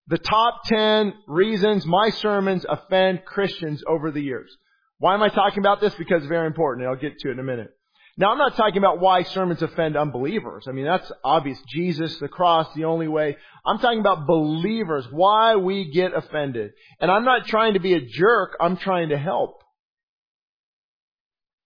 The 0.09 0.19
top 0.19 0.63
10 0.67 1.15
reasons 1.29 1.87
my 1.87 2.11
sermons 2.11 2.67
offend 2.69 3.25
Christians 3.25 3.83
over 3.87 4.11
the 4.11 4.21
years. 4.21 4.55
Why 4.99 5.15
am 5.15 5.23
I 5.23 5.29
talking 5.29 5.61
about 5.61 5.81
this? 5.81 5.95
Because 5.95 6.23
it's 6.23 6.29
very 6.29 6.47
important. 6.47 6.85
and 6.85 6.95
I'll 6.95 7.01
get 7.01 7.19
to 7.21 7.29
it 7.29 7.33
in 7.33 7.39
a 7.39 7.45
minute. 7.45 7.71
Now 8.19 8.31
I'm 8.31 8.39
not 8.39 8.57
talking 8.57 8.79
about 8.79 9.01
why 9.01 9.23
sermons 9.23 9.63
offend 9.63 9.97
unbelievers. 9.97 10.67
I 10.69 10.73
mean, 10.73 10.85
that's 10.85 11.11
obvious. 11.25 11.59
Jesus, 11.69 12.19
the 12.19 12.29
cross, 12.29 12.69
the 12.75 12.85
only 12.85 13.09
way. 13.09 13.37
I'm 13.65 13.79
talking 13.79 14.01
about 14.01 14.27
believers, 14.27 15.07
why 15.11 15.57
we 15.57 15.91
get 15.91 16.13
offended. 16.15 16.73
And 17.01 17.11
I'm 17.11 17.25
not 17.25 17.47
trying 17.47 17.75
to 17.75 17.81
be 17.81 17.95
a 17.95 18.01
jerk, 18.05 18.57
I'm 18.61 18.77
trying 18.77 19.09
to 19.11 19.19
help. 19.19 19.63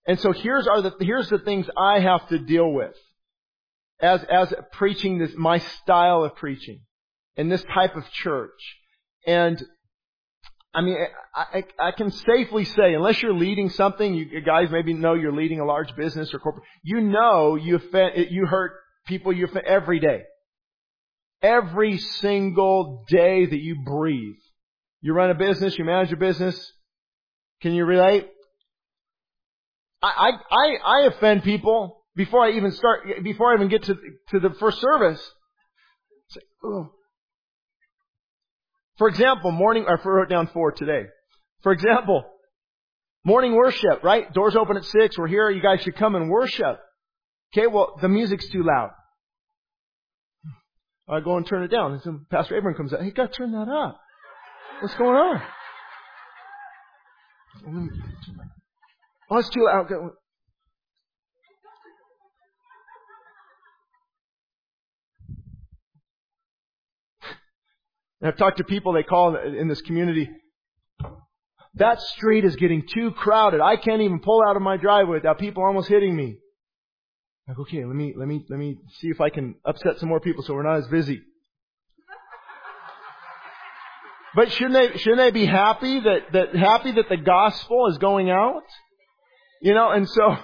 And 0.06 0.20
so 0.20 0.32
here's 0.32 0.68
are 0.68 0.82
the, 0.82 0.94
here's 1.00 1.28
the 1.28 1.38
things 1.38 1.66
I 1.76 1.98
have 1.98 2.28
to 2.28 2.38
deal 2.38 2.70
with 2.70 2.94
as, 4.00 4.22
as 4.30 4.54
preaching 4.72 5.18
this, 5.18 5.32
my 5.36 5.58
style 5.58 6.22
of 6.22 6.36
preaching 6.36 6.80
in 7.36 7.48
this 7.48 7.64
type 7.74 7.96
of 7.96 8.08
church. 8.12 8.60
And 9.26 9.60
I 10.76 10.82
mean, 10.82 10.98
I, 11.34 11.58
I, 11.58 11.88
I, 11.88 11.90
can 11.92 12.10
safely 12.10 12.64
say, 12.64 12.92
unless 12.92 13.22
you're 13.22 13.32
leading 13.32 13.70
something, 13.70 14.12
you 14.12 14.42
guys 14.42 14.68
maybe 14.70 14.92
know 14.92 15.14
you're 15.14 15.34
leading 15.34 15.58
a 15.58 15.64
large 15.64 15.96
business 15.96 16.34
or 16.34 16.38
corporate, 16.38 16.66
you 16.82 17.00
know 17.00 17.54
you 17.54 17.76
offend, 17.76 18.26
you 18.30 18.44
hurt 18.44 18.72
people 19.06 19.32
you 19.32 19.46
offend 19.46 19.64
every 19.66 20.00
day. 20.00 20.24
Every 21.40 21.96
single 21.96 23.06
day 23.08 23.46
that 23.46 23.58
you 23.58 23.84
breathe. 23.86 24.36
You 25.00 25.14
run 25.14 25.30
a 25.30 25.34
business, 25.34 25.78
you 25.78 25.84
manage 25.86 26.12
a 26.12 26.16
business. 26.16 26.72
Can 27.62 27.72
you 27.72 27.86
relate? 27.86 28.28
I, 30.02 30.32
I, 30.50 30.76
I 30.84 31.06
offend 31.06 31.42
people 31.42 32.04
before 32.14 32.44
I 32.44 32.50
even 32.50 32.72
start, 32.72 33.00
before 33.22 33.52
I 33.52 33.54
even 33.54 33.68
get 33.68 33.84
to, 33.84 33.96
to 34.30 34.40
the 34.40 34.50
first 34.60 34.78
service. 34.82 35.22
Say, 36.28 36.40
oh, 36.64 36.90
for 38.98 39.08
example, 39.08 39.50
morning, 39.50 39.86
I 39.88 39.96
wrote 40.02 40.28
down 40.28 40.48
four 40.48 40.72
today. 40.72 41.04
For 41.62 41.72
example, 41.72 42.24
morning 43.24 43.54
worship, 43.54 44.02
right? 44.02 44.32
Doors 44.32 44.56
open 44.56 44.76
at 44.76 44.84
six. 44.84 45.18
We're 45.18 45.26
here. 45.26 45.50
You 45.50 45.62
guys 45.62 45.82
should 45.82 45.96
come 45.96 46.14
and 46.14 46.30
worship. 46.30 46.78
Okay, 47.54 47.66
well, 47.66 47.98
the 48.00 48.08
music's 48.08 48.48
too 48.48 48.62
loud. 48.62 48.90
I 51.08 51.20
go 51.20 51.36
and 51.36 51.46
turn 51.46 51.62
it 51.62 51.68
down. 51.68 52.00
And 52.04 52.28
Pastor 52.28 52.56
Abram 52.56 52.74
comes 52.74 52.92
out. 52.92 53.02
Hey, 53.02 53.10
gotta 53.10 53.32
turn 53.32 53.52
that 53.52 53.68
up. 53.68 54.00
What's 54.80 54.94
going 54.94 55.16
on? 55.16 55.42
Oh, 59.30 59.38
it's 59.38 59.48
too 59.50 59.64
loud. 59.64 59.88
And 68.20 68.28
I've 68.30 68.36
talked 68.36 68.58
to 68.58 68.64
people 68.64 68.92
they 68.92 69.02
call 69.02 69.36
in 69.36 69.68
this 69.68 69.82
community, 69.82 70.28
that 71.74 72.00
street 72.00 72.44
is 72.44 72.56
getting 72.56 72.86
too 72.92 73.10
crowded. 73.10 73.60
I 73.60 73.76
can't 73.76 74.00
even 74.00 74.20
pull 74.20 74.42
out 74.46 74.56
of 74.56 74.62
my 74.62 74.76
driveway 74.76 75.18
without 75.18 75.38
people 75.38 75.62
almost 75.62 75.88
hitting 75.88 76.16
me. 76.16 76.36
Like, 77.46 77.58
okay, 77.60 77.84
let 77.84 77.94
me, 77.94 78.14
let 78.16 78.26
me, 78.26 78.44
let 78.48 78.58
me 78.58 78.78
see 78.98 79.08
if 79.08 79.20
I 79.20 79.28
can 79.30 79.54
upset 79.64 79.98
some 79.98 80.08
more 80.08 80.20
people 80.20 80.42
so 80.42 80.54
we're 80.54 80.62
not 80.62 80.78
as 80.78 80.88
busy. 80.88 81.20
But 84.34 84.52
shouldn't 84.52 84.74
they, 84.74 84.98
shouldn't 84.98 85.18
they 85.18 85.30
be 85.30 85.46
happy 85.46 86.00
that, 86.00 86.32
that, 86.32 86.56
happy 86.56 86.92
that 86.92 87.08
the 87.08 87.16
gospel 87.16 87.86
is 87.88 87.98
going 87.98 88.30
out? 88.30 88.64
You 89.62 89.74
know, 89.74 89.90
and 89.90 90.08
so, 90.08 90.36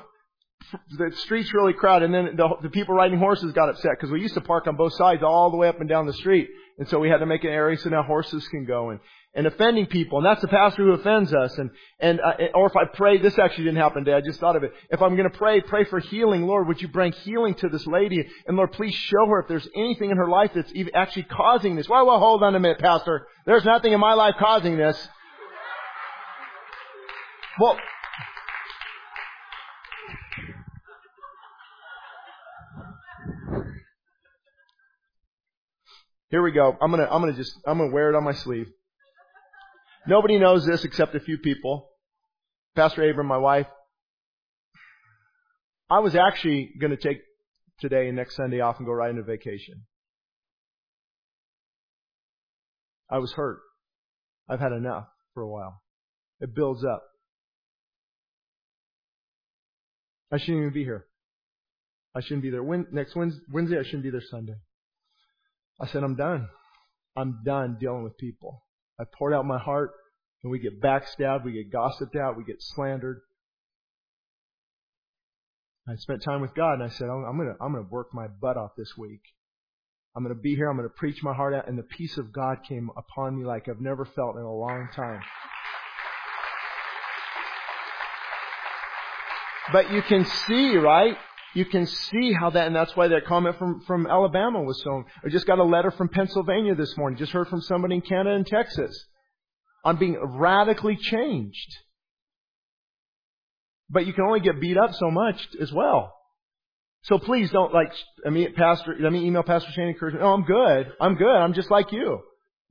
the 0.97 1.11
street's 1.17 1.53
really 1.53 1.75
crowded 1.75 2.07
and 2.07 2.15
then 2.15 2.37
the, 2.37 2.49
the 2.63 2.71
people 2.71 2.95
riding 2.95 3.19
horses 3.19 3.53
got 3.53 3.69
upset 3.69 3.93
because 3.93 4.11
we 4.11 4.21
used 4.21 4.35
to 4.35 4.41
park 4.41 4.67
on 4.67 4.77
both 4.77 4.95
sides 4.95 5.23
all 5.23 5.51
the 5.51 5.57
way 5.57 5.69
up 5.69 5.81
and 5.81 5.89
down 5.89 6.07
the 6.07 6.13
street. 6.15 6.49
And 6.83 6.89
so 6.89 6.99
we 6.99 7.09
had 7.09 7.19
to 7.19 7.27
make 7.27 7.45
an 7.45 7.51
area 7.51 7.79
so 7.79 7.91
now 7.91 8.03
horses 8.03 8.49
can 8.49 8.65
go 8.65 8.91
and, 8.91 8.99
and 9.37 9.47
offending 9.47 9.87
people. 9.87 10.19
And 10.19 10.27
that's 10.27 10.41
the 10.41 10.49
pastor 10.49 10.83
who 10.83 10.91
offends 10.95 11.33
us. 11.33 11.57
And, 11.57 11.71
and, 12.01 12.21
uh, 12.21 12.33
or 12.57 12.67
if 12.67 12.75
I 12.75 12.87
pray, 12.93 13.19
this 13.19 13.39
actually 13.39 13.67
didn't 13.67 13.79
happen 13.79 14.05
today. 14.05 14.17
I 14.17 14.21
just 14.21 14.41
thought 14.41 14.57
of 14.57 14.65
it. 14.65 14.73
If 14.91 15.01
I'm 15.01 15.15
going 15.15 15.31
to 15.31 15.39
pray, 15.39 15.61
pray 15.61 15.85
for 15.85 16.01
healing. 16.01 16.43
Lord, 16.43 16.67
would 16.67 16.83
you 16.83 16.89
bring 16.89 17.13
healing 17.13 17.55
to 17.55 17.69
this 17.69 17.87
lady? 17.87 18.27
And 18.49 18.57
Lord, 18.57 18.73
please 18.73 18.97
show 18.97 19.25
her 19.29 19.39
if 19.39 19.47
there's 19.47 19.69
anything 19.77 20.11
in 20.11 20.17
her 20.17 20.29
life 20.29 20.51
that's 20.57 20.73
even 20.75 20.93
actually 20.97 21.23
causing 21.31 21.77
this. 21.77 21.89
Well, 21.89 22.05
well, 22.05 22.19
hold 22.19 22.43
on 22.43 22.57
a 22.57 22.59
minute, 22.59 22.81
pastor. 22.81 23.29
There's 23.47 23.65
nothing 23.65 23.93
in 23.93 24.01
my 24.01 24.15
life 24.15 24.35
causing 24.41 24.77
this. 24.77 25.09
Well, 27.61 27.79
Here 36.33 36.43
we 36.43 36.51
go. 36.51 36.75
I'm 36.81 36.91
gonna, 36.91 37.07
I'm 37.11 37.21
gonna 37.21 37.35
just, 37.35 37.53
I'm 37.67 37.77
gonna 37.77 37.93
wear 37.93 38.09
it 38.09 38.17
on 38.17 38.25
my 38.25 38.33
sleeve. 38.33 38.67
Nobody 40.07 40.39
knows 40.39 40.65
this 40.65 40.83
except 40.83 41.15
a 41.15 41.21
few 41.21 41.37
people. 41.37 41.91
Pastor 42.75 43.09
Abram, 43.09 43.27
my 43.27 43.37
wife. 43.37 43.67
I 45.91 45.99
was 45.99 46.17
actually 46.17 46.71
gonna 46.81 46.97
take 46.97 47.21
today 47.81 48.09
and 48.09 48.17
next 48.17 48.35
Sunday 48.35 48.61
off 48.61 48.79
and 48.79 48.87
go 48.87 48.93
right 48.93 49.11
into 49.11 49.23
vacation. 49.23 49.85
I 53.11 53.19
was 53.19 53.33
hurt. 53.33 53.61
I've 54.49 54.59
had 54.59 54.73
enough 54.73 55.09
for 55.35 55.43
a 55.43 55.49
while. 55.49 55.83
It 56.41 56.55
builds 56.55 56.83
up. 56.83 57.05
I 60.33 60.39
shouldn't 60.39 60.61
even 60.61 60.73
be 60.73 60.83
here. 60.83 61.05
I 62.15 62.23
shouldn't 62.23 62.43
be 62.43 62.49
there. 62.49 62.63
When, 62.63 62.87
next 62.91 63.15
Wednesday, 63.15 63.79
I 63.79 63.83
shouldn't 63.83 64.03
be 64.03 64.11
there 64.11 64.23
Sunday. 64.31 64.57
I 65.83 65.87
said, 65.89 66.05
I'm 66.05 66.15
done. 66.15 66.49
I'm 67.17 67.41
done 67.45 67.77
dealing 67.81 68.05
with 68.05 68.17
people. 68.17 68.63
I 69.01 69.05
poured 69.19 69.35
out 69.35 69.45
my 69.45 69.59
heart 69.59 69.91
and 70.43 70.51
we 70.53 70.61
get 70.61 70.81
backstabbed, 70.81 71.45
we 71.45 71.53
get 71.53 71.73
gossiped 71.73 72.17
out, 72.17 72.37
we 72.37 72.45
get 72.45 72.57
slandered. 72.61 73.21
I 75.89 75.97
spent 75.97 76.23
time 76.23 76.41
with 76.41 76.55
God 76.55 76.75
and 76.75 76.85
I 76.85 76.89
said, 76.89 77.09
I'm 77.09 77.37
going 77.37 77.49
to, 77.49 77.57
I'm 77.61 77.73
going 77.73 77.85
to 77.85 77.91
work 77.91 78.09
my 78.15 78.29
butt 78.29 78.57
off 78.57 78.71
this 78.77 78.97
week. 78.97 79.23
I'm 80.15 80.23
going 80.23 80.35
to 80.35 80.41
be 80.41 80.55
here. 80.55 80.69
I'm 80.69 80.77
going 80.77 80.89
to 80.89 80.95
preach 80.95 81.23
my 81.23 81.35
heart 81.35 81.55
out. 81.55 81.69
And 81.69 81.77
the 81.77 81.83
peace 81.83 82.19
of 82.19 82.33
God 82.33 82.59
came 82.69 82.91
upon 82.97 83.37
me 83.37 83.45
like 83.45 83.69
I've 83.69 83.81
never 83.81 84.05
felt 84.05 84.37
in 84.37 84.43
a 84.43 84.55
long 84.55 84.89
time. 84.95 85.21
But 89.73 89.91
you 89.91 90.03
can 90.03 90.25
see, 90.47 90.77
right? 90.77 91.17
You 91.55 91.65
can 91.65 91.87
see 91.87 92.33
how 92.33 92.51
that, 92.51 92.67
and 92.67 92.75
that's 92.75 92.97
why 92.97 93.09
that 93.09 93.27
comment 93.27 93.59
from, 93.59 93.81
from 93.87 94.07
Alabama 94.07 94.63
was 94.63 94.83
so, 94.83 95.05
I 95.25 95.29
just 95.29 95.47
got 95.47 95.59
a 95.59 95.65
letter 95.65 95.91
from 95.91 96.09
Pennsylvania 96.09 96.75
this 96.75 96.97
morning, 96.97 97.19
just 97.19 97.33
heard 97.33 97.49
from 97.49 97.61
somebody 97.61 97.97
in 97.97 98.01
Canada 98.01 98.35
and 98.37 98.47
Texas 98.47 99.07
on 99.85 99.97
being 99.97 100.19
radically 100.23 100.97
changed. 100.97 101.77
But 103.91 104.07
you 104.07 104.13
can 104.13 104.25
only 104.25 104.41
get 104.41 104.61
beat 104.61 104.79
up 104.79 104.95
so 104.95 105.11
much 105.11 105.47
as 105.61 105.71
well. 105.73 106.15
So 107.03 107.19
please 107.19 107.51
don't 107.51 107.75
like, 107.75 107.93
I 108.25 108.31
mean, 108.31 108.55
Pastor, 108.55 108.97
let 108.99 109.13
me 109.13 109.27
email 109.27 109.43
Pastor 109.43 109.71
Shane 109.73 109.89
encouragement. 109.89 110.25
Oh, 110.25 110.33
I'm 110.33 110.45
good. 110.45 110.93
I'm 111.01 111.17
good. 111.17 111.35
I'm 111.35 111.53
just 111.53 111.71
like 111.71 111.93
you. 111.93 112.21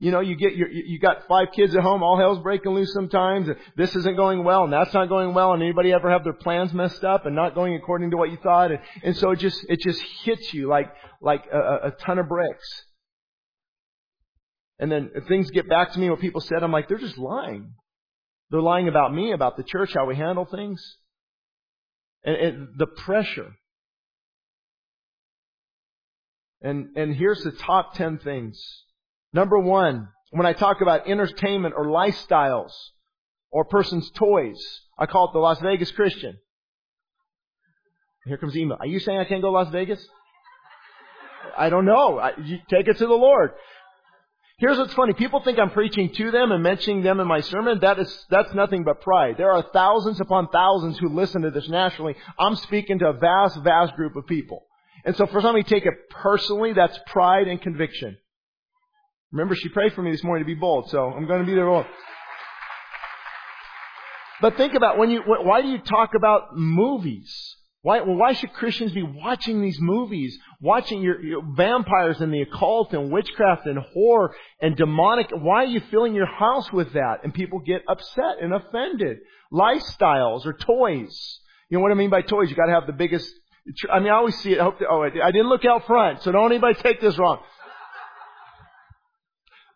You 0.02 0.10
know, 0.10 0.18
you 0.18 0.34
get 0.34 0.56
your, 0.56 0.68
you 0.68 0.98
got 0.98 1.28
five 1.28 1.52
kids 1.54 1.76
at 1.76 1.82
home, 1.82 2.02
all 2.02 2.18
hell's 2.18 2.40
breaking 2.40 2.72
loose 2.72 2.92
sometimes, 2.92 3.46
and 3.46 3.56
this 3.76 3.94
isn't 3.94 4.16
going 4.16 4.42
well, 4.42 4.64
and 4.64 4.72
that's 4.72 4.92
not 4.92 5.08
going 5.08 5.32
well, 5.32 5.52
and 5.52 5.62
anybody 5.62 5.92
ever 5.92 6.10
have 6.10 6.24
their 6.24 6.32
plans 6.32 6.72
messed 6.72 7.04
up 7.04 7.24
and 7.24 7.36
not 7.36 7.54
going 7.54 7.76
according 7.76 8.10
to 8.10 8.16
what 8.16 8.28
you 8.32 8.36
thought, 8.42 8.72
and, 8.72 8.80
and 9.04 9.16
so 9.16 9.30
it 9.30 9.38
just, 9.38 9.64
it 9.68 9.78
just 9.78 10.02
hits 10.24 10.52
you 10.52 10.66
like, 10.66 10.92
like 11.20 11.44
a, 11.52 11.86
a 11.86 11.90
ton 12.00 12.18
of 12.18 12.28
bricks. 12.28 12.66
And 14.80 14.90
then 14.90 15.12
things 15.28 15.52
get 15.52 15.68
back 15.68 15.92
to 15.92 16.00
me, 16.00 16.10
what 16.10 16.18
people 16.18 16.40
said, 16.40 16.64
I'm 16.64 16.72
like, 16.72 16.88
they're 16.88 16.98
just 16.98 17.16
lying. 17.16 17.72
They're 18.50 18.60
lying 18.60 18.88
about 18.88 19.14
me, 19.14 19.30
about 19.30 19.56
the 19.56 19.62
church, 19.62 19.94
how 19.94 20.06
we 20.06 20.16
handle 20.16 20.46
things. 20.46 20.82
And, 22.24 22.34
and 22.34 22.68
the 22.76 22.88
pressure. 22.88 23.52
And, 26.60 26.88
and 26.96 27.14
here's 27.14 27.44
the 27.44 27.52
top 27.52 27.94
10 27.94 28.18
things 28.18 28.60
Number 29.32 29.58
one, 29.58 30.08
when 30.30 30.46
I 30.46 30.52
talk 30.52 30.80
about 30.80 31.08
entertainment 31.08 31.74
or 31.76 31.86
lifestyles 31.86 32.72
or 33.50 33.64
person's 33.64 34.10
toys, 34.10 34.58
I 34.98 35.06
call 35.06 35.28
it 35.28 35.32
the 35.32 35.38
Las 35.38 35.60
Vegas 35.60 35.90
Christian. 35.90 36.38
Here 38.24 38.36
comes 38.36 38.56
email. 38.56 38.78
Are 38.78 38.86
you 38.86 39.00
saying 39.00 39.18
I 39.18 39.24
can't 39.24 39.42
go 39.42 39.48
to 39.48 39.52
Las 39.52 39.72
Vegas? 39.72 40.04
I 41.56 41.70
don't 41.70 41.84
know. 41.84 42.18
I, 42.18 42.32
take 42.70 42.88
it 42.88 42.98
to 42.98 43.06
the 43.06 43.12
Lord. 43.14 43.52
Here's 44.58 44.78
what's 44.78 44.94
funny. 44.94 45.12
People 45.12 45.42
think 45.42 45.58
I'm 45.58 45.70
preaching 45.70 46.14
to 46.14 46.30
them 46.30 46.52
and 46.52 46.62
mentioning 46.62 47.02
them 47.02 47.18
in 47.18 47.26
my 47.26 47.40
sermon. 47.40 47.80
That 47.80 47.98
is, 47.98 48.26
that's 48.30 48.54
nothing 48.54 48.84
but 48.84 49.00
pride. 49.00 49.34
There 49.36 49.50
are 49.50 49.64
thousands 49.72 50.20
upon 50.20 50.48
thousands 50.48 50.98
who 50.98 51.08
listen 51.08 51.42
to 51.42 51.50
this 51.50 51.68
nationally. 51.68 52.14
I'm 52.38 52.54
speaking 52.54 53.00
to 53.00 53.08
a 53.08 53.12
vast, 53.12 53.58
vast 53.64 53.96
group 53.96 54.14
of 54.14 54.26
people. 54.26 54.64
And 55.04 55.16
so 55.16 55.26
for 55.26 55.40
somebody 55.40 55.64
to 55.64 55.68
take 55.68 55.84
it 55.84 55.94
personally, 56.10 56.74
that's 56.74 56.96
pride 57.08 57.48
and 57.48 57.60
conviction. 57.60 58.16
Remember, 59.32 59.54
she 59.54 59.70
prayed 59.70 59.94
for 59.94 60.02
me 60.02 60.10
this 60.10 60.22
morning 60.22 60.44
to 60.44 60.46
be 60.46 60.58
bold, 60.58 60.90
so 60.90 61.06
I'm 61.06 61.26
going 61.26 61.40
to 61.40 61.46
be 61.46 61.54
there 61.54 61.66
bold. 61.66 61.86
But 64.42 64.56
think 64.56 64.74
about 64.74 64.98
when 64.98 65.10
you, 65.10 65.22
why 65.26 65.62
do 65.62 65.68
you 65.68 65.78
talk 65.78 66.10
about 66.14 66.56
movies? 66.56 67.32
Why, 67.82 68.00
well, 68.00 68.16
why 68.16 68.32
should 68.34 68.52
Christians 68.52 68.92
be 68.92 69.02
watching 69.02 69.62
these 69.62 69.78
movies? 69.80 70.38
Watching 70.60 71.02
your, 71.02 71.20
your, 71.20 71.42
vampires 71.56 72.20
and 72.20 72.32
the 72.32 72.42
occult 72.42 72.92
and 72.92 73.10
witchcraft 73.10 73.66
and 73.66 73.78
horror 73.78 74.34
and 74.60 74.76
demonic. 74.76 75.30
Why 75.32 75.62
are 75.62 75.66
you 75.66 75.80
filling 75.90 76.14
your 76.14 76.26
house 76.26 76.72
with 76.72 76.92
that? 76.92 77.24
And 77.24 77.32
people 77.34 77.58
get 77.60 77.82
upset 77.88 78.36
and 78.40 78.52
offended. 78.52 79.18
Lifestyles 79.52 80.46
or 80.46 80.52
toys. 80.52 81.40
You 81.70 81.78
know 81.78 81.82
what 81.82 81.90
I 81.90 81.94
mean 81.94 82.10
by 82.10 82.22
toys? 82.22 82.50
You 82.50 82.56
gotta 82.56 82.72
have 82.72 82.86
the 82.86 82.92
biggest, 82.92 83.28
I 83.90 83.98
mean, 83.98 84.08
I 84.08 84.16
always 84.16 84.38
see 84.38 84.52
it. 84.52 84.60
I 84.60 84.64
hope 84.64 84.76
oh, 84.88 85.02
I 85.02 85.30
didn't 85.32 85.48
look 85.48 85.64
out 85.64 85.86
front, 85.86 86.22
so 86.22 86.30
don't 86.30 86.52
anybody 86.52 86.74
take 86.74 87.00
this 87.00 87.18
wrong. 87.18 87.40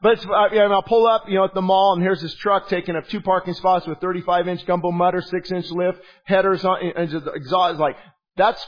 But 0.02 0.24
uh, 0.26 0.48
yeah, 0.52 0.68
I'll 0.68 0.82
pull 0.82 1.06
up, 1.06 1.24
you 1.28 1.36
know, 1.36 1.44
at 1.44 1.54
the 1.54 1.62
mall, 1.62 1.94
and 1.94 2.02
here's 2.02 2.20
this 2.20 2.34
truck 2.34 2.68
taking 2.68 2.96
up 2.96 3.08
two 3.08 3.20
parking 3.20 3.54
spots 3.54 3.86
with 3.86 3.98
35 4.00 4.48
inch 4.48 4.66
gumbo 4.66 4.90
mudder, 4.90 5.22
6 5.22 5.52
inch 5.52 5.70
lift, 5.70 5.98
headers 6.24 6.64
on, 6.64 6.78
and 6.96 7.10
the 7.10 7.32
exhaust 7.32 7.80
like, 7.80 7.96
that's, 8.36 8.64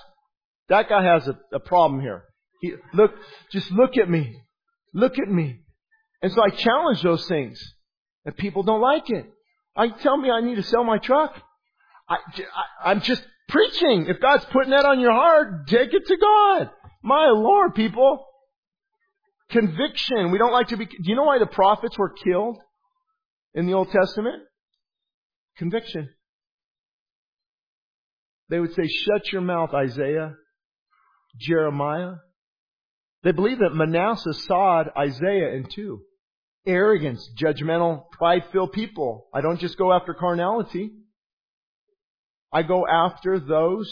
that 0.68 0.88
guy 0.88 1.02
has 1.02 1.28
a, 1.28 1.38
a 1.52 1.60
problem 1.60 2.00
here. 2.00 2.24
He, 2.60 2.74
look, 2.94 3.12
just 3.52 3.70
look 3.70 3.96
at 3.96 4.08
me. 4.08 4.40
Look 4.94 5.18
at 5.18 5.28
me. 5.28 5.60
And 6.22 6.32
so 6.32 6.42
I 6.42 6.50
challenge 6.50 7.02
those 7.02 7.26
things. 7.28 7.60
And 8.24 8.36
people 8.36 8.62
don't 8.62 8.80
like 8.80 9.08
it. 9.10 9.26
I 9.76 9.88
tell 9.88 10.16
me 10.16 10.30
I 10.30 10.40
need 10.40 10.56
to 10.56 10.62
sell 10.62 10.82
my 10.82 10.98
truck. 10.98 11.34
I, 12.08 12.16
I, 12.16 12.90
I'm 12.90 13.00
just 13.00 13.22
preaching. 13.48 14.06
If 14.08 14.20
God's 14.20 14.44
putting 14.46 14.70
that 14.70 14.84
on 14.84 14.98
your 14.98 15.12
heart, 15.12 15.68
take 15.68 15.92
it 15.92 16.06
to 16.06 16.16
God. 16.16 16.70
My 17.02 17.26
Lord, 17.28 17.74
people. 17.74 18.24
Conviction. 19.50 20.30
We 20.30 20.38
don't 20.38 20.52
like 20.52 20.68
to 20.68 20.76
be, 20.76 20.86
do 20.86 20.96
you 21.04 21.16
know 21.16 21.24
why 21.24 21.38
the 21.38 21.46
prophets 21.46 21.96
were 21.98 22.12
killed 22.24 22.58
in 23.54 23.66
the 23.66 23.72
Old 23.74 23.90
Testament? 23.90 24.42
Conviction. 25.56 26.10
They 28.50 28.60
would 28.60 28.74
say, 28.74 28.86
shut 28.86 29.32
your 29.32 29.42
mouth, 29.42 29.70
Isaiah, 29.74 30.34
Jeremiah. 31.38 32.14
They 33.22 33.32
believe 33.32 33.58
that 33.58 33.74
Manasseh 33.74 34.32
sawed 34.32 34.90
Isaiah 34.96 35.54
in 35.54 35.66
two. 35.70 36.02
Arrogance, 36.66 37.28
judgmental, 37.40 38.10
pride-filled 38.12 38.72
people. 38.72 39.28
I 39.34 39.40
don't 39.40 39.60
just 39.60 39.78
go 39.78 39.92
after 39.92 40.14
carnality. 40.14 40.92
I 42.52 42.62
go 42.62 42.86
after 42.86 43.38
those 43.38 43.90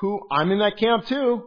who, 0.00 0.20
I'm 0.30 0.50
in 0.50 0.58
that 0.58 0.76
camp 0.76 1.06
too, 1.06 1.44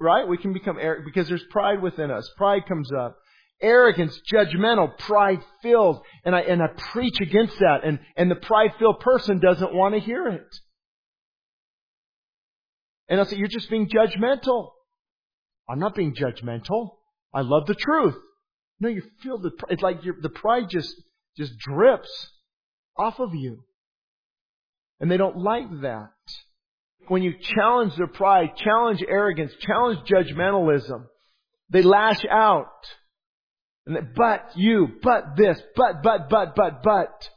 right? 0.00 0.26
We 0.26 0.38
can 0.38 0.52
become 0.52 0.78
arrogant 0.80 1.06
because 1.06 1.28
there's 1.28 1.44
pride 1.50 1.82
within 1.82 2.10
us. 2.10 2.28
Pride 2.36 2.66
comes 2.66 2.90
up. 2.92 3.16
Arrogance, 3.62 4.18
judgmental, 4.32 4.96
pride 4.98 5.40
filled. 5.62 6.02
And 6.24 6.34
I, 6.34 6.40
and 6.40 6.62
I 6.62 6.68
preach 6.92 7.20
against 7.20 7.58
that. 7.58 7.80
And, 7.84 8.00
and 8.16 8.30
the 8.30 8.36
pride 8.36 8.72
filled 8.78 9.00
person 9.00 9.38
doesn't 9.38 9.74
want 9.74 9.94
to 9.94 10.00
hear 10.00 10.26
it. 10.28 10.56
And 13.08 13.20
I 13.20 13.24
say, 13.24 13.36
you're 13.36 13.48
just 13.48 13.68
being 13.68 13.88
judgmental. 13.88 14.70
I'm 15.68 15.78
not 15.78 15.94
being 15.94 16.14
judgmental. 16.14 16.92
I 17.34 17.42
love 17.42 17.66
the 17.66 17.74
truth. 17.74 18.16
No, 18.80 18.88
you 18.88 19.02
feel 19.22 19.38
the, 19.38 19.50
it's 19.68 19.82
like 19.82 20.00
the 20.02 20.30
pride 20.30 20.70
just, 20.70 20.94
just 21.36 21.58
drips 21.58 22.30
off 22.96 23.20
of 23.20 23.34
you. 23.34 23.64
And 25.00 25.10
they 25.10 25.18
don't 25.18 25.36
like 25.36 25.68
that 25.82 26.10
when 27.08 27.22
you 27.22 27.34
challenge 27.56 27.96
their 27.96 28.06
pride, 28.06 28.56
challenge 28.56 29.02
arrogance, 29.06 29.52
challenge 29.60 30.00
judgmentalism, 30.08 31.06
they 31.70 31.82
lash 31.82 32.24
out. 32.30 32.66
And 33.86 33.96
they, 33.96 34.00
but 34.14 34.52
you, 34.56 34.88
but 35.02 35.36
this, 35.36 35.60
but, 35.76 36.02
but, 36.02 36.28
but, 36.28 36.54
but, 36.54 36.82
but. 36.82 37.28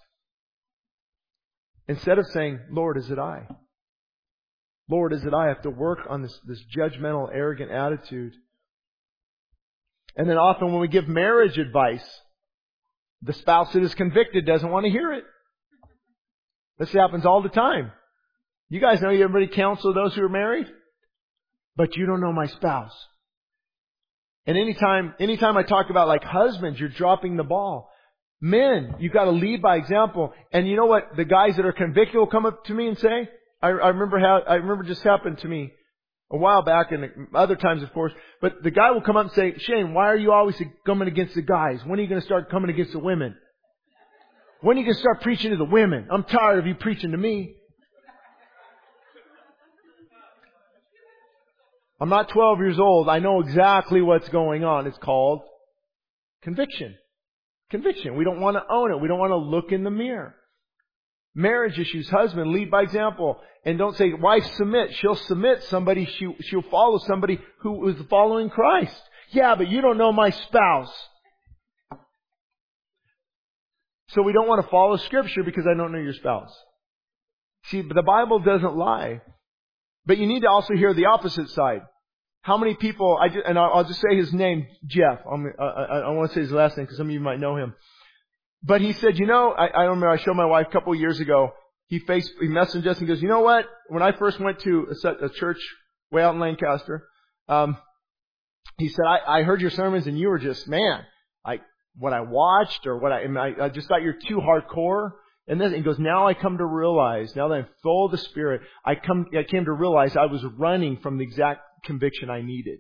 Instead 1.88 2.20
of 2.20 2.26
saying, 2.28 2.60
Lord, 2.72 2.98
is 2.98 3.10
it 3.10 3.20
I? 3.20 3.48
Lord, 4.90 5.14
is 5.14 5.24
it 5.24 5.34
I? 5.34 5.46
I 5.46 5.48
have 5.48 5.64
to 5.64 5.70
work 5.70 6.00
on 6.10 6.22
this, 6.22 6.38
this 6.46 6.64
judgmental, 6.76 7.30
arrogant 7.34 7.72
attitude. 7.72 8.34
And 10.16 10.30
then 10.30 10.38
often 10.38 10.72
when 10.72 10.82
we 10.82 10.88
give 10.88 11.08
marriage 11.08 11.58
advice, 11.58 12.06
the 13.22 13.34
spouse 13.34 13.74
that 13.74 13.84
is 13.84 13.96
convicted 13.96 14.46
doesn't 14.46 14.70
want 14.70 14.86
to 14.86 14.92
hear 14.92 15.14
it. 15.14 15.24
This 16.78 16.92
happens 16.92 17.26
all 17.26 17.42
the 17.42 17.50
time. 17.50 17.92
You 18.74 18.80
guys 18.80 19.00
know 19.02 19.12
you 19.12 19.24
everybody 19.24 19.56
counsel 19.56 19.94
those 19.94 20.16
who 20.16 20.24
are 20.24 20.30
married? 20.30 20.66
But 21.76 21.96
you 21.96 22.08
don't 22.08 22.22
know 22.22 22.34
my 22.34 22.48
spouse. 22.48 22.92
And 24.48 24.58
anytime, 24.58 25.14
anytime 25.20 25.58
I 25.58 25.62
talk 25.62 25.92
about 25.92 26.08
like 26.08 26.24
husbands, 26.24 26.80
you're 26.80 26.90
dropping 26.90 27.38
the 27.38 27.44
ball. 27.44 27.92
Men, 28.42 28.96
you've 28.98 29.14
got 29.14 29.26
to 29.26 29.30
lead 29.30 29.62
by 29.62 29.76
example. 29.76 30.34
And 30.52 30.68
you 30.68 30.76
know 30.76 30.88
what 30.88 31.16
the 31.16 31.24
guys 31.24 31.56
that 31.58 31.68
are 31.68 31.72
convicted 31.72 32.16
will 32.16 32.26
come 32.26 32.48
up 32.48 32.66
to 32.66 32.74
me 32.74 32.88
and 32.88 32.98
say? 32.98 33.30
I, 33.62 33.68
I 33.68 33.90
remember 33.90 34.18
how, 34.18 34.42
I 34.48 34.56
remember 34.56 34.86
just 34.86 35.04
happened 35.04 35.38
to 35.42 35.48
me 35.48 35.72
a 36.32 36.38
while 36.38 36.64
back 36.64 36.92
and 36.92 37.28
other 37.36 37.56
times 37.56 37.84
of 37.84 37.94
course, 37.94 38.12
but 38.42 38.64
the 38.64 38.72
guy 38.72 38.90
will 38.90 39.02
come 39.02 39.18
up 39.18 39.26
and 39.28 39.34
say, 39.34 39.54
Shane, 39.60 39.94
why 39.94 40.08
are 40.08 40.18
you 40.18 40.32
always 40.32 40.60
coming 40.84 41.08
against 41.08 41.36
the 41.36 41.44
guys? 41.44 41.80
When 41.86 42.00
are 42.00 42.02
you 42.02 42.10
going 42.10 42.22
to 42.22 42.26
start 42.26 42.50
coming 42.50 42.72
against 42.72 42.94
the 42.94 42.98
women? 42.98 43.36
When 44.62 44.78
are 44.78 44.80
you 44.80 44.86
going 44.88 44.96
to 44.96 45.00
start 45.00 45.22
preaching 45.22 45.52
to 45.52 45.58
the 45.58 45.64
women? 45.64 46.08
I'm 46.10 46.24
tired 46.24 46.58
of 46.58 46.66
you 46.66 46.74
preaching 46.74 47.12
to 47.12 47.18
me. 47.18 47.58
I'm 52.00 52.10
not 52.10 52.30
12 52.30 52.60
years 52.60 52.80
old. 52.80 53.08
I 53.08 53.20
know 53.20 53.40
exactly 53.40 54.02
what's 54.02 54.28
going 54.30 54.64
on. 54.64 54.88
It's 54.88 54.98
called 54.98 55.42
conviction. 56.42 56.96
Conviction. 57.70 58.16
We 58.16 58.24
don't 58.24 58.42
want 58.42 58.58
to 58.58 58.64
own 58.70 58.92
it. 58.92 59.02
We 59.02 59.08
don't 59.08 59.20
want 59.20 59.32
to 59.32 59.38
look 59.38 59.72
in 59.72 59.84
the 59.84 59.92
mirror. 59.92 60.36
Marriage 61.36 61.80
issues, 61.80 62.10
husband, 62.10 62.52
lead 62.52 62.70
by 62.70 62.82
example. 62.82 63.40
And 63.66 63.78
don't 63.78 63.96
say, 63.98 64.14
wife, 64.14 64.46
submit. 64.56 64.94
She'll 64.96 65.16
submit 65.16 65.64
somebody, 65.64 66.06
she, 66.06 66.28
she'll 66.42 66.64
follow 66.64 67.00
somebody 67.00 67.40
who 67.62 67.88
is 67.90 67.96
following 68.10 68.50
Christ. 68.50 69.02
Yeah, 69.32 69.56
but 69.56 69.68
you 69.70 69.82
don't 69.82 69.98
know 69.98 70.12
my 70.12 70.30
spouse. 70.30 70.94
So 74.10 74.22
we 74.22 74.34
don't 74.34 74.48
want 74.48 74.64
to 74.64 74.70
follow 74.70 74.98
scripture 74.98 75.44
because 75.44 75.66
I 75.66 75.76
don't 75.76 75.92
know 75.92 75.98
your 75.98 76.14
spouse. 76.14 76.54
See, 77.66 77.82
but 77.82 77.96
the 77.96 78.04
Bible 78.04 78.40
doesn't 78.40 78.76
lie. 78.76 79.22
But 80.06 80.18
you 80.18 80.28
need 80.28 80.42
to 80.42 80.50
also 80.50 80.74
hear 80.74 80.94
the 80.94 81.06
opposite 81.06 81.50
side. 81.50 81.82
How 82.42 82.58
many 82.58 82.76
people, 82.76 83.18
I 83.22 83.30
just, 83.30 83.46
and 83.46 83.58
I'll 83.58 83.86
just 83.86 84.02
say 84.02 84.18
his 84.18 84.34
name, 84.34 84.68
Jeff. 84.86 85.20
I'm, 85.32 85.46
I, 85.58 85.64
I, 85.64 86.00
I 86.00 86.10
want 86.10 86.30
to 86.30 86.36
say 86.36 86.42
his 86.42 86.52
last 86.52 86.76
name 86.76 86.86
because 86.86 86.98
some 86.98 87.08
of 87.08 87.14
you 87.14 87.22
might 87.22 87.40
know 87.40 87.56
him. 87.56 87.74
But 88.62 88.82
he 88.82 88.94
said, 88.94 89.18
you 89.18 89.26
know, 89.26 89.52
I, 89.52 89.68
I 89.68 89.84
remember 89.84 90.10
I 90.10 90.18
showed 90.18 90.36
my 90.36 90.46
wife 90.46 90.68
a 90.70 90.72
couple 90.72 90.94
of 90.94 91.00
years 91.00 91.20
ago. 91.20 91.52
He 91.88 92.00
faced, 92.00 92.32
he 92.40 92.48
messaged 92.48 92.86
us 92.86 92.98
and 93.00 93.08
goes, 93.08 93.22
you 93.22 93.30
know 93.30 93.42
what? 93.42 93.66
When 93.88 94.04
I 94.04 94.12
first 94.14 94.40
went 94.40 94.60
to 94.60 94.88
a, 95.04 95.26
a 95.26 95.30
church 95.30 95.60
way 96.12 96.22
out 96.22 96.34
in 96.34 96.40
Lancaster, 96.40 97.08
um, 97.48 97.78
he 98.78 98.90
said, 98.90 99.06
I, 99.08 99.40
I 99.40 99.44
heard 99.44 99.62
your 99.62 99.70
sermons 99.70 100.08
and 100.08 100.18
you 100.18 100.28
were 100.28 100.40
just, 100.40 100.68
man, 100.68 101.02
I, 101.46 101.60
what 101.98 102.14
I 102.14 102.22
watched 102.22 102.88
or 102.88 102.98
what 102.98 103.12
I, 103.12 103.24
I, 103.24 103.66
I 103.66 103.70
just 103.70 103.88
thought 103.88 104.02
you're 104.02 104.18
too 104.28 104.40
hardcore. 104.40 105.12
And 105.48 105.60
then 105.60 105.74
he 105.74 105.82
goes, 105.82 106.00
now 106.00 106.28
I 106.28 106.34
come 106.34 106.58
to 106.58 106.66
realize, 106.66 107.36
now 107.36 107.50
that 107.50 107.56
I'm 107.56 107.68
full 107.82 108.06
of 108.06 108.12
the 108.12 108.18
Spirit, 108.18 108.62
I 108.86 108.96
come, 108.96 109.26
I 109.38 109.44
came 109.44 109.66
to 109.66 109.74
realize 109.74 110.16
I 110.16 110.28
was 110.28 110.44
running 110.58 110.98
from 110.98 111.18
the 111.18 111.24
exact 111.24 111.62
conviction 111.84 112.30
I 112.30 112.42
needed. 112.42 112.80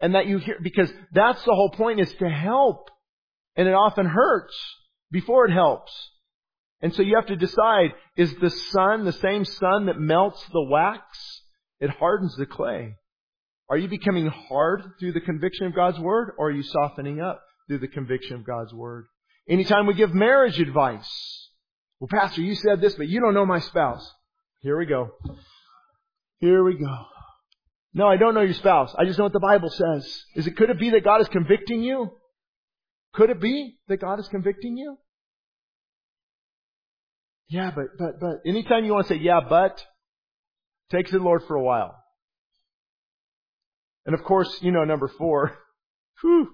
And 0.00 0.14
that 0.14 0.26
you 0.26 0.38
hear, 0.38 0.58
because 0.60 0.92
that's 1.12 1.42
the 1.44 1.54
whole 1.54 1.70
point 1.70 2.00
is 2.00 2.12
to 2.14 2.28
help. 2.28 2.90
And 3.56 3.68
it 3.68 3.72
often 3.74 4.06
hurts 4.06 4.54
before 5.10 5.46
it 5.46 5.52
helps. 5.52 5.92
And 6.82 6.94
so 6.94 7.02
you 7.02 7.16
have 7.16 7.26
to 7.26 7.36
decide, 7.36 7.92
is 8.16 8.34
the 8.34 8.50
sun 8.50 9.04
the 9.04 9.12
same 9.12 9.44
sun 9.44 9.86
that 9.86 9.98
melts 9.98 10.44
the 10.52 10.62
wax? 10.62 11.02
It 11.80 11.90
hardens 11.90 12.34
the 12.36 12.46
clay. 12.46 12.96
Are 13.68 13.78
you 13.78 13.88
becoming 13.88 14.26
hard 14.26 14.82
through 14.98 15.12
the 15.12 15.20
conviction 15.20 15.66
of 15.66 15.74
God's 15.74 15.98
Word, 15.98 16.32
or 16.36 16.48
are 16.48 16.52
you 16.52 16.62
softening 16.62 17.20
up 17.20 17.42
through 17.66 17.78
the 17.78 17.88
conviction 17.88 18.36
of 18.36 18.46
God's 18.46 18.74
Word? 18.74 19.06
Anytime 19.48 19.86
we 19.86 19.94
give 19.94 20.14
marriage 20.14 20.60
advice, 20.60 21.45
well, 22.00 22.08
Pastor, 22.08 22.42
you 22.42 22.54
said 22.54 22.80
this, 22.80 22.94
but 22.94 23.08
you 23.08 23.20
don't 23.20 23.34
know 23.34 23.46
my 23.46 23.60
spouse. 23.60 24.08
Here 24.60 24.78
we 24.78 24.86
go. 24.86 25.10
Here 26.40 26.62
we 26.62 26.74
go. 26.74 26.96
No, 27.94 28.06
I 28.06 28.16
don't 28.18 28.34
know 28.34 28.42
your 28.42 28.54
spouse. 28.54 28.94
I 28.98 29.04
just 29.04 29.18
know 29.18 29.24
what 29.24 29.32
the 29.32 29.40
Bible 29.40 29.70
says. 29.70 30.24
Is 30.34 30.46
it, 30.46 30.56
could 30.56 30.68
it 30.68 30.78
be 30.78 30.90
that 30.90 31.04
God 31.04 31.22
is 31.22 31.28
convicting 31.28 31.82
you? 31.82 32.10
Could 33.14 33.30
it 33.30 33.40
be 33.40 33.78
that 33.88 33.98
God 33.98 34.20
is 34.20 34.28
convicting 34.28 34.76
you? 34.76 34.98
Yeah, 37.48 37.70
but, 37.74 37.86
but, 37.98 38.20
but, 38.20 38.40
anytime 38.44 38.84
you 38.84 38.92
want 38.92 39.06
to 39.06 39.14
say, 39.14 39.20
yeah, 39.20 39.40
but, 39.48 39.82
takes 40.90 41.10
the 41.10 41.18
Lord 41.18 41.44
for 41.46 41.54
a 41.56 41.62
while. 41.62 41.96
And 44.04 44.14
of 44.14 44.22
course, 44.24 44.58
you 44.60 44.72
know, 44.72 44.84
number 44.84 45.08
four, 45.08 45.56
whew. 46.20 46.48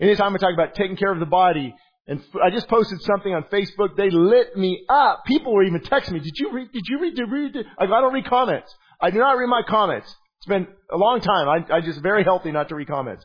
Anytime 0.00 0.34
I 0.34 0.38
talk 0.38 0.52
about 0.52 0.74
taking 0.74 0.96
care 0.96 1.12
of 1.12 1.20
the 1.20 1.26
body, 1.26 1.74
and 2.06 2.20
I 2.42 2.50
just 2.50 2.68
posted 2.68 3.00
something 3.02 3.32
on 3.32 3.44
Facebook, 3.44 3.96
they 3.96 4.10
lit 4.10 4.56
me 4.56 4.84
up. 4.88 5.24
People 5.24 5.54
were 5.54 5.62
even 5.62 5.80
texting 5.80 6.12
me, 6.12 6.20
did 6.20 6.36
you 6.36 6.52
read, 6.52 6.72
did 6.72 6.82
you 6.88 7.00
read, 7.00 7.14
did 7.14 7.28
you 7.28 7.32
read, 7.32 7.52
did? 7.52 7.66
I 7.78 7.86
don't 7.86 8.12
read 8.12 8.26
comments. 8.26 8.74
I 9.00 9.10
do 9.10 9.18
not 9.18 9.32
read 9.36 9.48
my 9.48 9.62
comments. 9.68 10.14
It's 10.38 10.46
been 10.46 10.66
a 10.92 10.96
long 10.96 11.20
time. 11.20 11.48
I, 11.48 11.76
I 11.76 11.80
just 11.80 12.00
very 12.00 12.24
healthy 12.24 12.50
not 12.50 12.68
to 12.70 12.74
read 12.74 12.88
comments. 12.88 13.24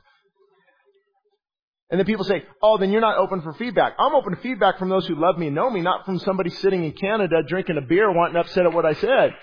And 1.90 2.00
then 2.00 2.06
people 2.06 2.26
say, 2.26 2.44
oh, 2.62 2.78
then 2.78 2.92
you're 2.92 3.02
not 3.02 3.18
open 3.18 3.42
for 3.42 3.54
feedback. 3.54 3.94
I'm 3.98 4.14
open 4.14 4.36
to 4.36 4.42
feedback 4.42 4.78
from 4.78 4.90
those 4.90 5.08
who 5.08 5.16
love 5.16 5.38
me 5.38 5.48
and 5.48 5.56
know 5.56 5.70
me, 5.70 5.82
not 5.82 6.06
from 6.06 6.20
somebody 6.20 6.50
sitting 6.50 6.84
in 6.84 6.92
Canada 6.92 7.38
drinking 7.48 7.78
a 7.78 7.82
beer 7.88 8.12
wanting 8.12 8.36
upset 8.36 8.66
at 8.66 8.74
what 8.74 8.86
I 8.86 8.94
said. 8.94 9.32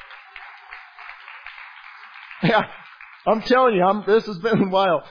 Yeah, 2.43 2.67
I'm 3.27 3.41
telling 3.41 3.75
you, 3.75 3.83
I'm, 3.83 4.05
this 4.07 4.27
has 4.27 4.39
been 4.41 4.63
a 4.65 4.69
while. 4.69 5.03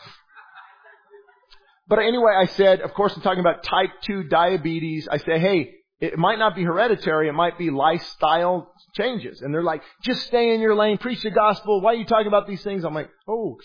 But 1.88 2.00
anyway, 2.00 2.32
I 2.38 2.46
said, 2.46 2.82
of 2.82 2.94
course, 2.94 3.14
I'm 3.16 3.22
talking 3.22 3.42
about 3.42 3.64
type 3.64 3.90
2 4.04 4.24
diabetes. 4.24 5.08
I 5.12 5.18
say, 5.18 5.40
hey, 5.40 5.72
it 6.00 6.18
might 6.18 6.40
not 6.40 6.56
be 6.56 6.64
hereditary. 6.64 7.28
It 7.28 7.34
might 7.34 7.58
be 7.58 7.70
lifestyle 7.70 8.74
changes. 8.96 9.42
And 9.42 9.54
they're 9.54 9.64
like, 9.64 9.82
just 10.02 10.26
stay 10.28 10.54
in 10.54 10.62
your 10.62 10.76
lane, 10.76 10.98
preach 10.98 11.22
the 11.24 11.32
gospel. 11.32 11.82
Why 11.82 11.94
are 11.94 11.96
you 11.96 12.06
talking 12.06 12.28
about 12.28 12.48
these 12.48 12.64
things? 12.64 12.84
I'm 12.84 12.94
like, 12.94 13.10
oh, 13.28 13.58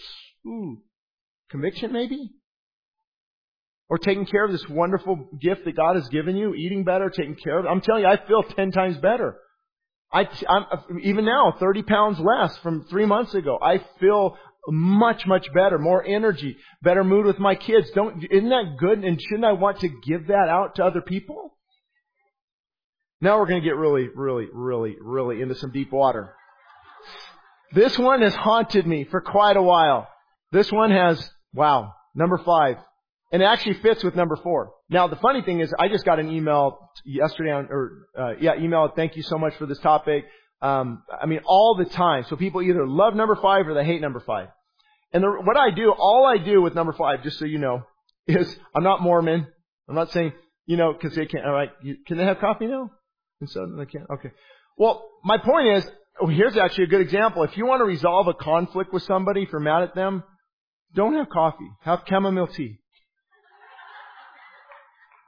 ooh, 0.47 0.79
conviction 1.51 1.93
maybe? 1.93 2.31
Or 3.89 3.99
taking 3.99 4.27
care 4.27 4.45
of 4.45 4.53
this 4.53 4.69
wonderful 4.69 5.29
gift 5.41 5.65
that 5.65 5.77
God 5.77 5.97
has 5.97 6.09
given 6.09 6.37
you, 6.37 6.55
eating 6.55 6.85
better, 6.85 7.09
taking 7.11 7.37
care 7.37 7.59
of 7.59 7.65
it. 7.65 7.69
I'm 7.69 7.81
telling 7.81 8.03
you, 8.03 8.09
I 8.09 8.25
feel 8.27 8.43
10 8.43 8.73
times 8.73 8.99
better. 8.99 9.37
I, 10.13 10.29
I'm, 10.49 10.65
even 11.03 11.25
now, 11.25 11.55
30 11.59 11.83
pounds 11.83 12.19
less 12.19 12.57
from 12.59 12.85
three 12.85 13.07
months 13.07 13.35
ago. 13.35 13.59
I 13.61 13.79
feel 14.01 14.37
much, 14.67 15.27
much 15.27 15.47
better, 15.55 15.79
more 15.79 16.05
energy, 16.05 16.57
better 16.83 17.05
mood 17.05 17.27
with 17.27 17.39
my 17.39 17.55
kids. 17.55 17.91
Don't, 17.95 18.25
isn't 18.31 18.49
that 18.49 18.77
good? 18.79 19.05
And 19.05 19.21
shouldn't 19.21 19.45
I 19.45 19.53
want 19.53 19.81
to 19.81 19.89
give 19.89 20.29
that 20.29 20.49
out 20.49 20.77
to 20.77 20.85
other 20.85 21.01
people? 21.01 21.57
Now 23.21 23.39
we're 23.39 23.47
going 23.47 23.63
to 23.63 23.67
get 23.67 23.77
really, 23.77 24.09
really, 24.15 24.47
really, 24.53 24.97
really 25.01 25.43
into 25.43 25.55
some 25.55 25.73
deep 25.73 25.93
water. 25.93 26.35
This 27.73 27.99
one 27.99 28.23
has 28.23 28.35
haunted 28.35 28.87
me 28.87 29.05
for 29.05 29.21
quite 29.21 29.57
a 29.57 29.63
while. 29.63 30.09
This 30.53 30.73
one 30.73 30.91
has, 30.91 31.31
wow, 31.53 31.95
number 32.15 32.39
five. 32.39 32.77
And 33.31 33.43
it 33.43 33.45
actually 33.45 33.75
fits 33.75 34.03
with 34.03 34.15
number 34.15 34.37
four. 34.37 34.73
Now 34.89 35.07
the 35.09 35.17
funny 35.17 35.43
thing 35.43 35.61
is, 35.61 35.75
I 35.79 35.89
just 35.89 36.05
got 36.05 36.19
an 36.19 36.31
email 36.31 36.79
yesterday 37.05 37.51
on, 37.51 37.69
or, 37.71 38.07
uh, 38.19 38.33
yeah, 38.41 38.55
email, 38.59 38.91
thank 38.95 39.17
you 39.17 39.23
so 39.23 39.37
much 39.37 39.55
for 39.57 39.67
this 39.67 39.79
topic. 39.81 40.25
Um, 40.61 41.05
I 41.11 41.27
mean, 41.27 41.41
all 41.45 41.77
the 41.77 41.85
time. 41.85 42.25
So 42.29 42.37
people 42.37 42.63
either 42.63 42.87
love 42.87 43.15
number 43.15 43.37
five 43.37 43.69
or 43.69 43.75
they 43.75 43.85
hate 43.85 44.01
number 44.01 44.21
five. 44.21 44.49
And 45.13 45.23
the, 45.23 45.29
what 45.29 45.57
I 45.57 45.71
do, 45.71 45.93
all 45.97 46.27
I 46.27 46.43
do 46.43 46.61
with 46.61 46.75
number 46.75 46.93
five, 46.93 47.23
just 47.23 47.39
so 47.39 47.45
you 47.45 47.59
know, 47.59 47.83
is 48.27 48.57
I'm 48.75 48.83
not 48.83 49.01
Mormon. 49.01 49.47
I'm 49.89 49.95
not 49.95 50.11
saying, 50.11 50.33
you 50.67 50.77
know, 50.77 50.93
cause 50.95 51.15
they 51.15 51.27
can't, 51.27 51.47
alright, 51.47 51.71
can 52.07 52.19
they 52.19 52.25
have 52.25 52.41
coffee 52.41 52.67
now? 52.67 52.91
And 53.41 53.49
so 53.49 53.67
they 53.67 53.87
can't, 53.87 54.05
okay. 54.11 54.31
Well, 54.77 55.09
my 55.25 55.39
point 55.39 55.69
is, 55.69 55.91
oh, 56.21 56.27
here's 56.27 56.57
actually 56.57 56.85
a 56.85 56.89
good 56.89 57.01
example. 57.01 57.43
If 57.45 57.57
you 57.57 57.65
want 57.65 57.81
to 57.81 57.85
resolve 57.85 58.29
a 58.29 58.35
conflict 58.35 58.93
with 58.93 59.05
somebody 59.05 59.45
if 59.45 59.53
you're 59.53 59.61
mad 59.61 59.83
at 59.83 59.95
them, 59.95 60.25
don't 60.95 61.15
have 61.15 61.29
coffee. 61.31 61.71
Have 61.83 62.03
chamomile 62.09 62.49
tea. 62.49 62.79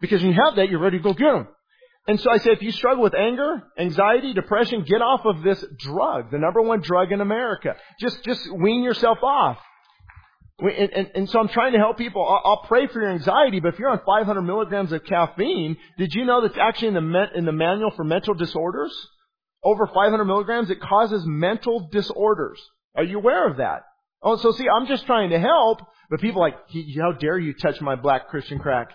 Because 0.00 0.22
when 0.22 0.32
you 0.32 0.40
have 0.42 0.56
that, 0.56 0.70
you're 0.70 0.80
ready 0.80 0.98
to 0.98 1.02
go 1.02 1.12
get 1.12 1.32
them. 1.32 1.48
And 2.10 2.18
so 2.18 2.28
I 2.28 2.38
say, 2.38 2.50
if 2.50 2.60
you 2.60 2.72
struggle 2.72 3.04
with 3.04 3.14
anger, 3.14 3.62
anxiety, 3.78 4.32
depression, 4.32 4.82
get 4.82 5.00
off 5.00 5.20
of 5.24 5.44
this 5.44 5.64
drug, 5.78 6.32
the 6.32 6.38
number 6.38 6.60
one 6.60 6.80
drug 6.80 7.12
in 7.12 7.20
America. 7.20 7.76
Just, 8.00 8.24
just 8.24 8.52
wean 8.52 8.82
yourself 8.82 9.18
off. 9.22 9.58
And, 10.58 10.90
and, 10.92 11.10
and, 11.14 11.30
so 11.30 11.38
I'm 11.38 11.46
trying 11.46 11.74
to 11.74 11.78
help 11.78 11.98
people. 11.98 12.26
I'll, 12.28 12.42
I'll, 12.44 12.62
pray 12.66 12.88
for 12.88 13.00
your 13.00 13.12
anxiety, 13.12 13.60
but 13.60 13.74
if 13.74 13.78
you're 13.78 13.90
on 13.90 14.00
500 14.04 14.42
milligrams 14.42 14.90
of 14.90 15.04
caffeine, 15.04 15.76
did 15.98 16.12
you 16.12 16.24
know 16.24 16.42
that's 16.42 16.58
actually 16.60 16.88
in 16.88 16.94
the, 16.94 17.26
in 17.36 17.44
the 17.44 17.52
manual 17.52 17.92
for 17.92 18.02
mental 18.02 18.34
disorders? 18.34 18.92
Over 19.62 19.86
500 19.86 20.24
milligrams, 20.24 20.68
it 20.68 20.80
causes 20.80 21.22
mental 21.24 21.90
disorders. 21.92 22.60
Are 22.96 23.04
you 23.04 23.18
aware 23.18 23.48
of 23.48 23.58
that? 23.58 23.82
Oh, 24.20 24.36
so 24.36 24.50
see, 24.50 24.66
I'm 24.68 24.88
just 24.88 25.06
trying 25.06 25.30
to 25.30 25.38
help, 25.38 25.78
but 26.10 26.20
people 26.20 26.40
like, 26.40 26.56
how 27.00 27.12
dare 27.12 27.38
you 27.38 27.54
touch 27.54 27.80
my 27.80 27.94
black 27.94 28.26
Christian 28.30 28.58
crack? 28.58 28.88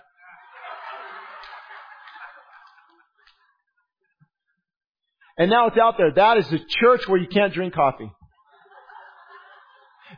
And 5.38 5.50
now 5.50 5.66
it's 5.66 5.78
out 5.78 5.96
there. 5.98 6.12
That 6.12 6.38
is 6.38 6.48
the 6.48 6.58
church 6.58 7.06
where 7.06 7.20
you 7.20 7.28
can't 7.28 7.52
drink 7.52 7.74
coffee. 7.74 8.10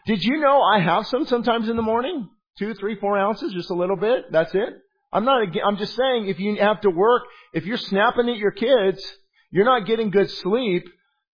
Did 0.06 0.22
you 0.22 0.38
know 0.40 0.60
I 0.62 0.80
have 0.80 1.06
some 1.06 1.26
sometimes 1.26 1.68
in 1.68 1.76
the 1.76 1.82
morning? 1.82 2.28
Two, 2.58 2.74
three, 2.74 2.96
four 2.96 3.18
ounces, 3.18 3.52
just 3.52 3.70
a 3.70 3.74
little 3.74 3.96
bit. 3.96 4.30
That's 4.30 4.54
it. 4.54 4.68
I'm 5.12 5.24
not, 5.24 5.48
I'm 5.64 5.76
just 5.78 5.96
saying 5.96 6.28
if 6.28 6.38
you 6.38 6.56
have 6.56 6.80
to 6.82 6.90
work, 6.90 7.22
if 7.52 7.64
you're 7.64 7.78
snapping 7.78 8.28
at 8.28 8.36
your 8.36 8.50
kids, 8.50 9.02
you're 9.50 9.64
not 9.64 9.86
getting 9.86 10.10
good 10.10 10.30
sleep, 10.30 10.84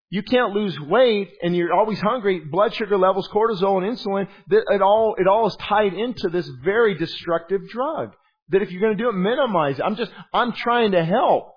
you 0.09 0.23
can't 0.23 0.53
lose 0.53 0.79
weight 0.79 1.31
and 1.41 1.55
you're 1.55 1.73
always 1.73 1.99
hungry, 1.99 2.39
blood 2.39 2.73
sugar 2.73 2.97
levels, 2.97 3.27
cortisol 3.27 3.83
and 3.83 3.97
insulin, 3.97 4.27
it 4.49 4.81
all, 4.81 5.15
it 5.17 5.27
all 5.27 5.47
is 5.47 5.55
tied 5.57 5.93
into 5.93 6.29
this 6.29 6.47
very 6.63 6.95
destructive 6.95 7.67
drug. 7.69 8.13
That 8.49 8.61
if 8.61 8.71
you're 8.71 8.81
going 8.81 8.95
to 8.95 9.03
do 9.03 9.09
it, 9.09 9.13
minimize 9.13 9.79
it. 9.79 9.83
I'm 9.83 9.95
just, 9.95 10.11
I'm 10.31 10.53
trying 10.53 10.91
to 10.91 11.03
help. 11.03 11.54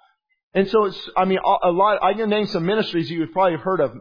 And 0.54 0.68
so 0.68 0.86
it's, 0.86 1.10
I 1.16 1.24
mean, 1.26 1.38
a 1.38 1.70
lot, 1.70 2.02
I 2.02 2.14
can 2.14 2.30
name 2.30 2.46
some 2.46 2.64
ministries 2.64 3.10
you 3.10 3.20
have 3.20 3.32
probably 3.32 3.58
heard 3.58 3.80
of, 3.80 3.92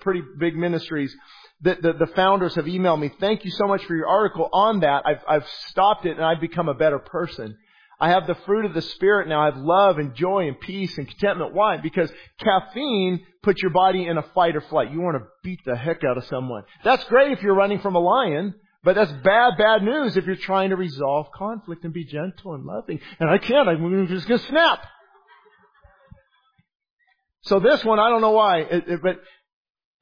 pretty 0.00 0.22
big 0.38 0.54
ministries 0.56 1.14
that 1.62 1.82
the, 1.82 1.92
the 1.92 2.06
founders 2.14 2.54
have 2.54 2.66
emailed 2.66 3.00
me. 3.00 3.10
Thank 3.18 3.44
you 3.44 3.50
so 3.50 3.66
much 3.66 3.84
for 3.84 3.96
your 3.96 4.06
article 4.06 4.48
on 4.52 4.80
that. 4.80 5.02
I've, 5.04 5.22
I've 5.28 5.48
stopped 5.70 6.06
it 6.06 6.16
and 6.16 6.24
I've 6.24 6.40
become 6.40 6.68
a 6.68 6.74
better 6.74 7.00
person. 7.00 7.58
I 8.00 8.10
have 8.10 8.28
the 8.28 8.36
fruit 8.46 8.64
of 8.64 8.74
the 8.74 8.82
Spirit 8.82 9.26
now. 9.26 9.42
I 9.42 9.46
have 9.46 9.56
love 9.56 9.98
and 9.98 10.14
joy 10.14 10.46
and 10.46 10.60
peace 10.60 10.96
and 10.98 11.08
contentment. 11.08 11.52
Why? 11.52 11.78
Because 11.78 12.12
caffeine 12.38 13.26
puts 13.42 13.60
your 13.60 13.72
body 13.72 14.06
in 14.06 14.16
a 14.16 14.22
fight 14.34 14.54
or 14.54 14.60
flight. 14.60 14.92
You 14.92 15.00
want 15.00 15.16
to 15.16 15.26
beat 15.42 15.58
the 15.66 15.74
heck 15.74 16.04
out 16.04 16.16
of 16.16 16.24
someone. 16.26 16.62
That's 16.84 17.02
great 17.04 17.32
if 17.32 17.42
you're 17.42 17.56
running 17.56 17.80
from 17.80 17.96
a 17.96 17.98
lion, 17.98 18.54
but 18.84 18.94
that's 18.94 19.10
bad, 19.24 19.54
bad 19.58 19.82
news 19.82 20.16
if 20.16 20.26
you're 20.26 20.36
trying 20.36 20.70
to 20.70 20.76
resolve 20.76 21.26
conflict 21.34 21.82
and 21.82 21.92
be 21.92 22.04
gentle 22.04 22.54
and 22.54 22.64
loving. 22.64 23.00
And 23.18 23.28
I 23.28 23.38
can't. 23.38 23.68
I'm 23.68 24.06
just 24.06 24.28
going 24.28 24.38
to 24.38 24.46
snap. 24.46 24.86
So 27.48 27.60
this 27.60 27.82
one, 27.82 27.98
I 27.98 28.10
don't 28.10 28.20
know 28.20 28.32
why, 28.32 28.58
it, 28.58 28.88
it, 28.88 29.02
but 29.02 29.20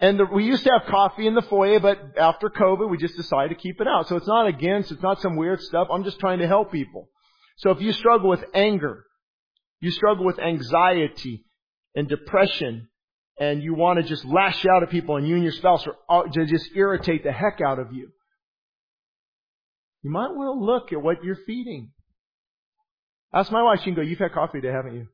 and 0.00 0.18
the, 0.18 0.26
we 0.26 0.44
used 0.44 0.64
to 0.64 0.70
have 0.72 0.88
coffee 0.88 1.28
in 1.28 1.34
the 1.34 1.42
foyer, 1.42 1.78
but 1.78 2.18
after 2.18 2.50
COVID, 2.50 2.90
we 2.90 2.98
just 2.98 3.16
decided 3.16 3.50
to 3.50 3.54
keep 3.54 3.80
it 3.80 3.86
out. 3.86 4.08
So 4.08 4.16
it's 4.16 4.26
not 4.26 4.48
against, 4.48 4.90
it's 4.90 5.02
not 5.02 5.22
some 5.22 5.36
weird 5.36 5.60
stuff. 5.62 5.88
I'm 5.90 6.02
just 6.02 6.18
trying 6.18 6.40
to 6.40 6.48
help 6.48 6.72
people. 6.72 7.08
So 7.58 7.70
if 7.70 7.80
you 7.80 7.92
struggle 7.92 8.28
with 8.28 8.44
anger, 8.52 9.04
you 9.80 9.92
struggle 9.92 10.26
with 10.26 10.40
anxiety 10.40 11.46
and 11.94 12.08
depression, 12.08 12.88
and 13.38 13.62
you 13.62 13.74
want 13.74 14.00
to 14.00 14.02
just 14.02 14.24
lash 14.24 14.66
out 14.66 14.82
at 14.82 14.90
people, 14.90 15.16
and 15.16 15.26
you 15.26 15.34
and 15.34 15.44
your 15.44 15.52
spouse 15.52 15.86
are 16.08 16.24
to 16.24 16.46
just 16.46 16.70
irritate 16.74 17.22
the 17.22 17.32
heck 17.32 17.60
out 17.64 17.78
of 17.78 17.92
you, 17.92 18.10
you 20.02 20.10
might 20.10 20.30
want 20.32 20.58
to 20.58 20.64
look 20.64 20.92
at 20.92 21.00
what 21.00 21.22
you're 21.22 21.38
feeding. 21.46 21.92
Ask 23.32 23.52
my 23.52 23.62
wife; 23.62 23.78
she 23.78 23.84
can 23.84 23.94
go, 23.94 24.02
"You've 24.02 24.18
had 24.18 24.32
coffee 24.32 24.60
today, 24.60 24.74
haven't 24.74 24.94
you?" 24.94 25.08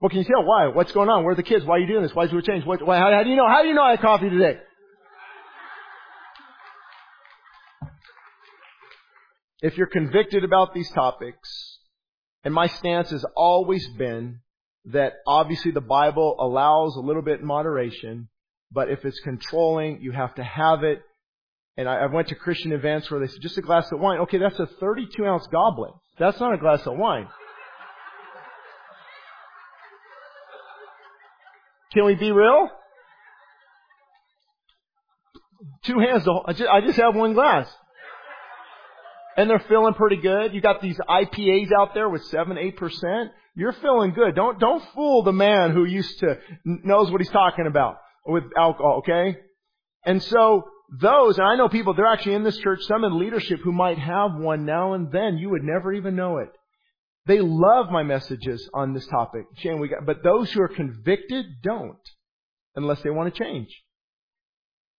Well, 0.00 0.08
can 0.08 0.18
you 0.18 0.24
tell 0.24 0.44
why? 0.44 0.68
What's 0.68 0.92
going 0.92 1.10
on? 1.10 1.24
Where 1.24 1.32
are 1.32 1.36
the 1.36 1.42
kids? 1.42 1.64
Why 1.64 1.76
are 1.76 1.78
you 1.78 1.86
doing 1.86 2.02
this? 2.02 2.14
Why 2.14 2.24
is 2.24 2.30
there 2.30 2.38
a 2.38 2.42
change? 2.42 2.64
What, 2.64 2.84
why, 2.84 2.98
how, 2.98 3.12
how 3.12 3.22
do 3.22 3.28
you 3.28 3.36
know? 3.36 3.46
How 3.46 3.62
do 3.62 3.68
you 3.68 3.74
know 3.74 3.82
I 3.82 3.90
had 3.90 4.00
coffee 4.00 4.30
today? 4.30 4.58
If 9.60 9.76
you're 9.76 9.88
convicted 9.88 10.42
about 10.42 10.72
these 10.72 10.90
topics, 10.92 11.78
and 12.44 12.54
my 12.54 12.66
stance 12.66 13.10
has 13.10 13.26
always 13.36 13.86
been 13.98 14.40
that 14.86 15.14
obviously 15.26 15.70
the 15.72 15.82
Bible 15.82 16.36
allows 16.40 16.96
a 16.96 17.00
little 17.00 17.20
bit 17.20 17.42
moderation, 17.42 18.30
but 18.72 18.90
if 18.90 19.04
it's 19.04 19.20
controlling, 19.20 20.00
you 20.00 20.12
have 20.12 20.34
to 20.36 20.42
have 20.42 20.82
it. 20.82 21.02
And 21.76 21.86
I, 21.86 21.96
I 21.96 22.06
went 22.06 22.28
to 22.28 22.34
Christian 22.34 22.72
events 22.72 23.10
where 23.10 23.20
they 23.20 23.26
said, 23.26 23.42
just 23.42 23.58
a 23.58 23.62
glass 23.62 23.86
of 23.92 24.00
wine. 24.00 24.20
Okay, 24.20 24.38
that's 24.38 24.58
a 24.58 24.66
32 24.66 25.26
ounce 25.26 25.46
goblet. 25.48 25.92
That's 26.18 26.40
not 26.40 26.54
a 26.54 26.58
glass 26.58 26.86
of 26.86 26.96
wine. 26.96 27.28
Can 31.92 32.04
we 32.04 32.14
be 32.14 32.30
real? 32.30 32.68
Two 35.84 35.98
hands. 35.98 36.26
I 36.46 36.80
just, 36.80 36.98
have 36.98 37.14
one 37.14 37.34
glass. 37.34 37.68
And 39.36 39.48
they're 39.48 39.64
feeling 39.68 39.94
pretty 39.94 40.16
good. 40.16 40.54
You 40.54 40.60
got 40.60 40.80
these 40.80 40.98
IPAs 40.98 41.72
out 41.72 41.94
there 41.94 42.08
with 42.08 42.24
seven, 42.26 42.58
eight 42.58 42.76
percent. 42.76 43.30
You're 43.54 43.72
feeling 43.72 44.12
good. 44.12 44.34
Don't, 44.34 44.60
don't 44.60 44.82
fool 44.94 45.22
the 45.22 45.32
man 45.32 45.72
who 45.72 45.84
used 45.84 46.20
to, 46.20 46.38
knows 46.64 47.10
what 47.10 47.20
he's 47.20 47.30
talking 47.30 47.66
about 47.66 47.96
with 48.26 48.44
alcohol, 48.56 48.98
okay? 48.98 49.38
And 50.04 50.22
so, 50.22 50.64
those, 51.00 51.38
and 51.38 51.46
I 51.46 51.56
know 51.56 51.68
people, 51.68 51.94
they're 51.94 52.06
actually 52.06 52.34
in 52.34 52.44
this 52.44 52.58
church, 52.58 52.80
some 52.82 53.04
in 53.04 53.18
leadership 53.18 53.60
who 53.62 53.72
might 53.72 53.98
have 53.98 54.34
one 54.34 54.64
now 54.64 54.94
and 54.94 55.10
then. 55.12 55.38
You 55.38 55.50
would 55.50 55.62
never 55.62 55.92
even 55.92 56.16
know 56.16 56.38
it. 56.38 56.48
They 57.26 57.40
love 57.40 57.90
my 57.90 58.02
messages 58.02 58.68
on 58.74 58.94
this 58.94 59.06
topic. 59.06 59.44
Shane, 59.56 59.80
we 59.80 59.88
got, 59.88 60.06
but 60.06 60.22
those 60.22 60.50
who 60.52 60.62
are 60.62 60.68
convicted 60.68 61.46
don't, 61.62 61.98
unless 62.74 63.02
they 63.02 63.10
want 63.10 63.34
to 63.34 63.44
change. 63.44 63.68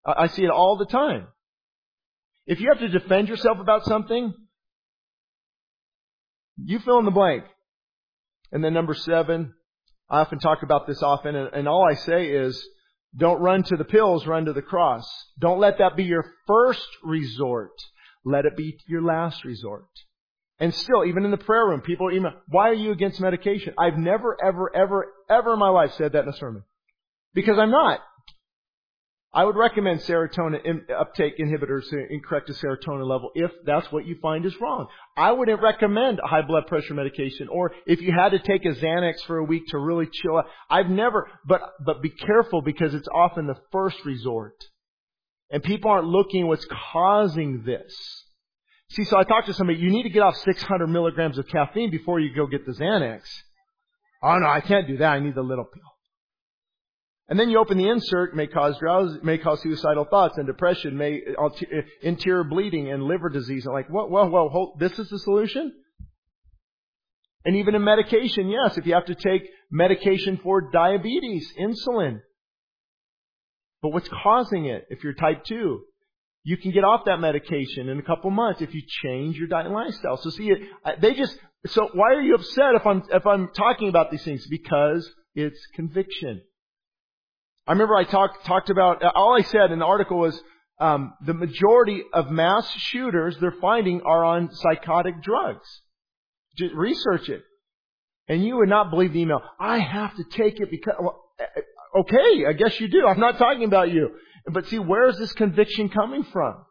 I, 0.06 0.14
I 0.24 0.28
see 0.28 0.44
it 0.44 0.52
all 0.52 0.78
the 0.78 0.86
time. 0.86 1.28
If 2.46 2.60
you 2.60 2.70
have 2.70 2.80
to 2.80 2.88
defend 2.88 3.28
yourself 3.28 3.60
about 3.60 3.86
something, 3.86 4.34
You 6.64 6.80
fill 6.80 7.00
in 7.00 7.06
the 7.06 7.12
blank. 7.12 7.44
And 8.52 8.64
then 8.64 8.74
number 8.74 8.94
seven, 8.94 9.54
I 10.10 10.20
often 10.20 10.40
talk 10.40 10.62
about 10.64 10.88
this 10.88 11.02
often, 11.02 11.36
and, 11.36 11.50
and 11.54 11.68
all 11.68 11.88
I 11.90 11.96
say 11.96 12.28
is, 12.28 12.62
don't 13.16 13.42
run 13.42 13.64
to 13.64 13.78
the 13.78 13.84
pills, 13.84 14.28
run 14.28 14.46
to 14.46 14.54
the 14.54 14.62
cross. 14.62 15.06
Don't 15.40 15.60
let 15.60 15.80
that 15.80 15.96
be 15.96 16.04
your 16.04 16.26
first 16.48 16.88
resort. 17.04 17.74
Let 18.24 18.46
it 18.46 18.56
be 18.56 18.78
your 18.88 19.02
last 19.02 19.44
resort. 19.44 19.88
And 20.62 20.76
still, 20.76 21.03
even 21.05 21.26
in 21.26 21.32
the 21.32 21.38
prayer 21.38 21.66
room, 21.66 21.82
people 21.82 22.12
email, 22.12 22.34
why 22.47 22.70
are 22.70 22.76
you 22.76 22.91
against 22.91 23.20
medication? 23.20 23.74
I've 23.80 23.97
never, 23.97 24.38
ever, 24.41 24.74
ever, 24.76 25.07
ever 25.28 25.53
in 25.53 25.59
my 25.59 25.70
life 25.70 25.91
said 25.97 26.14
that 26.14 26.24
in 26.24 26.30
a 26.30 26.38
sermon. 26.38 26.64
Because 27.34 27.57
I'm 27.57 27.72
not. 27.72 27.99
I 29.34 29.43
would 29.43 29.55
recommend 29.55 30.01
serotonin 30.01 30.82
uptake 30.95 31.39
inhibitors 31.39 31.89
to 31.89 32.05
correct 32.24 32.47
the 32.47 32.53
serotonin 32.53 33.07
level 33.07 33.32
if 33.34 33.49
that's 33.66 33.91
what 33.91 34.05
you 34.05 34.18
find 34.22 34.45
is 34.45 34.53
wrong. 34.62 34.86
I 35.18 35.32
wouldn't 35.32 35.64
recommend 35.64 36.20
a 36.20 36.28
high 36.28 36.43
blood 36.43 36.68
pressure 36.68 36.93
medication 36.93 37.47
or 37.47 37.72
if 37.88 37.99
you 37.99 38.14
had 38.16 38.30
to 38.30 38.39
take 38.39 38.64
a 38.66 38.76
Xanax 38.76 39.26
for 39.26 39.38
a 39.38 39.43
week 39.43 39.64
to 39.70 39.80
really 39.80 40.07
chill 40.12 40.38
out. 40.38 40.45
I've 40.70 40.89
never, 40.89 41.28
but, 41.47 41.62
but 41.84 42.03
be 42.03 42.09
careful 42.12 42.62
because 42.62 42.93
it's 42.93 43.07
often 43.12 43.47
the 43.47 43.59
first 43.72 43.97
resort. 44.05 44.57
And 45.49 45.64
people 45.64 45.89
aren't 45.89 46.07
looking 46.07 46.45
what's 46.45 46.68
causing 46.93 47.64
this. 47.66 48.21
See, 48.92 49.06
so 49.06 49.18
I 49.18 49.24
talked 49.24 49.48
to 49.48 49.54
somebody, 49.54 49.80
you 49.80 49.89
need 49.89 50.04
to 50.04 50.10
get 50.10 50.22
off 50.22 50.36
600 50.36 50.88
milligrams 50.88 51.38
of 51.38 51.48
caffeine 51.48 51.92
before 51.92 52.20
you 52.20 52.36
go 52.36 52.46
get 52.46 52.66
the 52.66 52.74
Xanax. 52.74 53.22
Oh 54.22 54.38
no, 54.38 54.48
I 54.48 54.60
can't 54.60 54.86
do 54.88 54.98
that. 54.98 55.10
I 55.14 55.20
need 55.20 55.36
the 55.36 55.42
little 55.42 55.64
pill. 55.64 55.84
And 57.30 57.39
then 57.39 57.50
you 57.50 57.60
open 57.60 57.78
the 57.78 57.88
insert, 57.88 58.36
may 58.36 58.48
cause 58.48 58.78
drowsy, 58.78 59.20
may 59.24 59.38
cause 59.38 59.62
suicidal 59.62 60.06
thoughts 60.10 60.38
and 60.38 60.46
depression, 60.46 60.98
may 60.98 61.22
uh, 61.39 61.46
uh, 61.46 61.82
interior 62.02 62.44
bleeding 62.44 62.92
and 62.92 63.04
liver 63.04 63.30
disease. 63.30 63.66
And 63.66 63.74
like, 63.74 63.89
well, 63.89 64.10
well, 64.10 64.30
well, 64.30 64.50
hold, 64.50 64.80
this 64.80 65.00
is 65.00 65.08
the 65.08 65.20
solution? 65.20 65.72
And 67.46 67.56
even 67.56 67.74
in 67.74 67.86
medication, 67.86 68.50
yes, 68.50 68.78
if 68.78 68.86
you 68.86 68.94
have 68.94 69.06
to 69.06 69.16
take 69.16 69.44
medication 69.72 70.42
for 70.44 70.70
diabetes, 70.70 71.50
insulin. 71.58 72.20
But 73.82 73.94
what's 73.94 74.10
causing 74.10 74.66
it 74.66 74.86
if 74.89 75.02
you're 75.02 75.14
type 75.14 75.46
2? 75.46 75.82
You 76.44 76.58
can 76.58 76.72
get 76.72 76.84
off 76.84 77.06
that 77.06 77.20
medication 77.20 77.89
in 77.89 78.00
a 78.00 78.04
couple 78.04 78.32
months 78.32 78.62
if 78.62 78.74
you 78.74 78.82
change 79.04 79.38
your 79.38 79.48
diet 79.48 79.68
and 79.68 79.76
lifestyle. 79.76 80.18
So 80.18 80.32
see, 80.32 80.52
they 81.00 81.14
just, 81.14 81.38
so 81.68 81.89
why 81.94 82.14
are 82.14 82.22
you 82.22 82.36
upset 82.36 82.76
if 82.76 82.86
I'm, 82.86 83.04
if 83.12 83.28
I'm 83.28 83.50
talking 83.56 83.89
about 83.89 84.10
these 84.10 84.24
things? 84.24 84.46
Because 84.50 85.08
it's 85.36 85.60
conviction. 85.76 86.42
I 87.68 87.74
remember 87.74 87.96
I 87.96 88.04
talked 88.04 88.46
talked 88.46 88.70
about 88.70 89.04
all 89.16 89.38
I 89.38 89.44
said 89.44 89.72
in 89.72 89.80
the 89.80 89.86
article 89.86 90.18
was 90.18 90.39
um, 90.80 91.14
the 91.26 91.34
majority 91.34 92.04
of 92.12 92.32
mass 92.32 92.70
shooters 92.78 93.38
they're 93.39 93.56
finding 93.62 94.02
are 94.02 94.26
on 94.26 94.54
psychotic 94.54 95.22
drugs. 95.22 95.68
Just 96.58 96.74
research 96.74 97.30
it, 97.30 97.44
and 98.28 98.44
you 98.44 98.58
would 98.58 98.68
not 98.68 98.89
believe 98.89 99.14
the 99.14 99.22
email. 99.22 99.42
I 99.60 99.80
have 99.80 100.16
to 100.16 100.24
take 100.24 100.60
it 100.60 100.70
because 100.72 100.96
well, 101.00 101.24
eh, 101.39 101.44
eh, 101.56 102.00
okay, 102.00 102.46
I 102.50 102.54
guess 102.54 102.80
you 102.80 102.88
do. 102.88 103.06
I'm 103.08 103.20
not 103.20 103.38
talking 103.38 103.64
about 103.64 103.92
you, 103.92 104.10
but 104.46 104.68
see, 104.68 104.80
where 104.80 105.08
is 105.10 105.18
this 105.18 105.34
conviction 105.34 105.89
coming 105.89 106.24
from? 106.24 106.66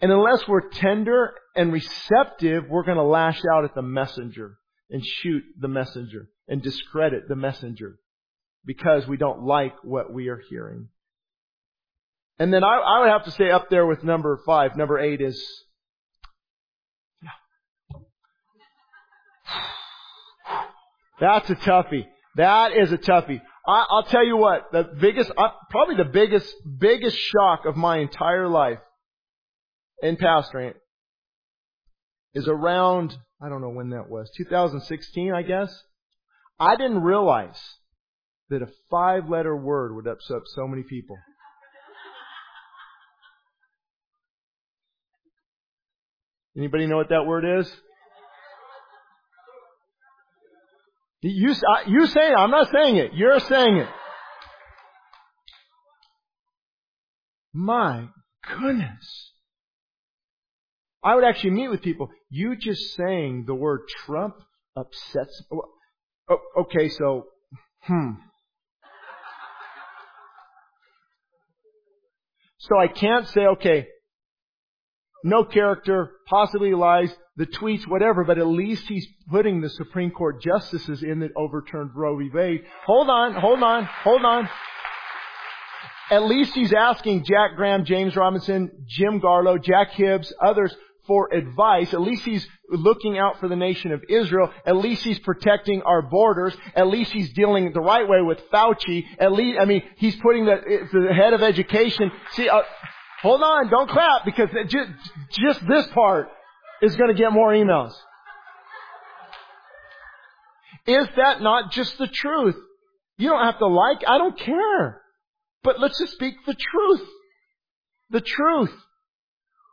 And 0.00 0.10
unless 0.10 0.46
we're 0.48 0.68
tender 0.70 1.32
and 1.54 1.72
receptive, 1.72 2.64
we're 2.68 2.84
going 2.84 2.96
to 2.96 3.04
lash 3.04 3.40
out 3.54 3.64
at 3.64 3.74
the 3.74 3.82
messenger 3.82 4.58
and 4.90 5.04
shoot 5.04 5.42
the 5.58 5.68
messenger 5.68 6.28
and 6.48 6.62
discredit 6.62 7.28
the 7.28 7.36
messenger 7.36 7.98
because 8.64 9.06
we 9.06 9.16
don't 9.16 9.42
like 9.42 9.74
what 9.82 10.12
we 10.12 10.28
are 10.28 10.42
hearing. 10.50 10.88
And 12.38 12.52
then 12.52 12.64
I, 12.64 12.78
I 12.78 13.00
would 13.00 13.10
have 13.10 13.24
to 13.24 13.30
say 13.30 13.50
up 13.50 13.70
there 13.70 13.86
with 13.86 14.02
number 14.02 14.40
five, 14.44 14.76
number 14.76 14.98
eight 14.98 15.20
is 15.20 15.40
That's 21.20 21.48
a 21.50 21.54
toughie. 21.54 22.06
That 22.36 22.72
is 22.76 22.90
a 22.90 22.98
toughie. 22.98 23.40
I, 23.66 23.86
will 23.90 24.02
tell 24.04 24.24
you 24.24 24.36
what, 24.36 24.72
the 24.72 24.82
biggest, 25.00 25.30
uh, 25.36 25.50
probably 25.70 25.96
the 25.96 26.10
biggest, 26.10 26.52
biggest 26.78 27.16
shock 27.16 27.64
of 27.64 27.76
my 27.76 27.98
entire 27.98 28.48
life 28.48 28.80
in 30.02 30.16
pastoring 30.16 30.74
is 32.34 32.48
around, 32.48 33.16
I 33.40 33.48
don't 33.48 33.60
know 33.60 33.70
when 33.70 33.90
that 33.90 34.08
was, 34.08 34.30
2016, 34.36 35.32
I 35.32 35.42
guess. 35.42 35.72
I 36.58 36.76
didn't 36.76 37.02
realize 37.02 37.60
that 38.50 38.62
a 38.62 38.68
five 38.90 39.28
letter 39.28 39.56
word 39.56 39.94
would 39.94 40.06
upset 40.06 40.42
so 40.46 40.66
many 40.66 40.82
people. 40.82 41.16
Anybody 46.56 46.86
know 46.86 46.96
what 46.96 47.08
that 47.08 47.24
word 47.26 47.60
is? 47.60 47.72
You, 51.22 51.54
you 51.86 52.06
say 52.06 52.28
it. 52.28 52.34
I'm 52.36 52.50
not 52.50 52.68
saying 52.72 52.96
it. 52.96 53.14
You're 53.14 53.38
saying 53.38 53.76
it. 53.76 53.88
My 57.52 58.08
goodness. 58.58 59.32
I 61.04 61.14
would 61.14 61.24
actually 61.24 61.50
meet 61.50 61.68
with 61.68 61.82
people. 61.82 62.10
You 62.30 62.56
just 62.56 62.94
saying 62.96 63.44
the 63.46 63.54
word 63.54 63.82
Trump 64.04 64.34
upsets. 64.76 65.42
Me. 65.50 65.58
Okay, 66.58 66.88
so, 66.88 67.26
hmm. 67.82 68.10
So 72.58 72.78
I 72.78 72.86
can't 72.86 73.28
say, 73.28 73.46
okay, 73.46 73.88
no 75.24 75.44
character, 75.44 76.10
possibly 76.28 76.74
lies, 76.74 77.14
the 77.36 77.46
tweets, 77.46 77.86
whatever, 77.86 78.24
but 78.24 78.38
at 78.38 78.46
least 78.46 78.86
he's 78.88 79.06
putting 79.30 79.60
the 79.60 79.70
Supreme 79.70 80.10
Court 80.10 80.42
justices 80.42 81.02
in 81.02 81.20
that 81.20 81.30
overturned 81.36 81.90
Roe 81.94 82.16
v. 82.18 82.30
Wade. 82.32 82.62
Hold 82.86 83.08
on, 83.08 83.34
hold 83.34 83.62
on, 83.62 83.84
hold 83.84 84.24
on. 84.24 84.48
At 86.10 86.24
least 86.24 86.54
he's 86.54 86.74
asking 86.74 87.24
Jack 87.24 87.56
Graham, 87.56 87.84
James 87.86 88.14
Robison, 88.16 88.70
Jim 88.86 89.20
Garlow, 89.20 89.62
Jack 89.62 89.92
Hibbs, 89.92 90.32
others 90.44 90.74
for 91.06 91.32
advice. 91.32 91.94
At 91.94 92.02
least 92.02 92.24
he's 92.24 92.46
looking 92.68 93.18
out 93.18 93.40
for 93.40 93.48
the 93.48 93.56
nation 93.56 93.92
of 93.92 94.02
Israel. 94.08 94.50
At 94.66 94.76
least 94.76 95.04
he's 95.04 95.18
protecting 95.18 95.82
our 95.82 96.02
borders. 96.02 96.54
At 96.76 96.88
least 96.88 97.12
he's 97.12 97.32
dealing 97.32 97.72
the 97.72 97.80
right 97.80 98.06
way 98.06 98.20
with 98.20 98.38
Fauci. 98.52 99.04
At 99.18 99.32
least, 99.32 99.58
I 99.60 99.64
mean, 99.64 99.82
he's 99.96 100.16
putting 100.16 100.44
the, 100.44 100.86
the 100.92 101.14
head 101.14 101.32
of 101.32 101.42
education. 101.42 102.10
See, 102.32 102.48
uh, 102.48 102.60
hold 103.22 103.42
on, 103.42 103.70
don't 103.70 103.88
clap 103.88 104.24
because 104.24 104.48
just, 104.68 104.90
just 105.30 105.66
this 105.66 105.86
part 105.88 106.28
is 106.82 106.96
going 106.96 107.08
to 107.08 107.20
get 107.20 107.32
more 107.32 107.52
emails. 107.52 107.92
Is 110.86 111.06
that 111.16 111.40
not 111.40 111.70
just 111.70 111.96
the 111.98 112.08
truth? 112.08 112.56
You 113.16 113.28
don't 113.28 113.44
have 113.44 113.58
to 113.58 113.68
like, 113.68 114.02
I 114.06 114.18
don't 114.18 114.38
care. 114.38 115.00
But 115.62 115.78
let's 115.78 115.98
just 115.98 116.14
speak 116.14 116.34
the 116.44 116.54
truth. 116.54 117.08
The 118.10 118.20
truth. 118.20 118.72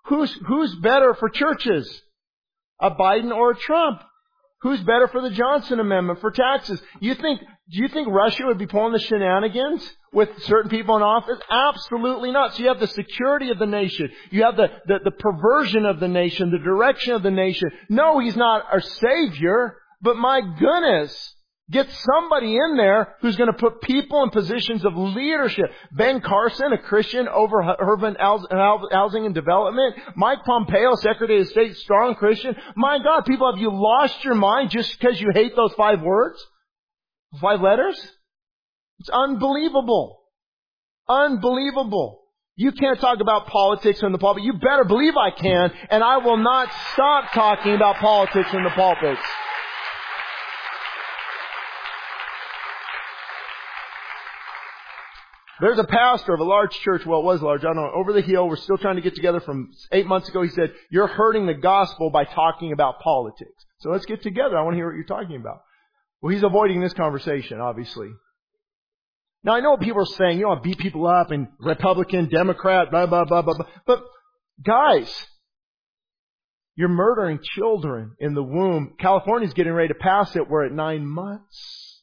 Who's, 0.05 0.31
who's 0.47 0.75
better 0.75 1.15
for 1.15 1.29
churches? 1.29 2.01
A 2.79 2.91
Biden 2.91 3.31
or 3.31 3.51
a 3.51 3.55
Trump? 3.55 4.01
Who's 4.61 4.81
better 4.81 5.07
for 5.07 5.21
the 5.21 5.31
Johnson 5.31 5.79
Amendment 5.79 6.21
for 6.21 6.31
taxes? 6.31 6.81
You 6.99 7.15
think, 7.15 7.39
do 7.39 7.81
you 7.81 7.87
think 7.87 8.07
Russia 8.09 8.43
would 8.45 8.57
be 8.59 8.67
pulling 8.67 8.93
the 8.93 8.99
shenanigans 8.99 9.89
with 10.11 10.29
certain 10.43 10.69
people 10.69 10.95
in 10.95 11.03
office? 11.03 11.39
Absolutely 11.49 12.31
not. 12.31 12.55
So 12.55 12.63
you 12.63 12.69
have 12.69 12.79
the 12.79 12.87
security 12.87 13.49
of 13.51 13.59
the 13.59 13.65
nation. 13.65 14.09
You 14.31 14.43
have 14.43 14.55
the, 14.55 14.67
the, 14.87 14.99
the 15.05 15.11
perversion 15.11 15.85
of 15.85 15.99
the 15.99 16.07
nation, 16.07 16.51
the 16.51 16.57
direction 16.57 17.13
of 17.13 17.23
the 17.23 17.31
nation. 17.31 17.69
No, 17.89 18.19
he's 18.19 18.35
not 18.35 18.65
our 18.71 18.81
savior, 18.81 19.77
but 20.01 20.15
my 20.15 20.41
goodness, 20.41 21.35
Get 21.71 21.87
somebody 21.91 22.55
in 22.55 22.77
there 22.77 23.15
who's 23.21 23.35
going 23.35 23.51
to 23.51 23.57
put 23.57 23.81
people 23.81 24.23
in 24.23 24.31
positions 24.31 24.83
of 24.85 24.97
leadership. 24.97 25.71
Ben 25.91 26.19
Carson, 26.19 26.73
a 26.73 26.79
Christian 26.79 27.27
over 27.27 27.61
urban 27.79 28.15
housing 28.19 29.25
and 29.27 29.35
development. 29.35 29.95
Mike 30.15 30.39
Pompeo, 30.45 30.95
Secretary 30.95 31.41
of 31.41 31.47
State, 31.47 31.77
strong 31.77 32.15
Christian. 32.15 32.55
My 32.75 32.97
God, 32.97 33.23
people, 33.25 33.51
have 33.51 33.61
you 33.61 33.69
lost 33.71 34.23
your 34.23 34.33
mind 34.33 34.71
just 34.71 34.99
because 34.99 35.21
you 35.21 35.29
hate 35.31 35.55
those 35.55 35.73
five 35.73 36.01
words? 36.01 36.43
Five 37.39 37.61
letters? 37.61 37.99
It's 38.99 39.09
unbelievable. 39.09 40.19
Unbelievable. 41.07 42.21
You 42.55 42.73
can't 42.73 42.99
talk 42.99 43.21
about 43.21 43.47
politics 43.47 44.01
in 44.03 44.11
the 44.11 44.17
pulpit. 44.17 44.43
You 44.43 44.53
better 44.53 44.83
believe 44.83 45.15
I 45.15 45.31
can, 45.31 45.71
and 45.89 46.03
I 46.03 46.17
will 46.17 46.37
not 46.37 46.69
stop 46.91 47.31
talking 47.31 47.73
about 47.73 47.95
politics 47.97 48.49
in 48.53 48.63
the 48.63 48.69
pulpits. 48.71 49.21
There's 55.61 55.79
a 55.79 55.83
pastor 55.83 56.33
of 56.33 56.39
a 56.39 56.45
large 56.45 56.71
church, 56.71 57.05
well 57.05 57.19
it 57.19 57.25
was 57.25 57.41
large, 57.41 57.61
I 57.61 57.67
don't 57.67 57.75
know, 57.75 57.91
over 57.93 58.13
the 58.13 58.21
hill, 58.21 58.47
we're 58.47 58.55
still 58.55 58.77
trying 58.77 58.95
to 58.95 59.01
get 59.01 59.15
together 59.15 59.41
from 59.41 59.71
eight 59.91 60.05
months 60.05 60.29
ago. 60.29 60.41
He 60.41 60.49
said, 60.49 60.71
you're 60.89 61.07
hurting 61.07 61.47
the 61.47 61.53
gospel 61.53 62.09
by 62.09 62.23
talking 62.23 62.71
about 62.71 62.99
politics. 63.01 63.65
So 63.79 63.89
let's 63.89 64.05
get 64.05 64.23
together. 64.23 64.57
I 64.57 64.63
want 64.63 64.73
to 64.73 64.77
hear 64.77 64.87
what 64.87 64.95
you're 64.95 65.03
talking 65.03 65.35
about. 65.35 65.61
Well, 66.21 66.33
he's 66.33 66.43
avoiding 66.43 66.79
this 66.81 66.93
conversation, 66.93 67.59
obviously. 67.59 68.09
Now 69.43 69.53
I 69.55 69.61
know 69.61 69.71
what 69.71 69.81
people 69.81 70.01
are 70.01 70.05
saying, 70.05 70.39
you 70.39 70.45
know, 70.45 70.55
beat 70.57 70.77
people 70.79 71.07
up 71.07 71.31
and 71.31 71.47
Republican, 71.59 72.29
Democrat, 72.29 72.91
blah, 72.91 73.05
blah, 73.05 73.25
blah, 73.25 73.41
blah, 73.41 73.55
blah. 73.55 73.65
But 73.85 74.03
guys, 74.65 75.27
You're 76.75 76.87
murdering 76.87 77.39
children 77.43 78.13
in 78.19 78.35
the 78.35 78.43
womb. 78.43 78.93
California's 79.01 79.53
getting 79.53 79.73
ready 79.73 79.89
to 79.89 79.95
pass 79.95 80.33
it. 80.37 80.49
We're 80.49 80.65
at 80.65 80.71
nine 80.71 81.05
months. 81.05 82.01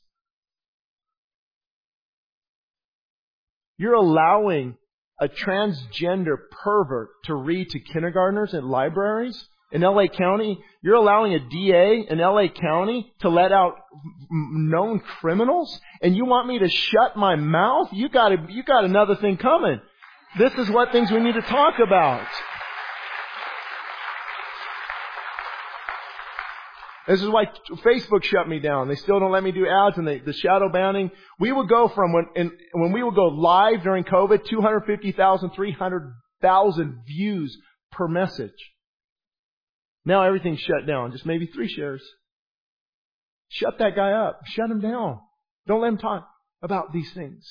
You're 3.79 3.95
allowing 3.95 4.77
a 5.19 5.29
transgender 5.29 6.37
pervert 6.63 7.09
to 7.25 7.35
read 7.35 7.71
to 7.71 7.81
kindergartners 7.81 8.53
in 8.53 8.69
libraries 8.69 9.49
in 9.73 9.81
LA 9.83 10.07
County. 10.07 10.59
You're 10.83 10.95
allowing 10.95 11.35
a 11.35 11.41
DA 11.41 12.07
in 12.09 12.19
LA 12.19 12.49
County 12.49 13.13
to 13.21 13.29
let 13.29 13.53
out 13.53 13.75
known 14.31 15.01
criminals 15.01 15.81
and 16.03 16.17
you 16.17 16.25
want 16.25 16.47
me 16.49 16.59
to 16.59 16.69
shut 16.69 17.17
my 17.17 17.37
mouth? 17.37 17.89
You 17.93 18.09
got 18.09 18.51
you 18.51 18.63
got 18.63 18.85
another 18.85 19.17
thing 19.17 19.37
coming. 19.37 19.81
This 20.39 20.53
is 20.55 20.71
what 20.71 20.93
things 20.93 21.11
we 21.11 21.21
need 21.21 21.35
to 21.35 21.43
talk 21.43 21.79
about. 21.79 22.27
This 27.07 27.23
is 27.23 27.29
why 27.29 27.47
Facebook 27.85 28.25
shut 28.25 28.49
me 28.49 28.59
down. 28.59 28.89
They 28.89 28.97
still 28.97 29.21
don't 29.21 29.31
let 29.31 29.45
me 29.45 29.53
do 29.53 29.67
ads 29.67 29.97
and 29.97 30.07
they, 30.07 30.19
the 30.19 30.33
shadow 30.33 30.69
banning. 30.69 31.13
We 31.39 31.53
would 31.53 31.69
go 31.69 31.89
from 31.89 32.13
when, 32.13 32.51
when 32.73 32.93
we 32.93 33.03
would 33.03 33.15
go 33.15 33.27
live 33.27 33.85
during 33.85 34.03
COVID, 34.03 34.45
250,000, 34.45 35.51
300,000 35.51 37.03
views 37.07 37.57
per 37.93 38.09
message. 38.09 38.51
Now 40.07 40.23
everything's 40.23 40.61
shut 40.61 40.87
down. 40.87 41.13
Just 41.13 41.27
maybe 41.27 41.47
three 41.47 41.69
shares. 41.69 42.03
Shut 43.49 43.79
that 43.79 43.95
guy 43.95 44.13
up. 44.13 44.41
Shut 44.47 44.71
him 44.71 44.81
down. 44.81 45.21
Don't 45.67 45.83
let 45.83 45.89
him 45.89 45.99
talk 45.99 46.27
about 46.63 46.93
these 46.93 47.13
things. 47.13 47.47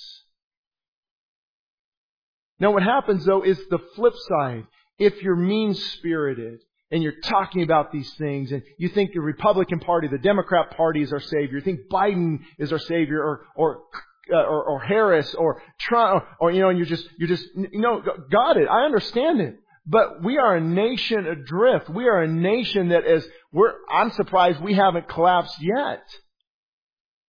Now 2.60 2.72
what 2.72 2.84
happens 2.84 3.26
though 3.26 3.44
is 3.44 3.60
the 3.70 3.80
flip 3.96 4.14
side. 4.30 4.66
If 4.98 5.22
you're 5.22 5.36
mean 5.36 5.74
spirited, 5.74 6.62
and 6.92 7.02
you're 7.04 7.20
talking 7.24 7.64
about 7.64 7.92
these 7.92 8.14
things 8.14 8.52
and 8.52 8.62
you 8.78 8.90
think 8.90 9.12
the 9.14 9.20
Republican 9.20 9.80
Party, 9.80 10.08
the 10.08 10.18
Democrat 10.18 10.78
Party 10.78 11.02
is 11.02 11.12
our 11.12 11.20
savior, 11.20 11.58
you 11.58 11.62
think 11.62 11.90
Biden 11.92 12.40
is 12.60 12.72
our 12.72 12.80
savior 12.80 13.22
or, 13.22 13.46
or, 13.56 13.82
uh, 14.32 14.38
or, 14.38 14.64
or, 14.64 14.80
Harris 14.80 15.34
or 15.34 15.62
Trump 15.80 16.24
or, 16.40 16.50
or, 16.50 16.52
you 16.52 16.62
know, 16.62 16.70
and 16.70 16.78
you're 16.78 16.88
just, 16.88 17.08
you're 17.18 17.28
just, 17.28 17.46
you 17.56 17.82
know, 17.82 18.02
got 18.32 18.58
it. 18.58 18.68
I 18.70 18.86
understand 18.86 19.42
it. 19.42 19.56
But 19.88 20.24
we 20.24 20.38
are 20.38 20.56
a 20.56 20.62
nation 20.62 21.28
adrift. 21.28 21.90
We 21.90 22.08
are 22.08 22.22
a 22.22 22.28
nation 22.28 22.90
that 22.90 23.06
is, 23.06 23.26
we're, 23.52 23.74
I'm 23.92 24.12
surprised 24.12 24.60
we 24.60 24.74
haven't 24.74 25.08
collapsed 25.08 25.62
yet. 25.62 26.02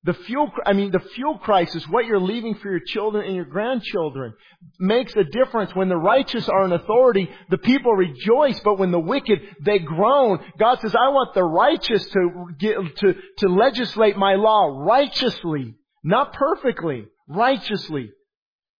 The 0.04 0.14
fuel, 0.14 0.52
I 0.64 0.72
mean, 0.72 0.92
the 0.92 1.00
fuel 1.00 1.36
crisis, 1.36 1.86
what 1.88 2.06
you're 2.06 2.20
leaving 2.20 2.54
for 2.54 2.70
your 2.70 2.80
children 2.80 3.26
and 3.26 3.34
your 3.34 3.44
grandchildren, 3.44 4.34
makes 4.78 5.14
a 5.16 5.24
difference. 5.24 5.74
When 5.74 5.88
the 5.88 5.96
righteous 5.96 6.48
are 6.48 6.64
in 6.64 6.72
authority, 6.72 7.28
the 7.50 7.58
people 7.58 7.92
rejoice, 7.92 8.60
but 8.60 8.78
when 8.78 8.92
the 8.92 9.00
wicked, 9.00 9.40
they 9.64 9.80
groan. 9.80 10.38
God 10.58 10.78
says, 10.80 10.94
I 10.94 11.08
want 11.08 11.34
the 11.34 11.42
righteous 11.42 12.06
to 12.10 12.46
get, 12.56 12.76
to, 12.98 13.14
to 13.38 13.48
legislate 13.48 14.16
my 14.16 14.36
law 14.36 14.84
righteously, 14.84 15.74
not 16.04 16.32
perfectly, 16.32 17.06
righteously. 17.28 18.12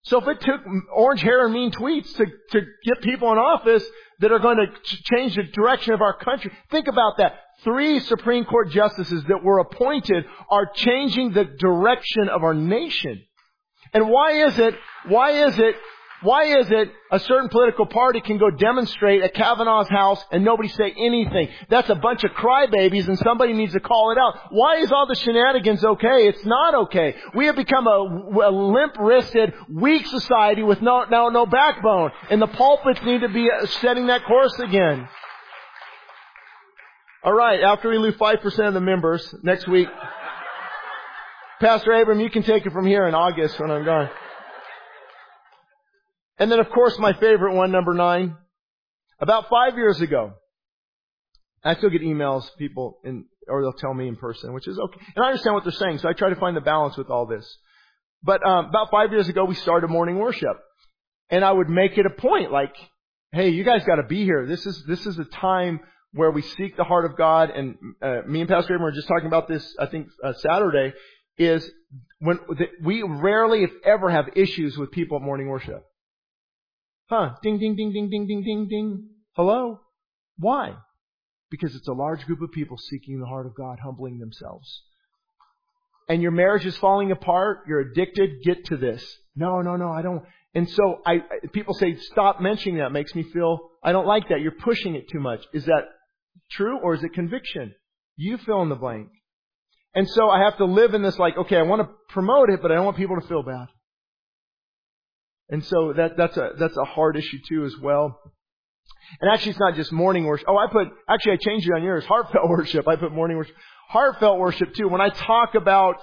So 0.07 0.21
if 0.21 0.29
it 0.29 0.41
took 0.41 0.61
orange 0.95 1.21
hair 1.21 1.45
and 1.45 1.55
mean 1.55 1.73
tweets 1.73 2.15
to, 2.17 2.27
to 2.27 2.61
get 2.85 3.03
people 3.03 3.33
in 3.33 3.39
office 3.39 3.85
that 4.21 4.31
are 4.31 4.39
going 4.39 4.57
to 4.57 4.97
change 5.15 5.35
the 5.35 5.43
direction 5.43 5.95
of 5.95 6.01
our 6.01 6.17
country, 6.17 6.53
think 6.71 6.87
about 6.87 7.19
that 7.19 7.35
three 7.65 7.99
Supreme 8.01 8.45
Court 8.45 8.71
justices 8.71 9.25
that 9.29 9.43
were 9.43 9.59
appointed 9.59 10.25
are 10.49 10.71
changing 10.75 11.33
the 11.33 11.45
direction 11.45 12.29
of 12.29 12.45
our 12.45 12.55
nation. 12.55 13.21
And 13.93 14.09
why 14.09 14.47
is 14.47 14.59
it, 14.59 14.75
why 15.09 15.47
is 15.47 15.59
it, 15.59 15.75
why 16.27 16.59
is 16.59 16.68
it 16.70 16.91
a 17.12 17.20
certain 17.20 17.49
political 17.49 17.87
party 17.87 18.20
can 18.20 18.37
go 18.37 18.51
demonstrate 18.51 19.22
at 19.22 19.33
Kavanaugh's 19.33 19.89
house 19.89 20.20
and 20.33 20.45
nobody 20.45 20.68
say 20.68 20.93
anything? 20.99 21.49
That's 21.68 21.89
a 21.89 21.95
bunch 21.95 22.24
of 22.24 22.33
crybabies 22.33 23.07
and 23.07 23.16
somebody 23.18 23.53
needs 23.53 23.74
to 23.74 23.81
call 23.81 24.11
it 24.11 24.18
out. 24.18 24.35
Why 24.51 24.79
is 24.79 24.91
all 24.91 25.07
the 25.07 25.14
shenanigans 25.14 25.85
okay? 25.85 26.27
It's 26.27 26.45
not 26.45 26.74
okay. 26.87 27.14
We 27.37 27.47
have 27.47 27.55
become 27.55 27.87
a, 27.87 28.49
a 28.49 28.51
limp-wristed, 28.51 29.55
weak 29.70 30.05
society 30.09 30.64
with 30.64 30.83
no, 30.83 31.05
now 31.05 31.29
no 31.29 31.47
backbone. 31.47 32.11
And 32.29 32.43
the 32.43 32.49
pulpits 32.49 33.01
need 33.05 33.20
to 33.20 33.29
be 33.29 33.49
uh, 33.49 33.66
setting 33.81 34.09
that 34.09 34.24
course 34.24 34.59
again. 34.59 35.09
All 37.22 37.35
right, 37.35 37.61
after 37.62 37.89
we 37.89 37.99
lose 37.99 38.16
5% 38.16 38.68
of 38.68 38.74
the 38.74 38.81
members 38.81 39.33
next 39.45 39.68
week, 39.68 39.89
Pastor 41.61 41.93
Abram, 41.93 42.18
you 42.18 42.31
can 42.31 42.43
take 42.43 42.66
it 42.66 42.72
from 42.72 42.85
here 42.85 43.07
in 43.07 43.14
August 43.14 43.61
when 43.61 43.70
I'm 43.70 43.85
gone. 43.85 44.11
And 46.39 46.51
then 46.51 46.61
of 46.61 46.70
course 46.70 46.99
my 46.99 47.12
favorite 47.14 47.55
one, 47.55 47.72
number 47.72 47.95
nine. 47.95 48.37
About 49.18 49.49
five 49.49 49.76
years 49.76 50.01
ago, 50.01 50.34
I 51.64 51.74
still 51.74 51.91
get 51.91 52.03
emails, 52.03 52.45
people, 52.59 52.99
in, 53.03 53.24
or 53.49 53.62
they'll 53.62 53.72
tell 53.72 53.95
me 53.95 54.09
in 54.09 54.16
person, 54.16 54.53
which 54.53 54.68
is 54.68 54.78
okay. 54.78 55.01
And 55.16 55.24
I 55.24 55.28
understand 55.28 55.55
what 55.55 55.64
they're 55.64 55.72
saying, 55.72 55.99
so 55.99 56.09
I 56.09 56.12
try 56.12 56.28
to 56.28 56.37
find 56.37 56.57
the 56.57 56.61
balance 56.61 56.97
with 56.97 57.11
all 57.11 57.26
this. 57.26 57.47
But 58.22 58.47
um, 58.47 58.66
about 58.66 58.91
five 58.91 59.11
years 59.11 59.28
ago, 59.28 59.45
we 59.45 59.55
started 59.55 59.89
morning 59.89 60.18
worship, 60.18 60.59
and 61.30 61.45
I 61.45 61.53
would 61.53 61.68
make 61.68 61.97
it 61.97 62.07
a 62.07 62.11
point, 62.11 62.53
like, 62.53 62.74
"Hey, 63.32 63.51
you 63.51 63.64
guys 63.64 63.84
got 63.84 63.97
to 63.97 64.03
be 64.05 64.24
here. 64.24 64.47
This 64.47 64.66
is 64.66 64.84
this 64.87 65.07
is 65.07 65.18
a 65.18 65.24
time 65.24 65.80
where 66.12 66.30
we 66.30 66.43
seek 66.43 66.76
the 66.76 66.84
heart 66.84 67.05
of 67.05 67.16
God, 67.16 67.51
and 67.51 67.76
uh, 68.03 68.22
me 68.26 68.41
and 68.41 68.49
Pastor 68.49 68.74
Abraham 68.74 68.82
were 68.82 68.93
just 68.93 69.09
talking 69.09 69.26
about 69.26 69.49
this, 69.49 69.74
I 69.78 69.87
think, 69.87 70.09
uh, 70.24 70.32
Saturday, 70.34 70.95
is 71.37 71.68
when 72.20 72.39
the, 72.49 72.66
we 72.82 73.03
rarely, 73.03 73.64
if 73.64 73.70
ever, 73.84 74.11
have 74.11 74.26
issues 74.34 74.78
with 74.78 74.91
people 74.91 75.18
at 75.18 75.22
morning 75.22 75.49
worship. 75.49 75.84
Huh? 77.09 77.35
Ding, 77.43 77.59
ding, 77.59 77.77
ding, 77.77 77.93
ding, 77.93 78.11
ding, 78.11 78.27
ding, 78.27 78.43
ding, 78.43 78.69
ding. 78.69 79.09
Hello? 79.35 79.81
Why? 80.39 80.75
Because 81.51 81.75
it's 81.77 81.89
a 81.89 81.93
large 81.93 82.25
group 82.27 82.43
of 82.43 82.51
people 82.51 82.77
seeking 82.77 83.21
the 83.21 83.27
heart 83.27 83.47
of 83.47 83.55
God, 83.55 83.79
humbling 83.83 84.19
themselves. 84.19 84.83
And 86.09 86.21
your 86.23 86.33
marriage 86.33 86.67
is 86.67 86.77
falling 86.77 87.13
apart, 87.13 87.61
you're 87.69 87.81
addicted, 87.81 88.43
get 88.45 88.65
to 88.67 88.77
this. 88.77 89.05
No, 89.35 89.61
no, 89.61 89.77
no, 89.77 89.91
I 89.91 90.03
don't. 90.03 90.23
And 90.55 90.69
so 90.69 91.01
I, 91.05 91.23
people 91.53 91.75
say, 91.75 91.97
stop 91.97 92.41
mentioning 92.41 92.79
that. 92.79 92.91
Makes 92.91 93.15
me 93.15 93.25
feel, 93.25 93.71
I 93.85 93.93
don't 93.93 94.07
like 94.07 94.29
that. 94.31 94.41
You're 94.41 94.53
pushing 94.53 94.95
it 94.95 95.09
too 95.11 95.21
much. 95.21 95.41
Is 95.53 95.67
that 95.67 95.83
true 96.51 96.79
or 96.79 96.95
is 96.95 97.05
it 97.05 97.13
conviction? 97.13 97.75
You 98.17 98.39
fill 98.39 98.63
in 98.63 98.69
the 98.69 98.77
blank. 98.77 99.09
And 99.95 100.09
so 100.09 100.29
I 100.29 100.41
have 100.45 100.57
to 100.59 100.65
live 100.65 100.95
in 100.95 101.03
this 101.03 101.19
like, 101.19 101.37
okay, 101.37 101.57
I 101.57 101.63
want 101.63 101.83
to 101.83 101.89
promote 102.09 102.51
it, 102.51 102.63
but 102.63 102.73
I 102.73 102.77
don't 102.77 102.85
want 102.85 102.97
people 102.97 103.21
to 103.21 103.27
feel 103.29 103.43
bad. 103.43 103.67
And 105.49 105.65
so 105.65 105.93
that, 105.97 106.17
that's 106.17 106.37
a, 106.37 106.51
that's 106.59 106.77
a 106.77 106.85
hard 106.85 107.17
issue 107.17 107.39
too 107.49 107.65
as 107.65 107.75
well. 107.81 108.21
And 109.21 109.31
actually 109.31 109.51
it's 109.51 109.61
not 109.61 109.77
just 109.77 109.93
morning 109.93 110.25
worship. 110.25 110.47
Oh, 110.49 110.57
I 110.57 110.67
put, 110.71 110.89
actually 111.09 111.33
I 111.33 111.37
changed 111.37 111.69
it 111.69 111.75
on 111.75 111.83
yours. 111.83 112.05
Heartfelt 112.05 112.45
worship. 112.49 112.89
I 112.89 112.97
put 112.97 113.13
morning 113.13 113.37
worship. 113.37 113.55
Heartfelt 113.89 114.39
worship 114.39 114.75
too. 114.75 114.89
When 114.89 115.01
I 115.01 115.11
talk 115.11 115.55
about, 115.55 115.97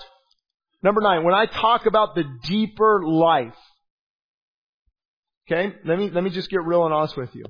number 0.81 1.01
nine, 1.01 1.23
when 1.23 1.33
I 1.33 1.45
talk 1.45 1.85
about 1.85 2.15
the 2.15 2.23
deeper 2.43 3.03
life, 3.05 3.55
okay, 5.51 5.75
let 5.85 5.99
me, 5.99 6.09
let 6.09 6.23
me 6.23 6.29
just 6.29 6.49
get 6.49 6.63
real 6.63 6.85
and 6.85 6.93
honest 6.93 7.17
with 7.17 7.35
you. 7.35 7.45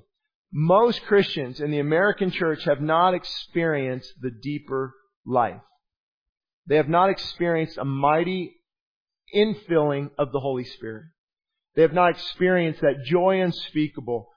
Most 0.51 1.03
Christians 1.03 1.59
in 1.59 1.71
the 1.71 1.79
American 1.79 2.31
church 2.31 2.63
have 2.65 2.81
not 2.81 3.13
experienced 3.13 4.11
the 4.21 4.31
deeper 4.31 4.93
life. 5.25 5.61
They 6.67 6.77
have 6.77 6.89
not 6.89 7.09
experienced 7.09 7.77
a 7.77 7.85
mighty 7.85 8.55
infilling 9.35 10.11
of 10.17 10.31
the 10.31 10.39
Holy 10.39 10.63
Spirit. 10.63 11.05
They 11.75 11.81
have 11.81 11.93
not 11.93 12.11
experienced 12.11 12.81
that 12.81 13.03
joy 13.05 13.41
unspeakable. 13.41 14.29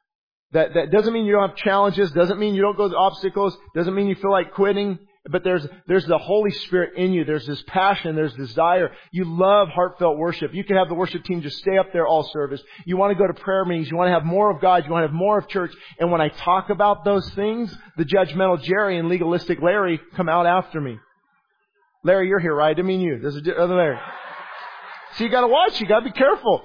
That, 0.52 0.74
that 0.74 0.90
doesn't 0.90 1.12
mean 1.12 1.26
you 1.26 1.32
don't 1.32 1.48
have 1.48 1.56
challenges, 1.56 2.10
doesn't 2.12 2.38
mean 2.38 2.54
you 2.54 2.62
don't 2.62 2.76
go 2.76 2.88
to 2.88 2.96
obstacles, 2.96 3.56
doesn't 3.74 3.94
mean 3.94 4.06
you 4.06 4.14
feel 4.14 4.30
like 4.30 4.54
quitting, 4.54 4.98
but 5.28 5.42
there's, 5.42 5.66
there's 5.88 6.06
the 6.06 6.18
Holy 6.18 6.50
Spirit 6.50 6.96
in 6.96 7.12
you. 7.12 7.24
There's 7.24 7.46
this 7.46 7.62
passion. 7.66 8.14
There's 8.14 8.34
desire. 8.34 8.92
You 9.10 9.24
love 9.24 9.68
heartfelt 9.68 10.18
worship. 10.18 10.54
You 10.54 10.62
can 10.64 10.76
have 10.76 10.88
the 10.88 10.94
worship 10.94 11.24
team 11.24 11.42
just 11.42 11.58
stay 11.58 11.78
up 11.78 11.92
there 11.92 12.06
all 12.06 12.22
service. 12.32 12.62
You 12.84 12.96
want 12.96 13.12
to 13.12 13.18
go 13.18 13.26
to 13.26 13.34
prayer 13.34 13.64
meetings. 13.64 13.90
You 13.90 13.96
want 13.96 14.08
to 14.08 14.12
have 14.12 14.24
more 14.24 14.50
of 14.50 14.60
God. 14.60 14.84
You 14.84 14.92
want 14.92 15.02
to 15.02 15.08
have 15.08 15.14
more 15.14 15.38
of 15.38 15.48
church. 15.48 15.72
And 15.98 16.12
when 16.12 16.20
I 16.20 16.28
talk 16.28 16.70
about 16.70 17.04
those 17.04 17.28
things, 17.30 17.76
the 17.96 18.04
judgmental 18.04 18.62
Jerry 18.62 18.98
and 18.98 19.08
legalistic 19.08 19.60
Larry 19.60 20.00
come 20.14 20.28
out 20.28 20.46
after 20.46 20.80
me. 20.80 20.98
Larry, 22.04 22.28
you're 22.28 22.38
here, 22.38 22.54
right? 22.54 22.78
I 22.78 22.82
mean 22.82 23.00
you. 23.00 23.18
There's 23.20 23.36
a 23.36 23.56
other 23.56 23.74
Larry. 23.74 23.98
So 25.16 25.24
you 25.24 25.30
gotta 25.30 25.48
watch. 25.48 25.80
You 25.80 25.88
gotta 25.88 26.04
be 26.04 26.12
careful. 26.12 26.62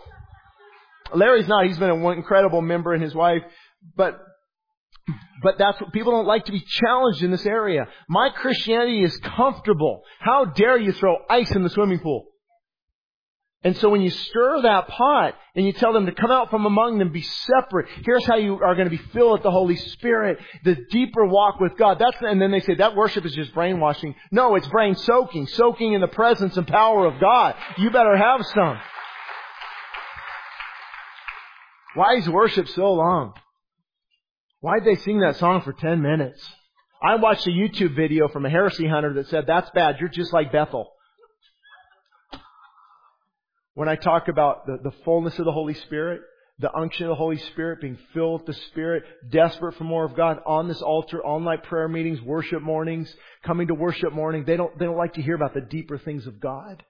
Larry's 1.16 1.48
not. 1.48 1.66
He's 1.66 1.78
been 1.78 1.90
an 1.90 2.06
incredible 2.18 2.62
member 2.62 2.94
and 2.94 3.04
his 3.04 3.16
wife. 3.16 3.42
But 3.96 4.20
but 5.42 5.58
that's 5.58 5.82
what 5.82 5.92
people 5.92 6.12
don't 6.12 6.28
like 6.28 6.46
to 6.46 6.52
be 6.52 6.60
challenged 6.62 7.24
in 7.24 7.32
this 7.32 7.46
area. 7.46 7.88
My 8.08 8.30
Christianity 8.30 9.04
is 9.04 9.18
comfortable. 9.18 10.04
How 10.20 10.46
dare 10.46 10.78
you 10.78 10.92
throw 10.94 11.18
ice 11.30 11.52
in 11.52 11.64
the 11.64 11.70
swimming 11.70 12.00
pool? 12.00 12.26
And 13.64 13.78
so 13.78 13.90
when 13.90 14.02
you 14.02 14.10
stir 14.10 14.64
that 14.64 14.88
pot 14.88 15.36
and 15.56 15.66
you 15.66 15.72
tell 15.72 15.94
them 15.94 16.08
to 16.08 16.12
come 16.12 16.32
out 16.32 16.50
from 16.50 16.66
among 16.66 16.98
them, 16.98 17.12
be 17.12 17.22
separate. 17.22 17.88
Here's 18.04 18.26
how 18.26 18.38
you 18.38 18.56
are 18.56 18.74
going 18.74 18.90
to 18.90 18.96
be 18.96 19.04
filled 19.14 19.34
with 19.34 19.44
the 19.44 19.52
Holy 19.52 19.76
Spirit, 19.76 20.40
the 20.64 20.78
deeper 20.90 21.26
walk 21.28 21.60
with 21.60 21.78
God. 21.78 22.00
That's, 22.00 22.18
and 22.22 22.42
then 22.42 22.50
they 22.50 22.62
say 22.62 22.76
that 22.76 22.96
worship 22.96 23.24
is 23.24 23.36
just 23.36 23.54
brainwashing. 23.54 24.16
No, 24.32 24.56
it's 24.56 24.68
brain 24.68 24.96
soaking, 24.96 25.46
soaking 25.46 25.94
in 25.94 26.02
the 26.02 26.08
presence 26.08 26.58
and 26.58 26.66
power 26.66 27.06
of 27.06 27.20
God. 27.20 27.54
You 27.78 27.92
better 27.92 28.18
have 28.18 28.44
some. 28.48 28.80
Why 31.94 32.16
is 32.16 32.30
worship 32.30 32.68
so 32.70 32.94
long? 32.94 33.34
Why'd 34.62 34.86
they 34.86 34.96
sing 34.96 35.20
that 35.22 35.38
song 35.38 35.62
for 35.62 35.74
10 35.74 36.02
minutes? 36.02 36.42
I 37.04 37.16
watched 37.16 37.48
a 37.48 37.52
YouTube 37.52 37.96
video 37.96 38.28
from 38.28 38.46
a 38.46 38.50
heresy 38.50 38.88
hunter 38.88 39.14
that 39.16 39.28
said, 39.28 39.46
that's 39.48 39.70
bad. 39.72 39.98
You're 40.00 40.10
just 40.10 40.32
like 40.32 40.52
Bethel. 40.52 40.92
When 43.74 43.90
I 43.90 43.96
talk 43.96 44.28
about 44.28 44.68
the, 44.68 44.78
the 44.84 44.96
fullness 45.04 45.38
of 45.40 45.46
the 45.46 45.52
Holy 45.52 45.74
Spirit, 45.74 46.22
the 46.60 46.74
unction 46.76 47.08
of 47.08 47.10
the 47.10 47.16
Holy 47.16 47.38
Spirit, 47.38 47.82
being 47.82 47.98
filled 48.14 48.42
with 48.42 48.56
the 48.56 48.62
Spirit, 48.70 49.04
desperate 49.32 49.76
for 49.76 49.84
more 49.84 50.06
of 50.06 50.16
God 50.16 50.40
on 50.46 50.68
this 50.68 50.82
altar, 50.82 51.24
all 51.24 51.40
night 51.40 51.64
prayer 51.64 51.88
meetings, 51.88 52.22
worship 52.22 52.62
mornings, 52.62 53.12
coming 53.44 53.68
to 53.68 53.74
worship 53.74 54.14
morning, 54.14 54.44
they 54.46 54.58
don't, 54.58 54.78
they 54.78 54.86
don't 54.86 54.98
like 54.98 55.14
to 55.14 55.22
hear 55.22 55.36
about 55.36 55.56
the 55.56 55.62
deeper 55.62 55.98
things 55.98 56.28
of 56.28 56.40
God. 56.40 56.84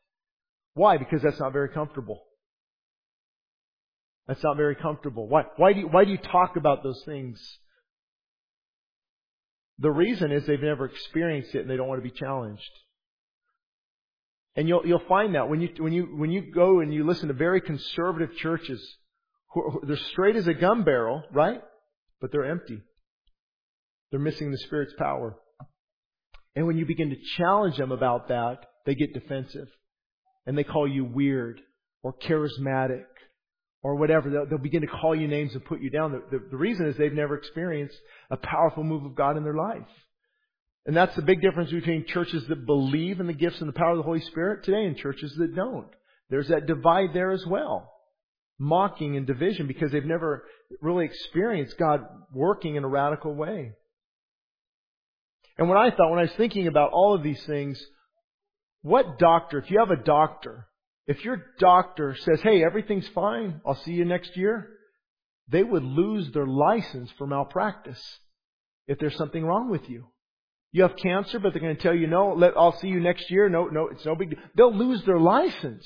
Why? 0.73 0.97
Because 0.97 1.21
that's 1.21 1.39
not 1.39 1.53
very 1.53 1.69
comfortable. 1.69 2.21
That's 4.31 4.43
not 4.45 4.55
very 4.55 4.75
comfortable. 4.75 5.27
Why, 5.27 5.43
why, 5.57 5.73
do 5.73 5.81
you, 5.81 5.87
why 5.89 6.05
do 6.05 6.11
you 6.11 6.17
talk 6.17 6.55
about 6.55 6.83
those 6.83 7.03
things? 7.03 7.37
The 9.79 9.91
reason 9.91 10.31
is 10.31 10.45
they've 10.45 10.57
never 10.57 10.85
experienced 10.85 11.53
it 11.53 11.59
and 11.59 11.69
they 11.69 11.75
don't 11.75 11.89
want 11.89 12.01
to 12.01 12.09
be 12.09 12.17
challenged. 12.17 12.71
And 14.55 14.69
you'll, 14.69 14.87
you'll 14.87 15.03
find 15.09 15.35
that 15.35 15.49
when 15.49 15.59
you, 15.59 15.73
when 15.79 15.91
you, 15.91 16.03
when 16.15 16.31
you 16.31 16.49
go 16.49 16.79
and 16.79 16.93
you 16.93 17.05
listen 17.05 17.27
to 17.27 17.33
very 17.33 17.59
conservative 17.59 18.33
churches, 18.37 18.81
they're 19.83 19.97
straight 19.97 20.37
as 20.37 20.47
a 20.47 20.53
gun 20.53 20.85
barrel, 20.85 21.23
right? 21.33 21.59
But 22.21 22.31
they're 22.31 22.49
empty. 22.49 22.79
They're 24.11 24.19
missing 24.21 24.49
the 24.49 24.59
Spirit's 24.59 24.93
power. 24.97 25.35
And 26.55 26.67
when 26.67 26.77
you 26.77 26.85
begin 26.85 27.09
to 27.09 27.17
challenge 27.35 27.75
them 27.75 27.91
about 27.91 28.29
that, 28.29 28.59
they 28.85 28.95
get 28.95 29.13
defensive. 29.13 29.67
And 30.45 30.57
they 30.57 30.63
call 30.63 30.87
you 30.87 31.03
weird 31.03 31.59
or 32.01 32.13
charismatic 32.13 33.03
or 33.83 33.95
whatever. 33.95 34.29
They'll, 34.29 34.45
they'll, 34.45 34.57
begin 34.57 34.81
to 34.81 34.87
call 34.87 35.15
you 35.15 35.27
names 35.27 35.53
and 35.53 35.65
put 35.65 35.81
you 35.81 35.89
down. 35.89 36.11
The, 36.11 36.37
the, 36.37 36.45
the 36.51 36.57
reason 36.57 36.87
is 36.87 36.97
they've 36.97 37.13
never 37.13 37.35
experienced 37.35 37.97
a 38.29 38.37
powerful 38.37 38.83
move 38.83 39.05
of 39.05 39.15
God 39.15 39.37
in 39.37 39.43
their 39.43 39.55
life. 39.55 39.87
And 40.85 40.95
that's 40.95 41.15
the 41.15 41.21
big 41.21 41.41
difference 41.41 41.71
between 41.71 42.05
churches 42.07 42.43
that 42.47 42.65
believe 42.65 43.19
in 43.19 43.27
the 43.27 43.33
gifts 43.33 43.59
and 43.59 43.69
the 43.69 43.73
power 43.73 43.91
of 43.91 43.97
the 43.97 44.03
Holy 44.03 44.21
Spirit 44.21 44.63
today 44.63 44.85
and 44.85 44.97
churches 44.97 45.33
that 45.37 45.55
don't. 45.55 45.89
There's 46.29 46.47
that 46.47 46.65
divide 46.65 47.13
there 47.13 47.31
as 47.31 47.45
well. 47.45 47.91
Mocking 48.57 49.15
and 49.15 49.27
division 49.27 49.67
because 49.67 49.91
they've 49.91 50.05
never 50.05 50.43
really 50.81 51.05
experienced 51.05 51.77
God 51.77 52.01
working 52.33 52.75
in 52.75 52.83
a 52.83 52.87
radical 52.87 53.33
way. 53.33 53.73
And 55.57 55.67
what 55.67 55.77
I 55.77 55.91
thought 55.91 56.09
when 56.09 56.19
I 56.19 56.23
was 56.23 56.33
thinking 56.37 56.67
about 56.67 56.91
all 56.91 57.13
of 57.13 57.21
these 57.21 57.43
things, 57.43 57.83
what 58.81 59.19
doctor, 59.19 59.59
if 59.59 59.69
you 59.69 59.79
have 59.79 59.91
a 59.91 60.01
doctor 60.01 60.67
if 61.07 61.23
your 61.25 61.43
doctor 61.59 62.15
says, 62.15 62.41
hey, 62.41 62.63
everything's 62.63 63.07
fine, 63.09 63.61
I'll 63.65 63.81
see 63.83 63.91
you 63.91 64.05
next 64.05 64.37
year, 64.37 64.69
they 65.49 65.63
would 65.63 65.83
lose 65.83 66.31
their 66.31 66.45
license 66.45 67.11
for 67.17 67.27
malpractice 67.27 68.01
if 68.87 68.99
there's 68.99 69.17
something 69.17 69.43
wrong 69.43 69.69
with 69.69 69.89
you. 69.89 70.07
You 70.71 70.83
have 70.83 70.95
cancer, 70.95 71.39
but 71.39 71.51
they're 71.51 71.61
going 71.61 71.75
to 71.75 71.81
tell 71.81 71.95
you, 71.95 72.07
no, 72.07 72.33
let, 72.33 72.55
I'll 72.55 72.77
see 72.77 72.87
you 72.87 73.01
next 73.01 73.29
year. 73.29 73.49
No, 73.49 73.65
no, 73.65 73.87
it's 73.87 74.05
no 74.05 74.15
big 74.15 74.29
deal. 74.29 74.39
They'll 74.55 74.73
lose 74.73 75.03
their 75.03 75.19
license. 75.19 75.85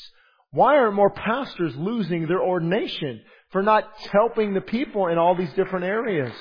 Why 0.52 0.78
aren't 0.78 0.96
more 0.96 1.10
pastors 1.10 1.76
losing 1.76 2.28
their 2.28 2.42
ordination 2.42 3.22
for 3.52 3.64
not 3.64 3.86
helping 4.12 4.54
the 4.54 4.62
people 4.62 5.08
in 5.08 5.18
all 5.18 5.36
these 5.36 5.52
different 5.54 5.86
areas? 5.86 6.32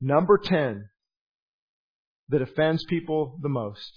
Number 0.00 0.38
10 0.38 0.88
that 2.28 2.42
offends 2.42 2.84
people 2.88 3.38
the 3.42 3.48
most 3.48 3.92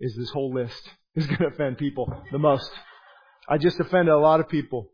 is 0.00 0.16
this 0.16 0.30
whole 0.30 0.52
list 0.52 0.90
is 1.14 1.26
going 1.26 1.38
to 1.38 1.46
offend 1.46 1.78
people 1.78 2.12
the 2.30 2.38
most. 2.38 2.70
I 3.48 3.58
just 3.58 3.78
offended 3.80 4.14
a 4.14 4.18
lot 4.18 4.40
of 4.40 4.48
people. 4.48 4.88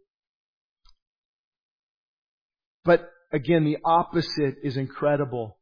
But 2.85 3.09
again, 3.33 3.65
the 3.65 3.79
opposite 3.85 4.57
is 4.63 4.77
incredible. 4.77 5.59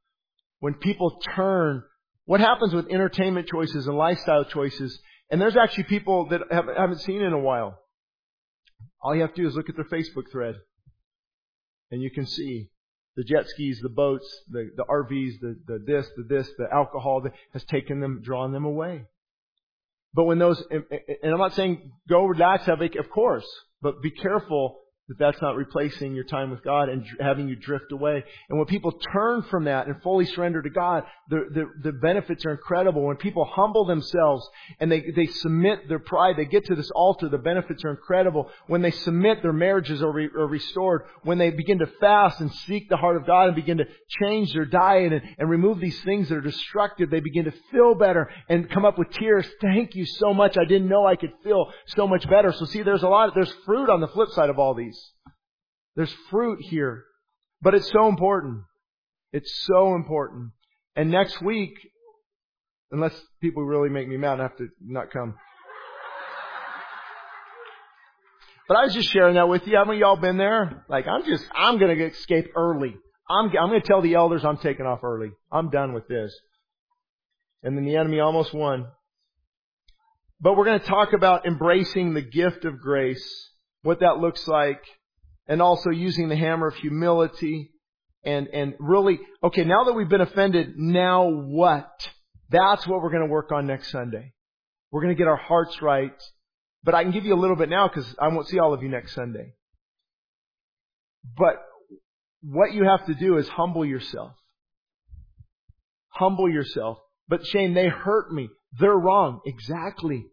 When 0.60 0.74
people 0.74 1.18
turn, 1.34 1.82
what 2.24 2.40
happens 2.40 2.72
with 2.72 2.88
entertainment 2.90 3.48
choices 3.48 3.86
and 3.86 3.96
lifestyle 3.96 4.44
choices, 4.44 4.98
and 5.30 5.40
there's 5.40 5.56
actually 5.56 5.84
people 5.84 6.28
that 6.30 6.42
haven't 6.50 7.00
seen 7.00 7.20
in 7.20 7.32
a 7.32 7.38
while. 7.38 7.78
All 9.02 9.14
you 9.14 9.22
have 9.22 9.34
to 9.34 9.42
do 9.42 9.48
is 9.48 9.54
look 9.54 9.68
at 9.68 9.76
their 9.76 9.84
Facebook 9.84 10.30
thread. 10.30 10.54
And 11.90 12.02
you 12.02 12.10
can 12.10 12.26
see 12.26 12.70
the 13.16 13.24
jet 13.24 13.48
skis, 13.48 13.80
the 13.82 13.88
boats, 13.88 14.26
the, 14.50 14.70
the 14.76 14.84
RVs, 14.84 15.40
the, 15.40 15.56
the 15.66 15.78
this, 15.86 16.06
the 16.16 16.22
this, 16.22 16.48
the 16.58 16.66
alcohol 16.72 17.22
that 17.22 17.32
has 17.52 17.64
taken 17.64 18.00
them, 18.00 18.20
drawn 18.22 18.52
them 18.52 18.64
away. 18.64 19.06
But 20.14 20.24
when 20.24 20.38
those, 20.38 20.62
and 20.70 20.84
I'm 21.32 21.38
not 21.38 21.54
saying 21.54 21.92
go 22.08 22.24
relax, 22.24 22.66
have 22.66 22.80
of 22.96 23.10
course, 23.10 23.46
but 23.82 24.02
be 24.02 24.10
careful 24.10 24.80
that 25.08 25.18
that's 25.18 25.40
not 25.40 25.54
replacing 25.54 26.14
your 26.16 26.24
time 26.24 26.50
with 26.50 26.64
God 26.64 26.88
and 26.88 27.04
having 27.20 27.48
you 27.48 27.54
drift 27.54 27.92
away. 27.92 28.24
And 28.48 28.58
when 28.58 28.66
people 28.66 28.90
turn 29.12 29.42
from 29.42 29.64
that 29.64 29.86
and 29.86 30.02
fully 30.02 30.24
surrender 30.26 30.60
to 30.62 30.70
God, 30.70 31.04
the, 31.28 31.44
the, 31.52 31.90
the 31.90 31.92
benefits 31.92 32.44
are 32.44 32.50
incredible. 32.50 33.02
When 33.02 33.16
people 33.16 33.44
humble 33.44 33.84
themselves 33.84 34.48
and 34.80 34.90
they, 34.90 35.04
they 35.14 35.26
submit 35.26 35.88
their 35.88 36.00
pride, 36.00 36.34
they 36.36 36.44
get 36.44 36.64
to 36.66 36.74
this 36.74 36.90
altar, 36.90 37.28
the 37.28 37.38
benefits 37.38 37.84
are 37.84 37.90
incredible. 37.90 38.50
When 38.66 38.82
they 38.82 38.90
submit, 38.90 39.42
their 39.42 39.52
marriages 39.52 40.02
are, 40.02 40.10
re, 40.10 40.28
are 40.36 40.48
restored. 40.48 41.02
When 41.22 41.38
they 41.38 41.50
begin 41.50 41.78
to 41.78 41.86
fast 42.00 42.40
and 42.40 42.52
seek 42.66 42.88
the 42.88 42.96
heart 42.96 43.16
of 43.16 43.26
God 43.26 43.46
and 43.46 43.54
begin 43.54 43.78
to 43.78 43.84
change 44.20 44.52
their 44.54 44.64
diet 44.64 45.12
and, 45.12 45.22
and 45.38 45.48
remove 45.48 45.78
these 45.78 46.00
things 46.02 46.28
that 46.30 46.38
are 46.38 46.40
destructive, 46.40 47.10
they 47.10 47.20
begin 47.20 47.44
to 47.44 47.54
feel 47.70 47.94
better 47.94 48.28
and 48.48 48.68
come 48.70 48.84
up 48.84 48.98
with 48.98 49.10
tears. 49.10 49.46
Thank 49.60 49.94
you 49.94 50.04
so 50.04 50.34
much. 50.34 50.56
I 50.58 50.64
didn't 50.64 50.88
know 50.88 51.06
I 51.06 51.14
could 51.14 51.32
feel 51.44 51.72
so 51.96 52.08
much 52.08 52.28
better. 52.28 52.52
So 52.52 52.64
see, 52.64 52.82
there's 52.82 53.04
a 53.04 53.08
lot, 53.08 53.34
there's 53.36 53.52
fruit 53.64 53.88
on 53.88 54.00
the 54.00 54.08
flip 54.08 54.30
side 54.30 54.50
of 54.50 54.58
all 54.58 54.74
these. 54.74 54.95
There's 55.94 56.14
fruit 56.30 56.58
here. 56.60 57.04
But 57.62 57.74
it's 57.74 57.90
so 57.90 58.08
important. 58.08 58.62
It's 59.32 59.64
so 59.66 59.94
important. 59.94 60.50
And 60.94 61.10
next 61.10 61.42
week, 61.42 61.74
unless 62.90 63.18
people 63.40 63.64
really 63.64 63.88
make 63.88 64.08
me 64.08 64.16
mad, 64.16 64.40
I 64.40 64.44
have 64.44 64.56
to 64.58 64.68
not 64.80 65.10
come. 65.10 65.34
But 68.68 68.76
I 68.78 68.84
was 68.84 68.94
just 68.94 69.10
sharing 69.10 69.34
that 69.34 69.48
with 69.48 69.66
you. 69.66 69.76
Haven't 69.76 69.98
y'all 69.98 70.16
been 70.16 70.38
there? 70.38 70.84
Like, 70.88 71.06
I'm 71.06 71.24
just, 71.24 71.44
I'm 71.54 71.78
gonna 71.78 71.94
escape 71.94 72.48
early. 72.56 72.96
I'm, 73.28 73.46
I'm 73.46 73.68
gonna 73.68 73.80
tell 73.80 74.02
the 74.02 74.14
elders 74.14 74.44
I'm 74.44 74.58
taking 74.58 74.86
off 74.86 75.04
early. 75.04 75.30
I'm 75.52 75.70
done 75.70 75.92
with 75.92 76.08
this. 76.08 76.36
And 77.62 77.76
then 77.76 77.84
the 77.84 77.96
enemy 77.96 78.18
almost 78.20 78.52
won. 78.52 78.86
But 80.40 80.56
we're 80.56 80.64
gonna 80.64 80.80
talk 80.80 81.12
about 81.12 81.46
embracing 81.46 82.14
the 82.14 82.22
gift 82.22 82.64
of 82.64 82.80
grace, 82.80 83.50
what 83.86 84.00
that 84.00 84.18
looks 84.18 84.46
like, 84.48 84.82
and 85.46 85.62
also 85.62 85.90
using 85.90 86.28
the 86.28 86.36
hammer 86.36 86.66
of 86.66 86.74
humility 86.74 87.70
and, 88.24 88.48
and 88.48 88.74
really, 88.80 89.20
okay, 89.44 89.62
now 89.62 89.84
that 89.84 89.92
we've 89.92 90.08
been 90.08 90.20
offended, 90.20 90.76
now 90.76 91.28
what? 91.28 92.10
That's 92.50 92.84
what 92.88 93.00
we're 93.00 93.10
going 93.10 93.22
to 93.22 93.30
work 93.30 93.52
on 93.52 93.68
next 93.68 93.92
Sunday. 93.92 94.32
We're 94.90 95.02
going 95.02 95.14
to 95.14 95.18
get 95.18 95.28
our 95.28 95.36
hearts 95.36 95.80
right. 95.80 96.20
But 96.82 96.96
I 96.96 97.04
can 97.04 97.12
give 97.12 97.24
you 97.24 97.34
a 97.34 97.38
little 97.38 97.54
bit 97.54 97.68
now 97.68 97.86
because 97.86 98.12
I 98.20 98.28
won't 98.28 98.48
see 98.48 98.58
all 98.58 98.74
of 98.74 98.82
you 98.82 98.88
next 98.88 99.14
Sunday. 99.14 99.54
But 101.36 101.62
what 102.42 102.72
you 102.72 102.84
have 102.84 103.06
to 103.06 103.14
do 103.14 103.36
is 103.38 103.48
humble 103.48 103.84
yourself. 103.84 104.32
Humble 106.08 106.50
yourself. 106.50 106.98
But 107.28 107.46
Shane, 107.46 107.74
they 107.74 107.88
hurt 107.88 108.32
me. 108.32 108.48
They're 108.78 108.98
wrong. 108.98 109.40
Exactly. 109.46 110.26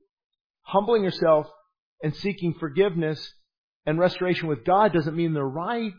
Humbling 0.64 1.04
yourself 1.04 1.48
and 2.02 2.16
seeking 2.16 2.56
forgiveness 2.60 3.34
and 3.86 4.00
restoration 4.00 4.48
with 4.48 4.66
God 4.66 4.94
doesn't 4.94 5.16
mean 5.16 5.34
they're 5.34 5.44
right. 5.44 5.94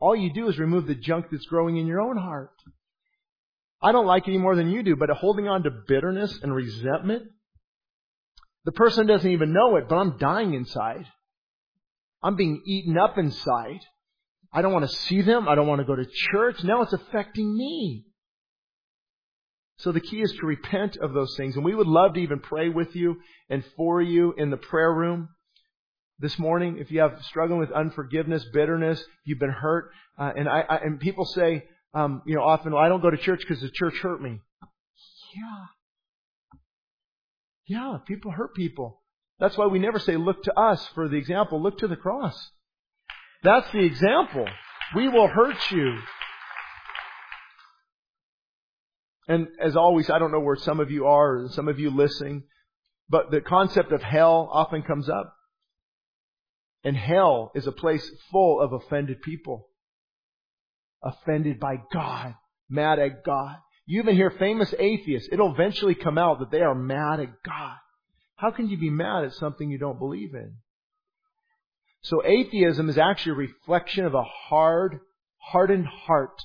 All 0.00 0.16
you 0.16 0.32
do 0.32 0.48
is 0.48 0.58
remove 0.58 0.86
the 0.86 0.94
junk 0.94 1.26
that's 1.30 1.46
growing 1.46 1.76
in 1.76 1.86
your 1.86 2.00
own 2.00 2.16
heart. 2.16 2.54
I 3.80 3.92
don't 3.92 4.06
like 4.06 4.26
it 4.26 4.30
any 4.30 4.38
more 4.38 4.56
than 4.56 4.70
you 4.70 4.82
do, 4.82 4.96
but 4.96 5.10
holding 5.10 5.48
on 5.48 5.62
to 5.64 5.70
bitterness 5.70 6.38
and 6.42 6.54
resentment, 6.54 7.24
the 8.64 8.72
person 8.72 9.06
doesn't 9.06 9.30
even 9.30 9.52
know 9.52 9.76
it, 9.76 9.88
but 9.88 9.96
I'm 9.96 10.18
dying 10.18 10.54
inside. 10.54 11.06
I'm 12.22 12.36
being 12.36 12.62
eaten 12.64 12.96
up 12.96 13.18
inside. 13.18 13.80
I 14.52 14.62
don't 14.62 14.72
want 14.72 14.88
to 14.88 14.96
see 14.96 15.22
them. 15.22 15.48
I 15.48 15.54
don't 15.54 15.66
want 15.66 15.80
to 15.80 15.86
go 15.86 15.96
to 15.96 16.06
church. 16.30 16.62
Now 16.62 16.82
it's 16.82 16.92
affecting 16.92 17.56
me. 17.56 18.04
So 19.78 19.90
the 19.90 20.00
key 20.00 20.20
is 20.20 20.32
to 20.32 20.46
repent 20.46 20.96
of 20.96 21.12
those 21.12 21.34
things. 21.36 21.56
And 21.56 21.64
we 21.64 21.74
would 21.74 21.88
love 21.88 22.14
to 22.14 22.20
even 22.20 22.38
pray 22.38 22.68
with 22.68 22.94
you 22.94 23.16
and 23.48 23.64
for 23.76 24.00
you 24.00 24.32
in 24.36 24.50
the 24.50 24.56
prayer 24.56 24.92
room 24.92 25.28
this 26.22 26.38
morning, 26.38 26.78
if 26.78 26.92
you 26.92 27.00
have 27.00 27.18
struggling 27.24 27.58
with 27.58 27.72
unforgiveness, 27.72 28.44
bitterness, 28.52 29.04
you've 29.24 29.40
been 29.40 29.50
hurt, 29.50 29.90
uh, 30.16 30.30
and 30.36 30.48
I, 30.48 30.60
I, 30.60 30.76
and 30.76 31.00
people 31.00 31.24
say, 31.24 31.64
um, 31.94 32.22
you 32.24 32.36
know, 32.36 32.42
often, 32.42 32.72
well, 32.72 32.82
I 32.82 32.88
don't 32.88 33.02
go 33.02 33.10
to 33.10 33.16
church 33.16 33.40
because 33.40 33.60
the 33.60 33.70
church 33.70 33.94
hurt 34.00 34.22
me. 34.22 34.38
Yeah. 35.34 35.64
Yeah, 37.66 37.98
people 38.06 38.30
hurt 38.30 38.54
people. 38.54 39.02
That's 39.40 39.58
why 39.58 39.66
we 39.66 39.80
never 39.80 39.98
say, 39.98 40.16
look 40.16 40.44
to 40.44 40.56
us 40.58 40.86
for 40.94 41.08
the 41.08 41.16
example. 41.16 41.60
Look 41.60 41.78
to 41.78 41.88
the 41.88 41.96
cross. 41.96 42.50
That's 43.42 43.70
the 43.72 43.80
example. 43.80 44.46
We 44.94 45.08
will 45.08 45.26
hurt 45.26 45.56
you. 45.72 45.98
And 49.26 49.48
as 49.60 49.74
always, 49.74 50.08
I 50.08 50.20
don't 50.20 50.30
know 50.30 50.40
where 50.40 50.56
some 50.56 50.78
of 50.78 50.90
you 50.90 51.06
are, 51.06 51.48
some 51.50 51.66
of 51.66 51.80
you 51.80 51.90
listening, 51.90 52.44
but 53.08 53.32
the 53.32 53.40
concept 53.40 53.90
of 53.90 54.02
hell 54.02 54.48
often 54.52 54.82
comes 54.82 55.08
up. 55.08 55.34
And 56.84 56.96
hell 56.96 57.52
is 57.54 57.66
a 57.66 57.72
place 57.72 58.10
full 58.30 58.60
of 58.60 58.72
offended 58.72 59.22
people. 59.22 59.68
offended 61.02 61.58
by 61.58 61.76
God, 61.92 62.34
mad 62.68 62.98
at 62.98 63.24
God. 63.24 63.56
You 63.86 64.00
even 64.00 64.14
hear 64.14 64.30
famous 64.30 64.72
atheists, 64.78 65.28
it'll 65.32 65.52
eventually 65.52 65.94
come 65.94 66.16
out 66.16 66.38
that 66.38 66.50
they 66.50 66.60
are 66.60 66.74
mad 66.74 67.20
at 67.20 67.42
God. 67.44 67.76
How 68.36 68.50
can 68.50 68.68
you 68.68 68.76
be 68.76 68.90
mad 68.90 69.24
at 69.24 69.34
something 69.34 69.70
you 69.70 69.78
don't 69.78 69.98
believe 69.98 70.34
in? 70.34 70.54
So 72.02 72.22
atheism 72.24 72.88
is 72.88 72.98
actually 72.98 73.32
a 73.32 73.48
reflection 73.48 74.04
of 74.04 74.14
a 74.14 74.24
hard, 74.24 75.00
hardened 75.38 75.86
heart 75.86 76.40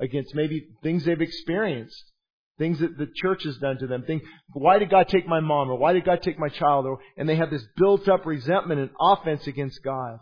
against 0.00 0.34
maybe 0.34 0.68
things 0.82 1.04
they've 1.04 1.20
experienced. 1.20 2.12
Things 2.58 2.80
that 2.80 2.98
the 2.98 3.06
church 3.14 3.44
has 3.44 3.56
done 3.58 3.78
to 3.78 3.86
them. 3.86 4.02
Think, 4.04 4.22
why 4.52 4.78
did 4.78 4.90
God 4.90 5.08
take 5.08 5.28
my 5.28 5.40
mom? 5.40 5.70
Or 5.70 5.78
why 5.78 5.92
did 5.92 6.04
God 6.04 6.22
take 6.22 6.38
my 6.38 6.48
child? 6.48 6.86
Or, 6.86 6.98
and 7.16 7.28
they 7.28 7.36
have 7.36 7.50
this 7.50 7.64
built 7.76 8.08
up 8.08 8.26
resentment 8.26 8.80
and 8.80 8.90
offense 9.00 9.46
against 9.46 9.82
God. 9.84 10.18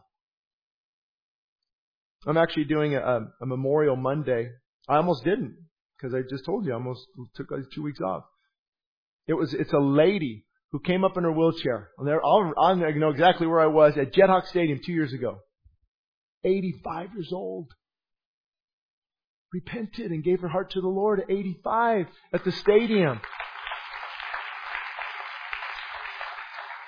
I'm 2.26 2.37
actually 2.37 2.64
doing 2.64 2.95
a, 2.95 3.20
a 3.41 3.47
Memorial 3.47 3.97
Monday. 3.97 4.51
I 4.89 4.97
almost 4.97 5.24
didn't 5.24 5.57
because 5.97 6.14
I 6.14 6.20
just 6.28 6.45
told 6.45 6.66
you 6.66 6.72
I 6.72 6.74
almost 6.74 7.07
took 7.34 7.51
like 7.51 7.61
two 7.74 7.82
weeks 7.82 8.01
off. 8.01 8.24
It 9.26 9.34
was 9.34 9.55
it's 9.55 9.72
a 9.72 9.78
lady 9.78 10.45
who 10.72 10.80
came 10.80 11.05
up 11.05 11.16
in 11.16 11.24
her 11.24 11.32
wheelchair. 11.32 11.91
And 11.99 12.07
there, 12.07 12.24
I'll, 12.24 12.53
I 12.61 12.74
know 12.74 13.11
exactly 13.11 13.47
where 13.47 13.61
I 13.61 13.66
was 13.66 13.97
at 13.97 14.12
Jethawk 14.12 14.47
Stadium 14.49 14.80
two 14.84 14.93
years 14.93 15.12
ago. 15.12 15.39
85 16.45 17.09
years 17.14 17.30
old. 17.32 17.68
Repented 19.57 20.11
and 20.11 20.23
gave 20.23 20.41
her 20.41 20.49
heart 20.49 20.73
to 20.73 20.83
the 20.83 20.87
Lord 20.89 21.21
at 21.21 21.31
85 21.31 22.07
at 22.35 22.45
the 22.45 22.53
stadium. 22.53 23.21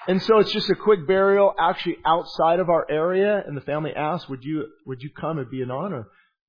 And 0.06 0.22
so 0.22 0.38
it's 0.38 0.52
just 0.52 0.68
a 0.68 0.74
quick 0.74 1.06
burial 1.06 1.54
actually 1.58 1.96
outside 2.04 2.60
of 2.60 2.68
our 2.68 2.86
area. 2.90 3.42
And 3.46 3.56
the 3.56 3.62
family 3.62 3.92
asked, 3.96 4.28
would 4.28 4.44
you, 4.44 4.66
would 4.84 5.00
you 5.00 5.08
come? 5.18 5.38
It'd 5.38 5.50
be 5.50 5.62
an 5.62 5.70
honor. 5.70 6.08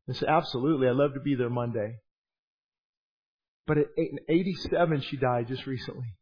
I 0.10 0.14
said, 0.14 0.28
absolutely. 0.28 0.90
I'd 0.90 0.96
love 0.96 1.14
to 1.14 1.22
be 1.22 1.36
there 1.36 1.50
Monday. 1.50 2.00
But 3.66 3.78
at 3.78 3.88
87, 4.28 5.02
she 5.02 5.16
died 5.16 5.48
just 5.48 5.66
recently. 5.66 6.16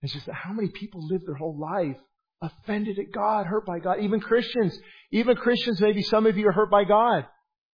It's 0.00 0.14
just 0.14 0.28
how 0.32 0.54
many 0.54 0.68
people 0.68 1.06
live 1.06 1.26
their 1.26 1.34
whole 1.34 1.58
life 1.58 1.98
offended 2.40 2.98
at 2.98 3.12
God, 3.12 3.44
hurt 3.46 3.66
by 3.66 3.80
God. 3.80 4.00
Even 4.00 4.20
Christians, 4.20 4.78
even 5.12 5.36
Christians, 5.36 5.80
maybe 5.80 6.02
some 6.02 6.24
of 6.26 6.38
you 6.38 6.48
are 6.48 6.52
hurt 6.52 6.70
by 6.70 6.84
God. 6.84 7.26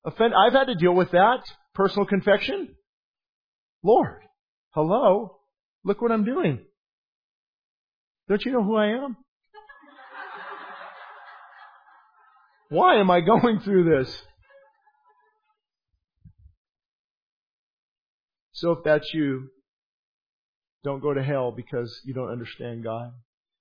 Offend, 0.05 0.33
I've 0.35 0.53
had 0.53 0.67
to 0.67 0.75
deal 0.75 0.95
with 0.95 1.11
that. 1.13 1.43
Personal 1.75 2.07
confession. 2.07 2.75
Lord, 3.83 4.23
hello, 4.71 5.39
look 5.85 6.03
what 6.03 6.11
I'm 6.11 6.25
doing. 6.25 6.65
Don't 8.29 8.45
you 8.45 8.53
know 8.53 8.63
who 8.63 8.77
I 8.77 8.89
am? 8.89 9.17
Why 12.71 12.97
am 12.97 13.11
I 13.11 13.21
going 13.21 13.61
through 13.61 13.85
this? 13.85 14.23
So 18.53 18.73
if 18.73 18.79
that's 18.85 19.15
you, 19.15 19.49
don't 20.85 21.01
go 21.01 21.15
to 21.15 21.23
hell 21.23 21.53
because 21.53 22.01
you 22.05 22.13
don't 22.13 22.31
understand 22.31 22.83
God. 22.83 23.13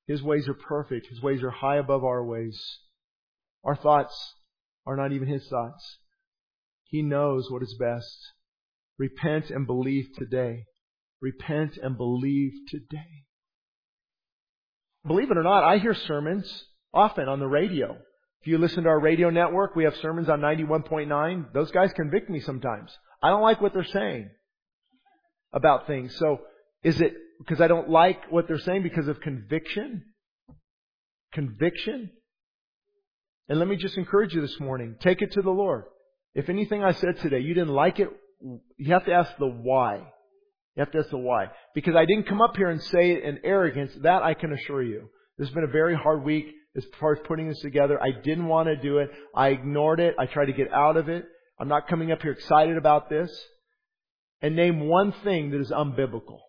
His 0.07 0.23
ways 0.23 0.47
are 0.47 0.53
perfect. 0.53 1.07
His 1.07 1.21
ways 1.21 1.43
are 1.43 1.51
high 1.51 1.77
above 1.77 2.03
our 2.03 2.23
ways. 2.23 2.59
Our 3.63 3.75
thoughts 3.75 4.15
are 4.85 4.95
not 4.95 5.11
even 5.11 5.27
His 5.27 5.47
thoughts. 5.47 5.99
He 6.89 7.01
knows 7.01 7.49
what 7.51 7.63
is 7.63 7.75
best. 7.79 8.17
Repent 8.97 9.49
and 9.49 9.67
believe 9.67 10.07
today. 10.17 10.65
Repent 11.21 11.77
and 11.81 11.97
believe 11.97 12.53
today. 12.69 13.25
Believe 15.05 15.31
it 15.31 15.37
or 15.37 15.43
not, 15.43 15.63
I 15.63 15.77
hear 15.77 15.93
sermons 15.93 16.65
often 16.93 17.27
on 17.27 17.39
the 17.39 17.47
radio. 17.47 17.97
If 18.41 18.47
you 18.47 18.57
listen 18.57 18.83
to 18.83 18.89
our 18.89 18.99
radio 18.99 19.29
network, 19.29 19.75
we 19.75 19.83
have 19.85 19.95
sermons 19.97 20.29
on 20.29 20.41
91.9. 20.41 21.53
Those 21.53 21.71
guys 21.71 21.91
convict 21.93 22.29
me 22.29 22.39
sometimes. 22.39 22.91
I 23.21 23.29
don't 23.29 23.41
like 23.41 23.61
what 23.61 23.73
they're 23.73 23.83
saying 23.83 24.29
about 25.53 25.87
things. 25.87 26.15
So 26.17 26.39
is 26.83 27.01
it 27.01 27.13
because 27.39 27.61
I 27.61 27.67
don't 27.67 27.89
like 27.89 28.31
what 28.31 28.47
they're 28.47 28.59
saying 28.59 28.83
because 28.83 29.07
of 29.07 29.21
conviction? 29.21 30.03
Conviction? 31.33 32.11
And 33.49 33.59
let 33.59 33.67
me 33.67 33.75
just 33.75 33.97
encourage 33.97 34.33
you 34.33 34.41
this 34.41 34.59
morning. 34.59 34.95
Take 34.99 35.21
it 35.21 35.33
to 35.33 35.41
the 35.41 35.51
Lord. 35.51 35.85
If 36.33 36.49
anything 36.49 36.83
I 36.83 36.91
said 36.91 37.19
today, 37.21 37.39
you 37.39 37.53
didn't 37.53 37.73
like 37.73 37.99
it, 37.99 38.09
you 38.77 38.93
have 38.93 39.05
to 39.05 39.13
ask 39.13 39.31
the 39.37 39.47
why. 39.47 39.95
You 40.75 40.81
have 40.81 40.91
to 40.91 40.99
ask 40.99 41.09
the 41.09 41.17
why. 41.17 41.47
Because 41.73 41.95
I 41.95 42.05
didn't 42.05 42.27
come 42.27 42.41
up 42.41 42.55
here 42.55 42.69
and 42.69 42.81
say 42.81 43.11
it 43.11 43.23
in 43.23 43.39
arrogance. 43.43 43.91
That 44.03 44.21
I 44.21 44.35
can 44.35 44.53
assure 44.53 44.83
you. 44.83 45.09
This 45.37 45.47
has 45.47 45.55
been 45.55 45.63
a 45.63 45.71
very 45.71 45.95
hard 45.95 46.23
week 46.23 46.47
as 46.75 46.85
far 46.99 47.13
as 47.13 47.19
putting 47.27 47.47
this 47.47 47.59
together. 47.61 48.01
I 48.01 48.11
didn't 48.11 48.45
want 48.45 48.67
to 48.67 48.75
do 48.75 48.99
it. 48.99 49.09
I 49.35 49.49
ignored 49.49 49.99
it. 49.99 50.15
I 50.19 50.27
tried 50.27 50.45
to 50.45 50.53
get 50.53 50.71
out 50.71 50.97
of 50.97 51.09
it. 51.09 51.25
I'm 51.59 51.67
not 51.67 51.87
coming 51.87 52.11
up 52.11 52.21
here 52.21 52.31
excited 52.31 52.77
about 52.77 53.09
this. 53.09 53.31
And 54.41 54.55
name 54.55 54.87
one 54.87 55.13
thing 55.23 55.49
that 55.51 55.59
is 55.59 55.71
unbiblical. 55.71 56.39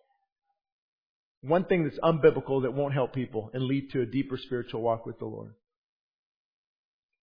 One 1.41 1.65
thing 1.65 1.83
that's 1.83 1.99
unbiblical 1.99 2.63
that 2.63 2.73
won't 2.73 2.93
help 2.93 3.13
people 3.13 3.49
and 3.53 3.63
lead 3.63 3.89
to 3.93 4.01
a 4.01 4.05
deeper 4.05 4.37
spiritual 4.37 4.81
walk 4.81 5.05
with 5.05 5.17
the 5.17 5.25
Lord. 5.25 5.53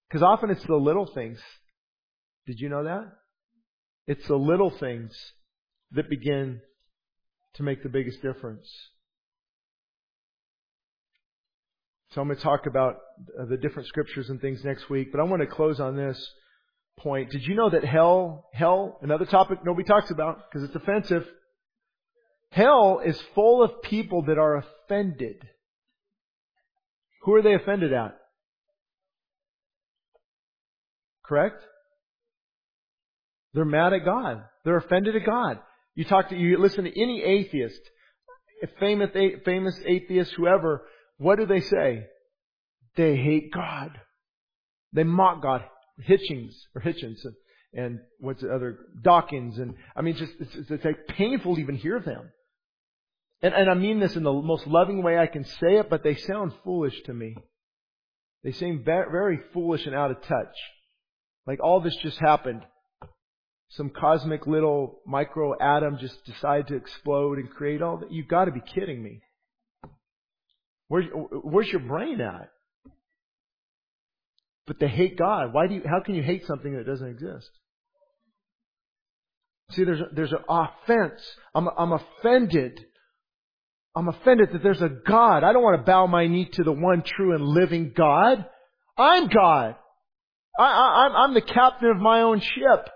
Because 0.09 0.23
often 0.23 0.51
it's 0.51 0.65
the 0.65 0.75
little 0.75 1.07
things. 1.07 1.39
Did 2.47 2.61
you 2.61 2.69
know 2.69 2.85
that? 2.85 3.13
It's 4.07 4.27
the 4.29 4.37
little 4.37 4.71
things 4.71 5.17
that 5.93 6.09
begin 6.09 6.61
to 7.55 7.63
make 7.63 7.83
the 7.83 7.89
biggest 7.89 8.23
difference. 8.23 8.69
So 12.11 12.21
I'm 12.21 12.29
going 12.29 12.39
to 12.39 12.43
talk 12.43 12.67
about 12.67 12.97
the 13.49 13.57
different 13.57 13.89
scriptures 13.89 14.31
and 14.31 14.41
things 14.41 14.65
next 14.65 14.89
week, 14.89 15.11
but 15.11 15.21
I 15.21 15.25
want 15.25 15.43
to 15.43 15.47
close 15.47 15.81
on 15.81 15.97
this 15.97 16.33
point. 16.99 17.31
Did 17.31 17.43
you 17.43 17.55
know 17.55 17.69
that 17.71 17.85
hell, 17.85 18.49
hell, 18.53 18.99
another 19.03 19.27
topic 19.27 19.59
nobody 19.65 19.87
talks 19.87 20.11
about 20.11 20.39
because 20.49 20.67
it's 20.67 20.77
offensive. 20.77 21.27
Hell 22.51 23.03
is 23.05 23.21
full 23.35 23.63
of 23.63 23.83
people 23.83 24.23
that 24.23 24.39
are 24.39 24.57
offended. 24.57 25.43
Who 27.23 27.35
are 27.35 27.43
they 27.43 27.55
offended 27.55 27.93
at? 27.93 28.17
Correct? 31.25 31.63
They're 33.57 33.65
mad 33.65 33.95
at 33.95 34.05
God. 34.05 34.45
They're 34.67 34.77
offended 34.77 35.17
at 35.17 35.25
God. 35.25 35.59
You 35.95 36.05
talk 36.05 36.29
to, 36.29 36.37
you 36.37 36.59
listen 36.59 36.85
to 36.85 37.03
any 37.03 37.23
atheist, 37.23 37.81
famous, 38.79 39.09
famous 39.47 39.81
atheist, 39.87 40.35
whoever, 40.35 40.83
what 41.17 41.39
do 41.39 41.47
they 41.47 41.63
say? 41.63 42.05
They 42.97 43.17
hate 43.17 43.51
God. 43.55 43.99
They 44.93 45.05
mock 45.05 45.43
God. 45.43 45.65
Hitchings, 46.07 46.53
or 46.75 46.83
Hitchens, 46.83 47.25
and 47.73 48.01
what's 48.19 48.43
the 48.43 48.55
other, 48.55 48.77
Dawkins, 49.01 49.59
and 49.59 49.73
I 49.97 50.03
mean, 50.03 50.17
just, 50.17 50.35
it's, 50.39 50.55
it's, 50.55 50.71
it's 50.71 50.85
like 50.85 51.07
painful 51.09 51.55
to 51.55 51.61
even 51.63 51.77
hear 51.77 51.99
them. 51.99 52.29
And, 53.41 53.55
and 53.55 53.71
I 53.71 53.75
mean 53.75 54.01
this 54.01 54.17
in 54.17 54.23
the 54.23 54.33
most 54.35 54.67
loving 54.67 55.03
way 55.03 55.17
I 55.19 55.29
can 55.29 55.45
say 55.45 55.79
it, 55.79 55.89
but 55.89 56.03
they 56.03 56.15
sound 56.15 56.53
foolish 56.63 57.03
to 57.07 57.15
me. 57.15 57.35
They 58.45 58.53
seem 58.53 58.85
very 58.85 59.41
foolish 59.55 59.87
and 59.87 59.95
out 59.95 60.11
of 60.11 60.21
touch. 60.21 60.55
Like 61.47 61.61
all 61.63 61.81
this 61.81 61.97
just 62.03 62.19
happened. 62.19 62.61
Some 63.71 63.91
cosmic 63.91 64.47
little 64.47 65.01
micro 65.07 65.55
atom 65.61 65.99
just 65.99 66.25
decide 66.25 66.69
to 66.69 66.77
explode 66.77 67.39
and 67.39 67.51
create 67.51 67.83
all 67.83 67.99
that. 67.99 68.13
You've 68.13 68.29
got 68.29 68.47
to 68.47 68.53
be 68.53 68.61
kidding 68.61 69.03
me. 69.03 69.21
Where's, 70.89 71.07
where's 71.13 71.69
your 71.69 71.81
brain 71.81 72.21
at? 72.21 72.51
But 74.67 74.79
they 74.79 74.89
hate 74.89 75.19
God. 75.19 75.53
Why 75.53 75.67
do 75.67 75.75
you, 75.75 75.83
how 75.85 76.01
can 76.01 76.15
you 76.15 76.23
hate 76.23 76.47
something 76.47 76.77
that 76.77 76.87
doesn't 76.87 77.09
exist? 77.09 77.51
See, 79.73 79.85
there's, 79.85 80.01
there's 80.13 80.33
an 80.33 80.45
offense. 80.49 81.21
I'm, 81.55 81.69
I'm 81.77 81.93
offended 81.93 82.85
I'm 83.97 84.09
offended 84.09 84.51
that 84.53 84.63
there's 84.63 84.83
a 84.83 84.91
God. 84.91 85.43
I 85.43 85.55
don't 85.55 85.63
want 85.63 85.81
to 85.81 85.91
bow 85.91 86.07
my 86.07 86.27
knee 86.27 86.51
to 86.53 86.63
the 86.63 86.73
one 86.73 87.03
true 87.03 87.35
and 87.35 87.43
living 87.43 87.95
God. 87.97 88.45
I'm 88.99 89.27
God. 89.29 89.75
I, 90.59 90.63
I, 90.63 91.09
I, 91.09 91.25
am 91.25 91.33
the 91.33 91.41
captain 91.41 91.89
of 91.89 91.97
my 91.97 92.21
own 92.21 92.41
ship. 92.41 92.91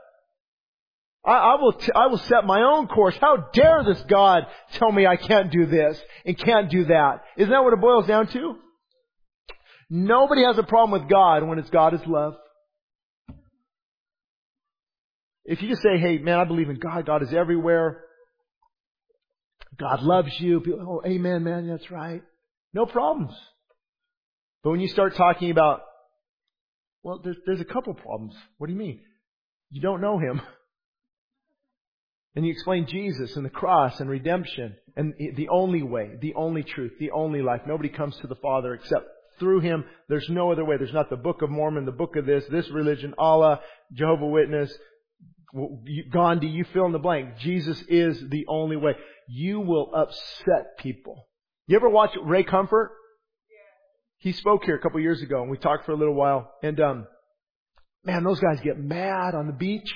I, 1.24 1.32
I 1.32 1.54
will, 1.60 1.72
t- 1.72 1.92
I 1.94 2.06
will 2.06 2.18
set 2.18 2.44
my 2.44 2.62
own 2.62 2.86
course. 2.86 3.14
How 3.20 3.48
dare 3.52 3.84
this 3.84 4.02
God 4.08 4.46
tell 4.74 4.90
me 4.90 5.06
I 5.06 5.16
can't 5.16 5.50
do 5.50 5.66
this 5.66 6.00
and 6.24 6.38
can't 6.38 6.70
do 6.70 6.86
that? 6.86 7.22
Isn't 7.36 7.50
that 7.50 7.62
what 7.62 7.72
it 7.72 7.80
boils 7.80 8.06
down 8.06 8.28
to? 8.28 8.56
Nobody 9.90 10.44
has 10.44 10.56
a 10.56 10.62
problem 10.62 10.98
with 10.98 11.10
God 11.10 11.42
when 11.42 11.58
it's 11.58 11.70
God 11.70 11.94
is 11.94 12.00
love. 12.06 12.36
If 15.44 15.60
you 15.60 15.68
just 15.68 15.82
say, 15.82 15.98
hey 15.98 16.18
man, 16.18 16.38
I 16.38 16.44
believe 16.44 16.70
in 16.70 16.78
God, 16.78 17.06
God 17.06 17.22
is 17.22 17.34
everywhere, 17.34 18.04
God 19.78 20.02
loves 20.02 20.38
you. 20.38 20.60
People, 20.60 21.02
oh, 21.04 21.08
amen, 21.08 21.42
man, 21.42 21.66
that's 21.66 21.90
right. 21.90 22.22
No 22.72 22.86
problems. 22.86 23.32
But 24.62 24.70
when 24.70 24.80
you 24.80 24.88
start 24.88 25.16
talking 25.16 25.50
about, 25.50 25.80
well, 27.02 27.20
there's, 27.22 27.38
there's 27.46 27.60
a 27.60 27.64
couple 27.64 27.94
problems. 27.94 28.34
What 28.58 28.66
do 28.66 28.74
you 28.74 28.78
mean? 28.78 29.00
You 29.70 29.80
don't 29.80 30.00
know 30.00 30.18
Him. 30.18 30.40
And 32.36 32.46
you 32.46 32.52
explain 32.52 32.86
Jesus 32.86 33.36
and 33.36 33.44
the 33.44 33.50
cross 33.50 33.98
and 34.00 34.08
redemption 34.08 34.76
and 34.96 35.14
the 35.18 35.48
only 35.48 35.82
way, 35.82 36.12
the 36.20 36.34
only 36.34 36.62
truth, 36.62 36.92
the 37.00 37.10
only 37.10 37.42
life. 37.42 37.62
Nobody 37.66 37.88
comes 37.88 38.16
to 38.18 38.28
the 38.28 38.36
Father 38.36 38.74
except 38.74 39.06
through 39.38 39.60
Him. 39.60 39.84
There's 40.08 40.28
no 40.28 40.52
other 40.52 40.64
way. 40.64 40.76
There's 40.76 40.92
not 40.92 41.10
the 41.10 41.16
Book 41.16 41.42
of 41.42 41.50
Mormon, 41.50 41.86
the 41.86 41.92
Book 41.92 42.14
of 42.16 42.26
this, 42.26 42.44
this 42.50 42.70
religion, 42.70 43.14
Allah, 43.18 43.60
Jehovah 43.92 44.26
Witness, 44.26 44.72
Gandhi, 46.12 46.46
you 46.46 46.64
fill 46.72 46.86
in 46.86 46.92
the 46.92 46.98
blank. 46.98 47.38
Jesus 47.38 47.82
is 47.88 48.22
the 48.28 48.46
only 48.48 48.76
way. 48.76 48.92
You 49.28 49.60
will 49.60 49.90
upset 49.94 50.78
people. 50.78 51.26
You 51.66 51.76
ever 51.76 51.88
watch 51.88 52.10
Ray 52.22 52.44
Comfort? 52.44 52.92
He 54.18 54.32
spoke 54.32 54.64
here 54.64 54.76
a 54.76 54.80
couple 54.80 55.00
years 55.00 55.22
ago 55.22 55.40
and 55.40 55.50
we 55.50 55.56
talked 55.56 55.86
for 55.86 55.92
a 55.92 55.96
little 55.96 56.14
while 56.14 56.52
and 56.62 56.78
um 56.78 57.06
man, 58.04 58.22
those 58.22 58.38
guys 58.38 58.60
get 58.60 58.78
mad 58.78 59.34
on 59.34 59.46
the 59.46 59.52
beach 59.52 59.90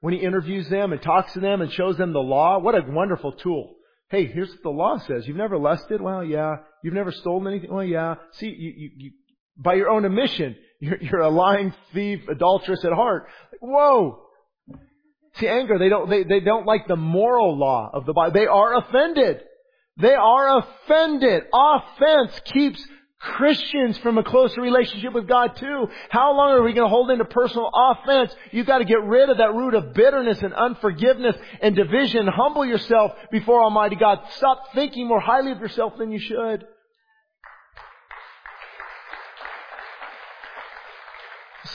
when 0.00 0.14
he 0.14 0.20
interviews 0.20 0.68
them 0.68 0.92
and 0.92 1.02
talks 1.02 1.32
to 1.34 1.40
them 1.40 1.60
and 1.60 1.72
shows 1.72 1.96
them 1.96 2.12
the 2.12 2.18
law. 2.18 2.58
What 2.58 2.74
a 2.74 2.82
wonderful 2.86 3.32
tool. 3.32 3.74
Hey, 4.10 4.26
here's 4.26 4.50
what 4.50 4.62
the 4.62 4.70
law 4.70 4.98
says. 4.98 5.26
You've 5.26 5.36
never 5.36 5.58
lusted? 5.58 6.00
Well, 6.00 6.24
yeah. 6.24 6.56
You've 6.82 6.94
never 6.94 7.12
stolen 7.12 7.46
anything? 7.46 7.72
Well, 7.72 7.84
yeah. 7.84 8.16
See, 8.32 8.46
you, 8.46 8.72
you, 8.76 8.90
you 8.96 9.10
by 9.56 9.74
your 9.74 9.90
own 9.90 10.04
admission, 10.04 10.56
you're, 10.80 10.98
you're 11.00 11.20
a 11.20 11.28
lying 11.28 11.74
thief, 11.92 12.20
adulteress 12.28 12.84
at 12.84 12.92
heart. 12.92 13.26
Whoa! 13.60 14.22
See, 15.34 15.46
anger, 15.46 15.78
they 15.78 15.88
don't, 15.88 16.10
they, 16.10 16.24
they 16.24 16.40
don't 16.40 16.66
like 16.66 16.88
the 16.88 16.96
moral 16.96 17.56
law 17.56 17.90
of 17.92 18.04
the 18.04 18.12
Bible. 18.12 18.32
They 18.32 18.46
are 18.46 18.78
offended. 18.78 19.42
They 19.96 20.14
are 20.14 20.58
offended. 20.58 21.44
Offense 21.52 22.40
keeps 22.46 22.82
Christians 23.20 23.98
from 23.98 24.16
a 24.16 24.24
closer 24.24 24.62
relationship 24.62 25.12
with 25.12 25.28
God 25.28 25.54
too. 25.56 25.88
How 26.08 26.34
long 26.34 26.52
are 26.52 26.62
we 26.62 26.72
going 26.72 26.86
to 26.86 26.88
hold 26.88 27.10
into 27.10 27.26
personal 27.26 27.70
offense? 27.74 28.34
You've 28.50 28.66
got 28.66 28.78
to 28.78 28.86
get 28.86 29.02
rid 29.02 29.28
of 29.28 29.36
that 29.36 29.54
root 29.54 29.74
of 29.74 29.92
bitterness 29.92 30.40
and 30.40 30.54
unforgiveness 30.54 31.36
and 31.60 31.76
division. 31.76 32.26
Humble 32.26 32.64
yourself 32.64 33.12
before 33.30 33.62
Almighty 33.62 33.96
God. 33.96 34.20
Stop 34.30 34.72
thinking 34.74 35.06
more 35.06 35.20
highly 35.20 35.52
of 35.52 35.60
yourself 35.60 35.98
than 35.98 36.10
you 36.10 36.18
should. 36.18 36.64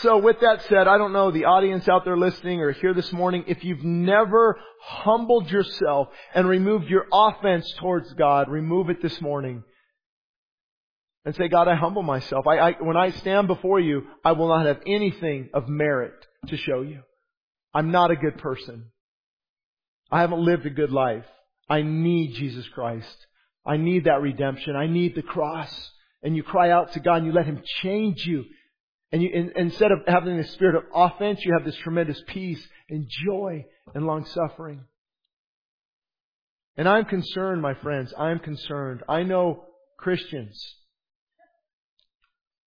So 0.02 0.18
with 0.18 0.40
that 0.42 0.64
said, 0.64 0.88
I 0.88 0.98
don't 0.98 1.14
know 1.14 1.30
the 1.30 1.46
audience 1.46 1.88
out 1.88 2.06
there 2.06 2.18
listening 2.18 2.60
or 2.60 2.72
here 2.72 2.96
this 2.96 3.14
morning, 3.14 3.44
if 3.48 3.64
you've 3.64 3.84
never 3.84 4.58
humbled 4.82 5.52
yourself 5.52 6.08
and 6.34 6.50
removed 6.50 6.90
your 6.90 7.06
offense 7.14 7.72
towards 7.80 8.12
God, 8.14 8.50
remove 8.50 8.90
it 8.90 9.02
this 9.04 9.22
morning. 9.22 9.64
And 11.26 11.36
say, 11.36 11.48
God, 11.48 11.68
I 11.68 11.76
humble 11.76 12.04
myself. 12.04 12.46
I, 12.48 12.58
I, 12.58 12.72
when 12.80 12.96
I 12.96 13.10
stand 13.10 13.48
before 13.48 13.80
you, 13.80 14.04
I 14.24 14.34
will 14.34 14.48
not 14.48 14.68
have 14.68 14.82
anything 14.86 15.50
of 15.54 15.68
merit 15.68 16.14
to 16.48 16.58
show 16.58 16.82
you. 16.82 17.00
I'm 17.74 17.92
not 17.92 18.12
a 18.12 18.16
good 18.16 18.38
person. 18.38 18.92
I 20.12 20.22
haven't 20.22 20.46
lived 20.46 20.68
a 20.68 20.70
good 20.70 20.92
life. 20.92 21.26
I 21.68 21.82
need 21.82 22.36
Jesus 22.36 22.68
Christ. 22.70 23.18
I 23.66 23.78
need 23.78 24.06
that 24.06 24.22
redemption. 24.22 24.76
I 24.76 24.86
need 24.86 25.16
the 25.16 25.24
cross. 25.24 25.92
And 26.22 26.36
you 26.36 26.44
cry 26.44 26.70
out 26.70 26.94
to 26.94 27.00
God 27.00 27.18
and 27.18 27.26
you 27.26 27.32
let 27.32 27.48
Him 27.48 27.64
change 27.82 28.26
you 28.26 28.46
and 29.12 29.24
you, 29.24 29.30
in, 29.30 29.54
instead 29.56 29.94
of 29.94 30.00
having 30.08 30.38
the 30.38 30.44
spirit 30.44 30.76
of 30.76 30.84
offense, 30.94 31.40
you 31.44 31.54
have 31.54 31.66
this 31.66 31.78
tremendous 31.78 32.22
peace 32.28 32.62
and 32.90 33.08
joy 33.26 33.66
and 33.94 34.06
long 34.06 34.26
suffering. 34.26 34.82
And 36.76 36.90
I'm 36.90 37.06
concerned, 37.06 37.62
my 37.62 37.76
friends, 37.76 38.14
I'm 38.18 38.40
concerned. 38.40 39.04
I 39.08 39.24
know 39.24 39.68
Christians, 39.98 40.62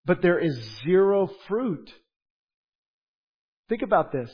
but 0.08 0.22
there 0.22 0.38
is 0.38 0.58
zero 0.84 1.30
fruit. 1.46 1.92
Think 3.68 3.82
about 3.82 4.10
this. 4.10 4.30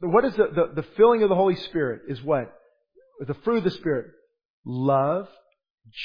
What 0.00 0.24
is 0.24 0.34
the, 0.36 0.46
the, 0.54 0.82
the 0.82 0.88
filling 0.96 1.24
of 1.24 1.28
the 1.28 1.34
Holy 1.34 1.56
Spirit 1.56 2.02
is 2.08 2.22
what? 2.22 2.52
The 3.20 3.34
fruit 3.34 3.58
of 3.58 3.64
the 3.64 3.72
Spirit. 3.72 4.06
Love, 4.64 5.26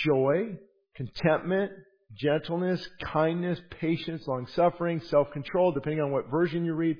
joy, 0.03 0.57
contentment, 0.95 1.71
gentleness, 2.15 2.85
kindness, 3.13 3.59
patience, 3.79 4.23
long 4.27 4.47
suffering, 4.55 5.01
self 5.05 5.29
control, 5.31 5.71
depending 5.71 6.01
on 6.01 6.11
what 6.11 6.31
version 6.31 6.65
you 6.65 6.73
read. 6.73 6.97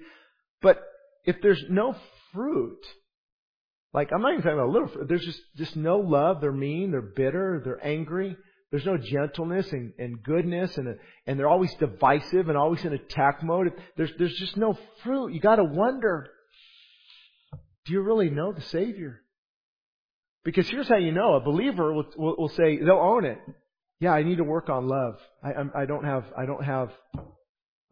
But 0.61 0.80
if 1.26 1.38
there's 1.41 1.64
no 1.72 1.95
fruit, 2.34 2.85
like 3.95 4.10
I'm 4.14 4.22
not 4.22 4.34
even 4.34 4.43
talking 4.43 4.60
about 4.60 4.69
little 4.69 4.89
fruit, 4.89 5.07
there's 5.07 5.26
just, 5.26 5.41
just 5.57 5.76
no 5.76 5.98
love, 5.98 6.39
they're 6.39 6.52
mean, 6.52 6.91
they're 6.91 7.02
bitter, 7.02 7.64
they're 7.65 7.84
angry, 7.84 8.38
there's 8.72 8.85
no 8.85 8.98
gentleness 8.98 9.72
and, 9.72 9.93
and 9.99 10.23
goodness 10.23 10.77
and, 10.77 10.98
and 11.27 11.39
they're 11.39 11.49
always 11.49 11.73
divisive 11.76 12.49
and 12.49 12.57
always 12.57 12.84
in 12.84 12.93
attack 12.93 13.43
mode. 13.43 13.73
There's, 13.98 14.11
there's 14.18 14.35
just 14.35 14.57
no 14.57 14.77
fruit. 15.03 15.34
You 15.34 15.39
gotta 15.39 15.64
wonder, 15.64 16.27
do 17.85 17.93
you 17.93 18.02
really 18.02 18.30
know 18.30 18.53
the 18.53 18.61
Savior? 18.61 19.22
Because 20.43 20.69
here's 20.69 20.88
how 20.88 20.98
you 20.98 21.11
know. 21.11 21.35
A 21.35 21.41
believer 21.41 21.93
will, 21.93 22.06
will, 22.18 22.35
will 22.38 22.49
say, 22.49 22.77
they'll 22.77 22.98
own 22.98 23.26
it 23.26 23.38
yeah, 24.02 24.11
I 24.11 24.23
need 24.23 24.38
to 24.38 24.43
work 24.43 24.68
on 24.68 24.88
love. 24.88 25.19
I, 25.43 25.53
I'm, 25.53 25.72
I 25.76 25.85
don't 25.85 26.03
have, 26.03 26.26
I 26.35 26.48
don't 26.48 26.64
have 26.64 26.89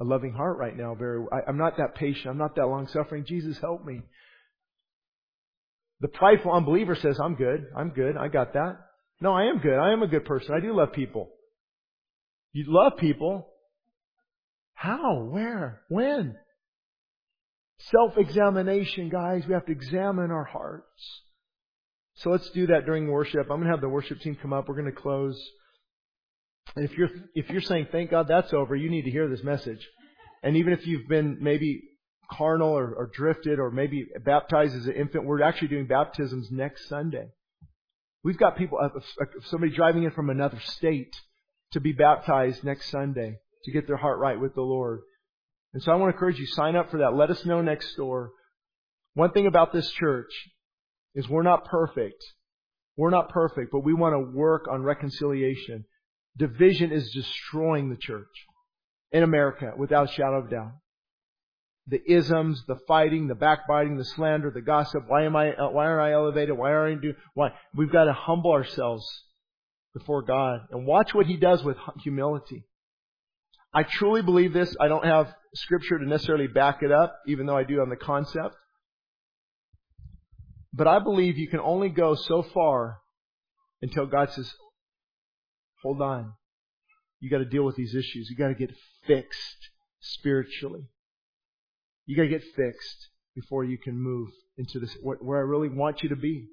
a 0.02 0.04
loving 0.04 0.34
heart 0.34 0.58
right 0.58 0.76
now. 0.76 0.96
Very, 0.96 1.24
I, 1.32 1.48
I'm 1.48 1.58
not 1.58 1.78
that 1.78 1.94
patient. 1.96 2.26
I'm 2.26 2.38
not 2.38 2.56
that 2.56 2.66
long 2.66 2.88
suffering. 2.88 3.26
Jesus, 3.26 3.60
help 3.60 3.86
me. 3.86 4.02
The 6.02 6.08
prideful 6.08 6.52
unbeliever 6.52 6.96
says, 6.96 7.20
I'm 7.24 7.36
good. 7.36 7.68
I'm 7.78 7.90
good. 7.90 8.18
I 8.18 8.28
got 8.28 8.54
that. 8.54 8.78
No, 9.22 9.34
I 9.34 9.46
am 9.46 9.60
good. 9.60 9.78
I 9.78 9.92
am 9.92 10.02
a 10.02 10.08
good 10.08 10.26
person. 10.26 10.56
I 10.56 10.60
do 10.60 10.74
love 10.74 10.94
people. 10.94 11.30
You 12.54 12.66
love 12.68 12.94
people. 12.98 13.48
How? 14.74 15.24
Where? 15.30 15.82
When? 15.90 16.36
Self-examination, 17.80 19.10
guys. 19.10 19.44
We 19.46 19.54
have 19.54 19.66
to 19.66 19.72
examine 19.72 20.32
our 20.32 20.46
hearts. 20.46 21.22
So 22.16 22.30
let's 22.30 22.50
do 22.52 22.68
that 22.68 22.86
during 22.86 23.10
worship. 23.10 23.42
I'm 23.44 23.58
going 23.58 23.64
to 23.64 23.72
have 23.72 23.82
the 23.82 23.90
worship 23.90 24.20
team 24.20 24.38
come 24.42 24.54
up. 24.54 24.68
We're 24.68 24.76
going 24.76 24.94
to 24.94 25.02
close. 25.02 25.42
And 26.76 26.86
if 26.86 26.98
you're, 26.98 27.10
if 27.34 27.50
you're 27.50 27.62
saying, 27.62 27.88
thank 27.92 28.12
God 28.12 28.28
that's 28.28 28.54
over, 28.54 28.76
you 28.76 28.90
need 28.90 29.04
to 29.04 29.12
hear 29.12 29.28
this 29.28 29.44
message. 29.44 29.86
And 30.44 30.56
even 30.58 30.74
if 30.74 30.86
you've 30.86 31.08
been 31.08 31.38
maybe 31.42 31.82
carnal 32.32 32.70
or, 32.70 32.94
or 32.94 33.10
drifted 33.14 33.60
or 33.60 33.72
maybe 33.72 34.06
baptized 34.24 34.76
as 34.76 34.86
an 34.86 34.94
infant, 34.94 35.26
we're 35.26 35.42
actually 35.42 35.70
doing 35.70 35.88
baptisms 35.88 36.50
next 36.52 36.88
Sunday. 36.88 37.28
We've 38.24 38.38
got 38.38 38.58
people, 38.58 38.80
uh, 38.82 38.90
somebody 39.46 39.74
driving 39.74 40.04
in 40.04 40.12
from 40.12 40.30
another 40.30 40.60
state 40.60 41.16
to 41.72 41.80
be 41.80 41.94
baptized 41.94 42.64
next 42.64 42.90
Sunday 42.90 43.38
to 43.64 43.72
get 43.72 43.88
their 43.88 43.98
heart 43.98 44.20
right 44.20 44.40
with 44.40 44.56
the 44.56 44.62
Lord. 44.62 45.02
And 45.74 45.82
so 45.84 45.92
I 45.92 45.96
want 45.96 46.12
to 46.12 46.16
encourage 46.16 46.40
you, 46.40 46.48
sign 46.48 46.76
up 46.76 46.90
for 46.90 47.00
that. 47.00 47.14
Let 47.14 47.30
us 47.30 47.46
know 47.46 47.62
next 47.62 47.96
door. 47.96 48.32
One 49.14 49.32
thing 49.32 49.48
about 49.48 49.72
this 49.72 49.90
church 49.92 50.32
is 51.16 51.30
we're 51.30 51.44
not 51.44 51.66
perfect. 51.66 52.24
We're 52.98 53.10
not 53.10 53.30
perfect, 53.30 53.72
but 53.72 53.84
we 53.84 53.94
want 53.94 54.14
to 54.14 54.38
work 54.38 54.66
on 54.70 54.84
reconciliation. 54.84 55.86
Division 56.38 56.92
is 56.92 57.12
destroying 57.12 57.90
the 57.90 57.98
church 57.98 58.28
in 59.12 59.24
America 59.24 59.74
without 59.78 60.10
a 60.10 60.14
shadow 60.14 60.40
of 60.40 60.50
doubt. 60.50 60.74
The 61.90 62.00
isms, 62.06 62.64
the 62.68 62.78
fighting, 62.88 63.28
the 63.28 63.36
backbiting, 63.36 63.98
the 63.98 64.06
slander, 64.06 64.52
the 64.52 64.62
gossip. 64.62 65.04
Why 65.08 65.24
am 65.24 65.36
I, 65.36 65.50
why 65.58 65.88
aren't 65.88 66.02
I 66.02 66.14
elevated? 66.14 66.58
Why 66.58 66.72
are 66.72 66.88
I 66.88 66.94
doing, 66.94 67.16
why? 67.34 67.50
We've 67.76 67.92
got 67.92 68.06
to 68.06 68.14
humble 68.14 68.52
ourselves 68.52 69.06
before 69.94 70.22
God 70.22 70.62
and 70.72 70.86
watch 70.86 71.14
what 71.14 71.26
He 71.26 71.38
does 71.38 71.64
with 71.64 71.78
humility. 72.04 72.66
I 73.74 73.84
truly 73.84 74.22
believe 74.22 74.54
this. 74.54 74.76
I 74.80 74.88
don't 74.88 75.06
have 75.06 75.34
scripture 75.56 75.98
to 75.98 76.06
necessarily 76.06 76.48
back 76.48 76.84
it 76.84 76.92
up, 76.92 77.16
even 77.28 77.46
though 77.46 77.58
I 77.58 77.64
do 77.64 77.82
on 77.82 77.90
the 77.90 77.96
concept. 77.96 78.56
But 80.74 80.88
I 80.88 81.00
believe 81.00 81.38
you 81.38 81.50
can 81.50 81.60
only 81.60 81.90
go 81.90 82.16
so 82.16 82.44
far 82.44 83.00
until 83.82 84.06
God 84.06 84.32
says, 84.32 84.52
Hold 85.82 86.02
on. 86.02 86.34
You 87.20 87.30
got 87.30 87.40
to 87.40 87.46
deal 87.46 87.64
with 87.64 87.76
these 87.76 87.96
issues. 87.96 88.30
You 88.30 88.36
got 88.36 88.50
to 88.50 88.54
get 88.54 88.72
fixed 89.08 89.70
spiritually. 90.00 90.90
You 92.10 92.16
got 92.16 92.24
to 92.24 92.30
get 92.30 92.44
fixed 92.56 93.10
before 93.36 93.64
you 93.64 93.78
can 93.78 93.96
move 93.96 94.30
into 94.58 94.80
this 94.80 94.98
where 95.04 95.38
I 95.38 95.44
really 95.44 95.70
want 95.70 96.02
you 96.02 96.10
to 96.10 96.16
be. 96.16 96.48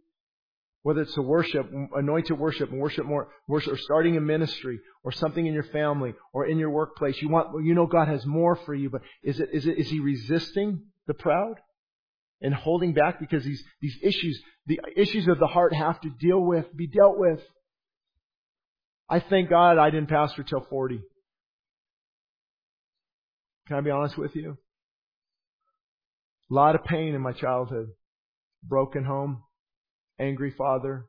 Whether 0.82 1.00
it's 1.00 1.16
a 1.16 1.22
worship, 1.22 1.72
anointed 1.94 2.38
worship, 2.38 2.70
worship 2.70 3.06
more, 3.06 3.28
worship, 3.48 3.72
or 3.72 3.78
starting 3.78 4.18
a 4.18 4.20
ministry, 4.20 4.78
or 5.02 5.12
something 5.12 5.46
in 5.46 5.54
your 5.54 5.64
family, 5.64 6.12
or 6.34 6.46
in 6.46 6.58
your 6.58 6.68
workplace, 6.68 7.22
you 7.22 7.30
want, 7.30 7.64
you 7.64 7.74
know, 7.74 7.86
God 7.86 8.06
has 8.06 8.26
more 8.26 8.56
for 8.66 8.74
you. 8.74 8.90
But 8.90 9.00
is 9.22 9.40
it, 9.40 9.48
is 9.50 9.64
it, 9.64 9.78
is 9.78 9.88
He 9.88 9.98
resisting 9.98 10.82
the 11.06 11.14
proud 11.14 11.54
and 12.42 12.52
holding 12.52 12.92
back 12.92 13.18
because 13.18 13.42
these 13.42 13.64
these 13.80 13.96
issues, 14.02 14.38
the 14.66 14.78
issues 14.94 15.26
of 15.26 15.38
the 15.38 15.46
heart, 15.46 15.72
have 15.72 15.98
to 16.02 16.10
deal 16.10 16.38
with, 16.38 16.66
be 16.76 16.86
dealt 16.86 17.16
with. 17.18 17.40
I 19.08 19.20
thank 19.20 19.48
God 19.48 19.78
I 19.78 19.88
didn't 19.88 20.10
pastor 20.10 20.42
till 20.42 20.66
40. 20.68 21.00
Can 23.68 23.76
I 23.78 23.80
be 23.80 23.90
honest 23.90 24.18
with 24.18 24.36
you? 24.36 24.58
A 26.50 26.54
lot 26.54 26.74
of 26.74 26.84
pain 26.84 27.14
in 27.14 27.20
my 27.20 27.32
childhood. 27.32 27.88
Broken 28.62 29.04
home, 29.04 29.42
angry 30.18 30.50
father, 30.50 31.06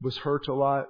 was 0.00 0.16
hurt 0.18 0.48
a 0.48 0.54
lot 0.54 0.86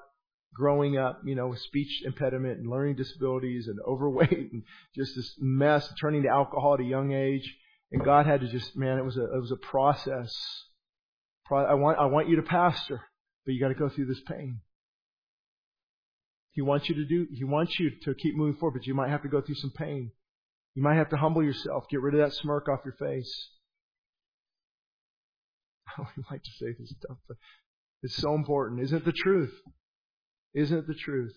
growing 0.54 0.96
up, 0.96 1.20
you 1.24 1.34
know, 1.34 1.48
with 1.48 1.60
speech 1.60 2.02
impediment 2.04 2.58
and 2.58 2.68
learning 2.68 2.96
disabilities 2.96 3.68
and 3.68 3.78
overweight 3.86 4.52
and 4.52 4.62
just 4.94 5.14
this 5.16 5.34
mess, 5.38 5.92
turning 6.00 6.22
to 6.22 6.28
alcohol 6.28 6.74
at 6.74 6.80
a 6.80 6.84
young 6.84 7.12
age. 7.12 7.56
And 7.92 8.04
God 8.04 8.26
had 8.26 8.40
to 8.40 8.48
just, 8.48 8.76
man, 8.76 8.98
it 8.98 9.04
was 9.04 9.16
a, 9.16 9.24
it 9.24 9.40
was 9.40 9.50
a 9.50 9.56
process. 9.56 10.34
I 11.50 11.74
want, 11.74 11.98
I 11.98 12.06
want 12.06 12.28
you 12.28 12.36
to 12.36 12.42
pastor, 12.42 13.00
but 13.44 13.52
you 13.52 13.60
got 13.60 13.68
to 13.68 13.74
go 13.74 13.88
through 13.88 14.06
this 14.06 14.20
pain. 14.20 14.60
He 16.52 16.62
wants 16.62 16.88
you 16.88 16.94
to 16.96 17.04
do, 17.04 17.26
He 17.32 17.42
wants 17.42 17.78
you 17.80 17.90
to 18.04 18.14
keep 18.14 18.36
moving 18.36 18.58
forward, 18.58 18.78
but 18.78 18.86
you 18.86 18.94
might 18.94 19.10
have 19.10 19.22
to 19.22 19.28
go 19.28 19.40
through 19.40 19.56
some 19.56 19.72
pain. 19.76 20.12
You 20.80 20.84
might 20.84 20.96
have 20.96 21.10
to 21.10 21.18
humble 21.18 21.42
yourself, 21.42 21.90
get 21.90 22.00
rid 22.00 22.14
of 22.14 22.20
that 22.20 22.34
smirk 22.34 22.66
off 22.66 22.80
your 22.86 22.94
face. 22.94 23.50
I 25.86 25.90
don't 25.98 26.08
like 26.30 26.42
to 26.42 26.50
say 26.58 26.74
this 26.78 26.94
stuff, 26.98 27.18
but 27.28 27.36
it's 28.02 28.16
so 28.16 28.34
important. 28.34 28.80
Isn't 28.80 28.96
it 28.96 29.04
the 29.04 29.12
truth? 29.12 29.52
Isn't 30.54 30.78
it 30.78 30.86
the 30.86 30.94
truth? 30.94 31.34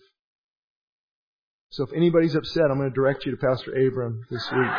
So 1.72 1.84
if 1.84 1.92
anybody's 1.92 2.34
upset, 2.34 2.70
I'm 2.70 2.78
going 2.78 2.88
to 2.88 2.94
direct 2.94 3.26
you 3.26 3.32
to 3.32 3.36
Pastor 3.36 3.72
Abram 3.72 4.24
this 4.30 4.50
week. 4.50 4.62